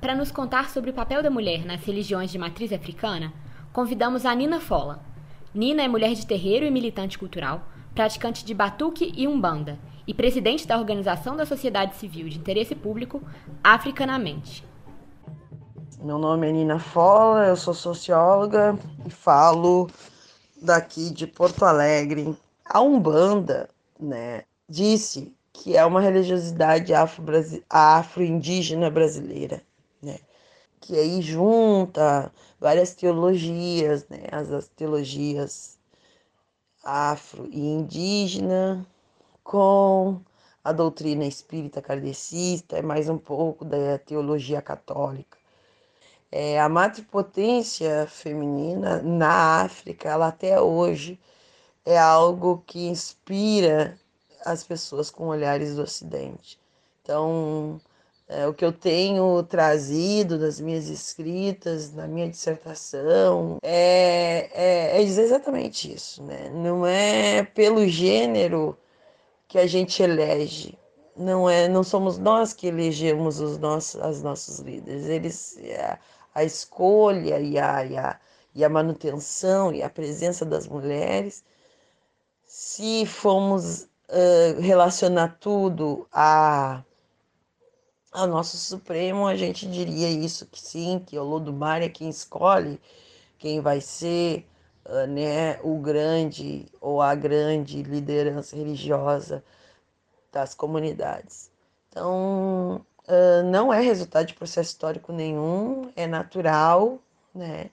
Para 0.01 0.15
nos 0.15 0.31
contar 0.31 0.71
sobre 0.71 0.89
o 0.89 0.95
papel 0.95 1.23
da 1.23 1.29
mulher 1.29 1.67
nas 1.67 1.85
religiões 1.85 2.31
de 2.31 2.39
matriz 2.39 2.73
africana, 2.73 3.35
convidamos 3.71 4.25
a 4.25 4.35
Nina 4.35 4.61
Fola. 4.61 5.05
Nina 5.53 5.83
é 5.83 5.89
mulher 5.89 6.15
de 6.15 6.27
terreiro 6.27 6.65
e 6.65 6.71
militante 6.71 7.19
cultural, 7.19 7.69
praticante 7.95 8.47
de 8.47 8.55
batuque 8.55 9.13
e 9.15 9.29
umbanda, 9.29 9.79
e 10.07 10.15
presidente 10.15 10.67
da 10.67 10.79
Organização 10.79 11.37
da 11.37 11.45
Sociedade 11.45 11.97
Civil 11.97 12.31
de 12.31 12.39
Interesse 12.39 12.75
Público 12.75 13.23
Africanamente. 13.63 14.65
Meu 16.03 16.19
nome 16.19 16.47
é 16.47 16.53
Nina 16.53 16.79
Fola, 16.79 17.47
eu 17.47 17.57
sou 17.57 17.73
socióloga 17.73 18.79
e 19.07 19.11
falo 19.11 19.89
daqui 20.61 21.11
de 21.11 21.27
Porto 21.27 21.65
Alegre. 21.65 22.37
A 22.65 22.83
Umbanda, 22.83 23.69
né, 23.99 24.45
disse 24.69 25.35
que 25.53 25.75
é 25.75 25.85
uma 25.85 26.01
religiosidade 26.01 26.93
afro-indígena 27.71 28.91
brasileira, 28.91 29.63
né? 30.03 30.19
Que 30.81 30.97
aí 30.99 31.23
junta 31.23 32.31
várias 32.61 32.95
teologias, 32.95 34.07
né? 34.09 34.25
As, 34.31 34.53
as 34.53 34.69
teologias 34.69 35.79
afro 36.85 37.49
e 37.51 37.59
indígena 37.59 38.87
com 39.43 40.21
a 40.63 40.73
doutrina 40.73 41.25
espírita 41.25 41.81
kardecista, 41.81 42.77
é 42.77 42.83
mais 42.83 43.09
um 43.09 43.19
pouco 43.19 43.65
da 43.65 43.99
teologia 43.99 44.61
católica. 44.61 45.39
É, 46.39 46.61
a 46.61 46.69
matripotência 46.69 48.07
feminina 48.09 49.01
na 49.03 49.63
África, 49.63 50.11
ela 50.11 50.27
até 50.29 50.61
hoje 50.61 51.19
é 51.83 51.97
algo 51.99 52.63
que 52.67 52.89
inspira 52.89 53.99
as 54.45 54.63
pessoas 54.63 55.11
com 55.11 55.29
olhares 55.29 55.77
do 55.77 55.83
Ocidente. 55.83 56.61
Então, 57.03 57.81
é, 58.29 58.47
o 58.47 58.53
que 58.53 58.67
eu 58.67 58.71
tenho 58.73 59.43
trazido 59.45 60.39
nas 60.39 60.61
minhas 60.61 60.91
escritas, 60.91 61.95
na 61.95 62.07
minha 62.07 62.29
dissertação, 62.29 63.57
é, 63.63 64.51
é, 64.53 65.01
é 65.01 65.05
dizer 65.05 65.23
exatamente 65.23 65.91
isso. 65.91 66.23
Né? 66.23 66.51
Não 66.51 66.87
é 66.87 67.45
pelo 67.45 67.89
gênero 67.89 68.77
que 69.49 69.59
a 69.59 69.67
gente 69.67 70.03
elege, 70.03 70.79
não 71.17 71.49
é, 71.49 71.67
não 71.67 71.83
somos 71.83 72.19
nós 72.19 72.53
que 72.53 72.67
elegemos 72.67 73.41
os 73.41 73.57
nossos, 73.59 73.99
as 74.03 74.23
nossos 74.23 74.59
líderes. 74.59 75.07
Eles, 75.07 75.57
é, 75.59 75.99
a 76.37 76.45
escolha 76.45 77.41
e 77.41 77.59
a, 77.59 77.85
e 77.87 77.97
a, 77.97 78.21
e 78.55 78.63
a 78.63 78.69
manutenção 78.69 79.73
e 79.73 79.83
a 79.83 79.89
presença 79.89 80.45
das 80.45 80.69
mulheres, 80.69 81.43
se 82.45 83.07
formos 83.07 83.89
uh, 84.11 84.61
relacionar 84.61 85.39
tudo 85.41 86.07
a, 86.13 86.85
ao 88.13 88.27
nosso 88.27 88.59
Supremo, 88.59 89.27
a 89.27 89.35
gente 89.35 89.67
diria 89.67 90.11
isso, 90.11 90.45
que 90.45 90.61
sim, 90.61 91.03
que 91.07 91.19
o 91.19 91.25
Lodumar 91.25 91.81
é 91.81 91.89
quem 91.89 92.11
escolhe 92.11 92.79
quem 93.39 93.63
vai 93.63 93.81
ser 93.81 94.47
uh, 94.85 95.07
né, 95.07 95.59
o 95.63 95.79
grande 95.79 96.67
ou 96.83 97.01
a 97.01 97.15
grande 97.15 97.83
liderança 97.83 98.55
religiosa 98.55 99.43
das 100.31 100.55
comunidades. 100.55 101.51
Então, 101.89 102.85
uh, 103.09 103.43
não 103.45 103.73
é 103.73 103.81
resultado 103.81 104.27
de 104.27 104.35
processo 104.35 104.71
histórico 104.71 105.13
nenhum, 105.13 105.91
é 105.97 106.07
natural, 106.07 106.99
né, 107.35 107.71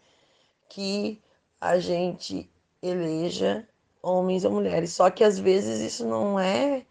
que 0.70 1.22
a 1.60 1.80
gente 1.80 2.50
eleja 2.82 3.68
homens 4.02 4.44
ou 4.44 4.52
mulheres. 4.52 4.92
Só 4.94 5.10
que 5.10 5.24
às 5.24 5.40
vezes 5.40 5.80
isso 5.80 6.06
não 6.06 6.38
é 6.40 6.84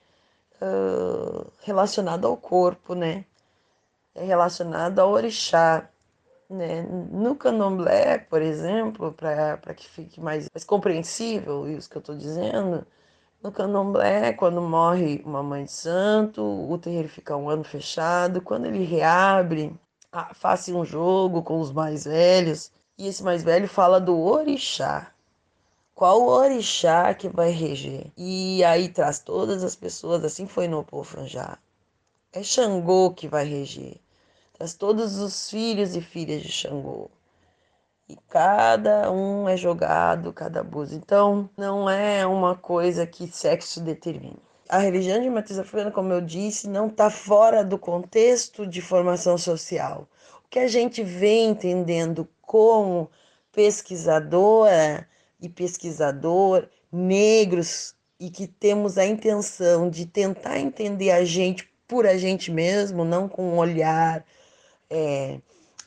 uh, 0.62 1.46
relacionado 1.62 2.26
ao 2.26 2.36
corpo, 2.36 2.94
né? 2.94 3.24
É 4.14 4.24
relacionado 4.24 4.98
ao 4.98 5.10
orixá. 5.10 5.88
Né? 6.48 6.82
No 6.82 7.34
candomblé, 7.34 8.18
por 8.18 8.42
exemplo, 8.42 9.12
para 9.12 9.74
que 9.74 9.88
fique 9.88 10.20
mais, 10.20 10.48
mais 10.54 10.64
compreensível 10.64 11.68
isso 11.68 11.88
que 11.88 11.96
eu 11.96 12.00
estou 12.00 12.14
dizendo, 12.14 12.86
no 13.42 13.50
candomblé, 13.50 14.32
quando 14.32 14.60
morre 14.62 15.20
uma 15.24 15.42
mãe 15.42 15.64
de 15.64 15.72
santo, 15.72 16.42
o 16.42 16.78
terreiro 16.78 17.08
fica 17.08 17.36
um 17.36 17.50
ano 17.50 17.64
fechado. 17.64 18.40
Quando 18.40 18.66
ele 18.66 18.84
reabre, 18.84 19.74
faz 20.34 20.68
um 20.68 20.84
jogo 20.84 21.42
com 21.42 21.60
os 21.60 21.72
mais 21.72 22.04
velhos. 22.04 22.70
E 22.96 23.08
esse 23.08 23.22
mais 23.22 23.42
velho 23.42 23.66
fala 23.68 24.00
do 24.00 24.16
orixá. 24.18 25.12
Qual 25.94 26.22
o 26.22 26.28
orixá 26.28 27.12
que 27.14 27.28
vai 27.28 27.50
reger? 27.50 28.12
E 28.16 28.62
aí 28.64 28.88
traz 28.88 29.18
todas 29.18 29.64
as 29.64 29.74
pessoas, 29.74 30.24
assim 30.24 30.46
foi 30.46 30.68
no 30.68 30.80
Opofanjá. 30.80 31.58
É 32.32 32.42
Xangô 32.42 33.12
que 33.12 33.28
vai 33.28 33.44
reger. 33.44 33.96
Traz 34.54 34.74
todos 34.74 35.18
os 35.18 35.50
filhos 35.50 35.96
e 35.96 36.00
filhas 36.00 36.42
de 36.42 36.50
Xangô. 36.50 37.10
E 38.12 38.18
cada 38.28 39.10
um 39.10 39.48
é 39.48 39.56
jogado, 39.56 40.34
cada 40.34 40.60
abuso. 40.60 40.94
Então, 40.94 41.48
não 41.56 41.88
é 41.88 42.26
uma 42.26 42.54
coisa 42.54 43.06
que 43.06 43.26
sexo 43.26 43.80
determine. 43.80 44.36
A 44.68 44.76
religião 44.76 45.18
de 45.18 45.30
matriz 45.30 45.58
africana, 45.58 45.90
como 45.90 46.12
eu 46.12 46.20
disse, 46.20 46.68
não 46.68 46.88
está 46.88 47.08
fora 47.08 47.64
do 47.64 47.78
contexto 47.78 48.66
de 48.66 48.82
formação 48.82 49.38
social. 49.38 50.06
O 50.44 50.48
que 50.50 50.58
a 50.58 50.68
gente 50.68 51.02
vem 51.02 51.48
entendendo 51.48 52.28
como 52.42 53.10
pesquisadora 53.50 55.08
e 55.40 55.48
pesquisador 55.48 56.68
negros 56.92 57.94
e 58.20 58.28
que 58.28 58.46
temos 58.46 58.98
a 58.98 59.06
intenção 59.06 59.88
de 59.88 60.04
tentar 60.04 60.58
entender 60.58 61.12
a 61.12 61.24
gente 61.24 61.66
por 61.88 62.06
a 62.06 62.18
gente 62.18 62.50
mesmo, 62.50 63.06
não 63.06 63.26
com 63.26 63.54
um 63.54 63.56
olhar 63.56 64.22
é, 64.90 65.40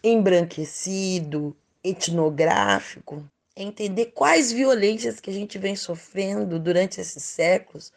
embranquecido, 0.03 1.55
etnográfico, 1.89 3.23
é 3.55 3.63
entender 3.63 4.07
quais 4.07 4.51
violências 4.51 5.19
que 5.19 5.29
a 5.29 5.33
gente 5.33 5.57
vem 5.57 5.75
sofrendo 5.75 6.59
durante 6.59 6.99
esses 6.99 7.23
séculos 7.23 7.91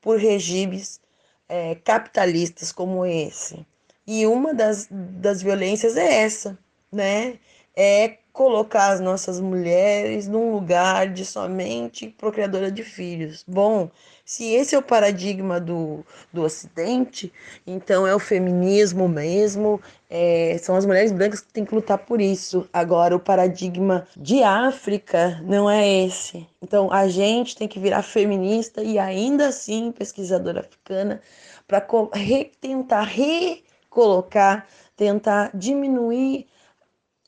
por 0.00 0.18
regimes 0.18 1.00
é, 1.48 1.74
capitalistas 1.76 2.72
como 2.72 3.04
esse. 3.04 3.66
E 4.06 4.26
uma 4.26 4.54
das, 4.54 4.88
das 4.90 5.42
violências 5.42 5.96
é 5.96 6.22
essa, 6.22 6.58
né? 6.92 7.38
É 7.76 8.18
colocar 8.34 8.88
as 8.88 8.98
nossas 9.00 9.40
mulheres 9.40 10.26
num 10.26 10.50
lugar 10.50 11.06
de 11.12 11.24
somente 11.24 12.08
procriadora 12.08 12.68
de 12.68 12.82
filhos. 12.82 13.44
Bom, 13.46 13.88
se 14.24 14.52
esse 14.52 14.74
é 14.74 14.78
o 14.78 14.82
paradigma 14.82 15.60
do, 15.60 16.04
do 16.32 16.42
Ocidente, 16.42 17.32
então 17.64 18.04
é 18.04 18.12
o 18.12 18.18
feminismo 18.18 19.08
mesmo, 19.08 19.80
é, 20.10 20.58
são 20.60 20.74
as 20.74 20.84
mulheres 20.84 21.12
brancas 21.12 21.42
que 21.42 21.52
têm 21.52 21.64
que 21.64 21.76
lutar 21.76 21.98
por 21.98 22.20
isso. 22.20 22.68
Agora, 22.72 23.14
o 23.14 23.20
paradigma 23.20 24.04
de 24.16 24.42
África 24.42 25.40
não 25.44 25.70
é 25.70 25.86
esse. 26.04 26.44
Então, 26.60 26.92
a 26.92 27.06
gente 27.06 27.54
tem 27.54 27.68
que 27.68 27.78
virar 27.78 28.02
feminista 28.02 28.82
e 28.82 28.98
ainda 28.98 29.46
assim 29.46 29.92
pesquisadora 29.92 30.58
africana 30.58 31.20
para 31.68 31.86
re, 32.12 32.50
tentar 32.60 33.04
recolocar, 33.04 34.66
tentar 34.96 35.52
diminuir 35.54 36.48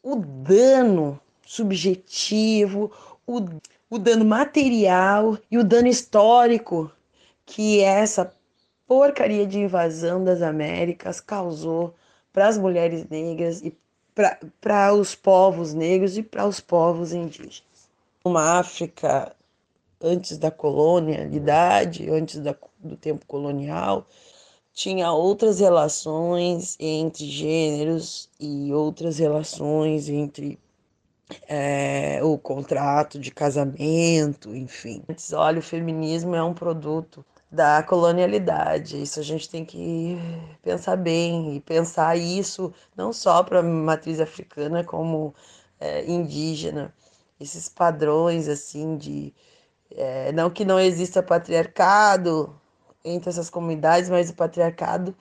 o 0.06 0.14
dano 0.14 1.20
subjetivo, 1.44 2.92
o, 3.26 3.40
o 3.90 3.98
dano 3.98 4.24
material 4.24 5.36
e 5.50 5.58
o 5.58 5.64
dano 5.64 5.88
histórico 5.88 6.92
que 7.44 7.80
essa 7.80 8.32
porcaria 8.86 9.44
de 9.44 9.58
invasão 9.58 10.22
das 10.22 10.42
Américas 10.42 11.20
causou 11.20 11.92
para 12.32 12.46
as 12.46 12.56
mulheres 12.56 13.04
negras 13.10 13.60
e 13.62 13.76
para 14.60 14.94
os 14.94 15.16
povos 15.16 15.74
negros 15.74 16.16
e 16.16 16.22
para 16.22 16.46
os 16.46 16.60
povos 16.60 17.12
indígenas. 17.12 17.90
Uma 18.24 18.60
África 18.60 19.34
antes 20.00 20.38
da 20.38 20.52
colonialidade, 20.52 22.08
antes 22.08 22.38
da, 22.38 22.54
do 22.78 22.96
tempo 22.96 23.26
colonial, 23.26 24.06
tinha 24.76 25.10
outras 25.10 25.58
relações 25.58 26.76
entre 26.78 27.24
gêneros 27.24 28.28
e 28.38 28.70
outras 28.74 29.18
relações 29.18 30.06
entre 30.10 30.58
é, 31.48 32.20
o 32.22 32.36
contrato 32.36 33.18
de 33.18 33.30
casamento, 33.30 34.54
enfim. 34.54 35.02
Olha, 35.32 35.60
o 35.60 35.62
feminismo 35.62 36.34
é 36.34 36.42
um 36.42 36.52
produto 36.52 37.24
da 37.50 37.82
colonialidade. 37.82 39.00
Isso 39.00 39.18
a 39.18 39.22
gente 39.22 39.48
tem 39.48 39.64
que 39.64 40.18
pensar 40.62 40.96
bem 40.96 41.56
e 41.56 41.60
pensar 41.62 42.14
isso 42.18 42.70
não 42.94 43.14
só 43.14 43.42
para 43.42 43.60
a 43.60 43.62
matriz 43.62 44.20
africana 44.20 44.84
como 44.84 45.34
é, 45.80 46.04
indígena. 46.04 46.94
Esses 47.40 47.66
padrões 47.66 48.46
assim 48.46 48.98
de 48.98 49.32
é, 49.90 50.32
não 50.32 50.50
que 50.50 50.66
não 50.66 50.78
exista 50.78 51.22
patriarcado, 51.22 52.54
entre 53.06 53.30
essas 53.30 53.48
comunidades, 53.48 54.10
mas 54.10 54.30
o 54.30 54.34
patriarcado 54.34 55.14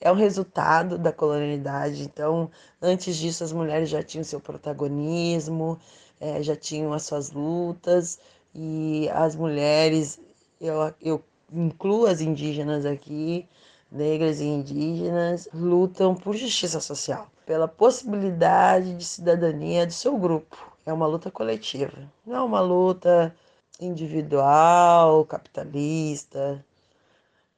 é 0.00 0.10
um 0.12 0.14
resultado 0.14 0.98
da 0.98 1.12
colonialidade. 1.12 2.02
Então, 2.02 2.50
antes 2.80 3.16
disso, 3.16 3.44
as 3.44 3.52
mulheres 3.52 3.88
já 3.88 4.02
tinham 4.02 4.24
seu 4.24 4.40
protagonismo, 4.40 5.78
é, 6.20 6.42
já 6.42 6.54
tinham 6.54 6.92
as 6.92 7.04
suas 7.04 7.32
lutas, 7.32 8.18
e 8.54 9.08
as 9.10 9.36
mulheres, 9.36 10.20
eu, 10.60 10.92
eu 11.00 11.22
incluo 11.52 12.06
as 12.06 12.20
indígenas 12.20 12.84
aqui, 12.84 13.48
negras 13.90 14.40
e 14.40 14.44
indígenas, 14.44 15.48
lutam 15.52 16.14
por 16.14 16.36
justiça 16.36 16.80
social, 16.80 17.28
pela 17.46 17.68
possibilidade 17.68 18.94
de 18.94 19.04
cidadania 19.04 19.86
do 19.86 19.92
seu 19.92 20.16
grupo. 20.16 20.56
É 20.86 20.92
uma 20.92 21.06
luta 21.06 21.30
coletiva, 21.30 21.96
não 22.26 22.36
é 22.36 22.42
uma 22.42 22.60
luta 22.60 23.34
individual, 23.80 25.24
capitalista, 25.24 26.64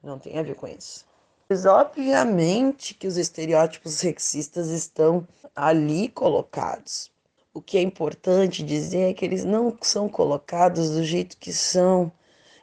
não 0.03 0.19
tem 0.19 0.37
a 0.37 0.43
ver 0.43 0.55
com 0.55 0.67
isso. 0.67 1.05
Mas 1.47 1.65
obviamente 1.65 2.93
que 2.93 3.07
os 3.07 3.17
estereótipos 3.17 3.93
sexistas 3.93 4.67
estão 4.69 5.27
ali 5.55 6.09
colocados. 6.09 7.11
O 7.53 7.61
que 7.61 7.77
é 7.77 7.81
importante 7.81 8.63
dizer 8.63 9.11
é 9.11 9.13
que 9.13 9.23
eles 9.23 9.45
não 9.45 9.77
são 9.81 10.09
colocados 10.09 10.89
do 10.89 11.03
jeito 11.03 11.37
que 11.37 11.53
são 11.53 12.11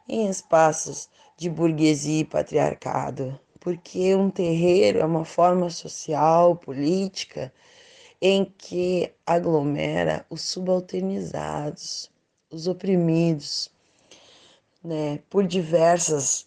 em 0.08 0.28
espaços 0.28 1.08
de 1.36 1.48
burguesia 1.48 2.20
e 2.20 2.24
patriarcado, 2.24 3.38
porque 3.60 4.14
um 4.14 4.28
terreiro 4.28 4.98
é 4.98 5.04
uma 5.04 5.24
forma 5.24 5.70
social, 5.70 6.56
política, 6.56 7.52
em 8.20 8.44
que 8.44 9.12
aglomera 9.24 10.26
os 10.28 10.42
subalternizados, 10.42 12.10
os 12.50 12.66
oprimidos, 12.66 13.70
né, 14.82 15.20
por 15.30 15.46
diversas 15.46 16.46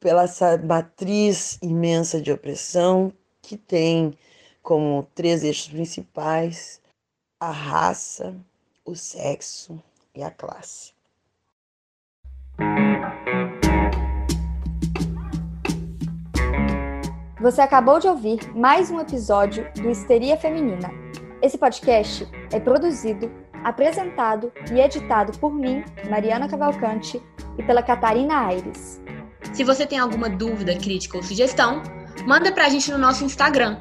pela 0.00 0.24
essa 0.24 0.56
matriz 0.58 1.58
imensa 1.62 2.20
de 2.20 2.32
opressão 2.32 3.12
que 3.42 3.56
tem 3.56 4.16
como 4.62 5.08
três 5.14 5.42
eixos 5.42 5.68
principais 5.68 6.80
a 7.40 7.50
raça, 7.50 8.34
o 8.84 8.94
sexo 8.94 9.80
e 10.14 10.22
a 10.22 10.30
classe. 10.30 10.92
Você 17.40 17.60
acabou 17.60 18.00
de 18.00 18.08
ouvir 18.08 18.40
mais 18.56 18.90
um 18.90 19.00
episódio 19.00 19.72
do 19.74 19.88
Histeria 19.88 20.36
Feminina. 20.36 20.90
Esse 21.40 21.56
podcast 21.56 22.26
é 22.52 22.58
produzido, 22.58 23.30
apresentado 23.62 24.52
e 24.72 24.80
editado 24.80 25.38
por 25.38 25.54
mim, 25.54 25.84
Mariana 26.10 26.48
Cavalcante, 26.48 27.22
e 27.56 27.62
pela 27.62 27.82
Catarina 27.82 28.46
Aires. 28.46 29.00
Se 29.52 29.62
você 29.64 29.84
tem 29.86 29.98
alguma 29.98 30.28
dúvida, 30.28 30.76
crítica 30.76 31.16
ou 31.16 31.22
sugestão, 31.22 31.82
manda 32.26 32.52
pra 32.52 32.68
gente 32.68 32.90
no 32.90 32.98
nosso 32.98 33.24
Instagram, 33.24 33.80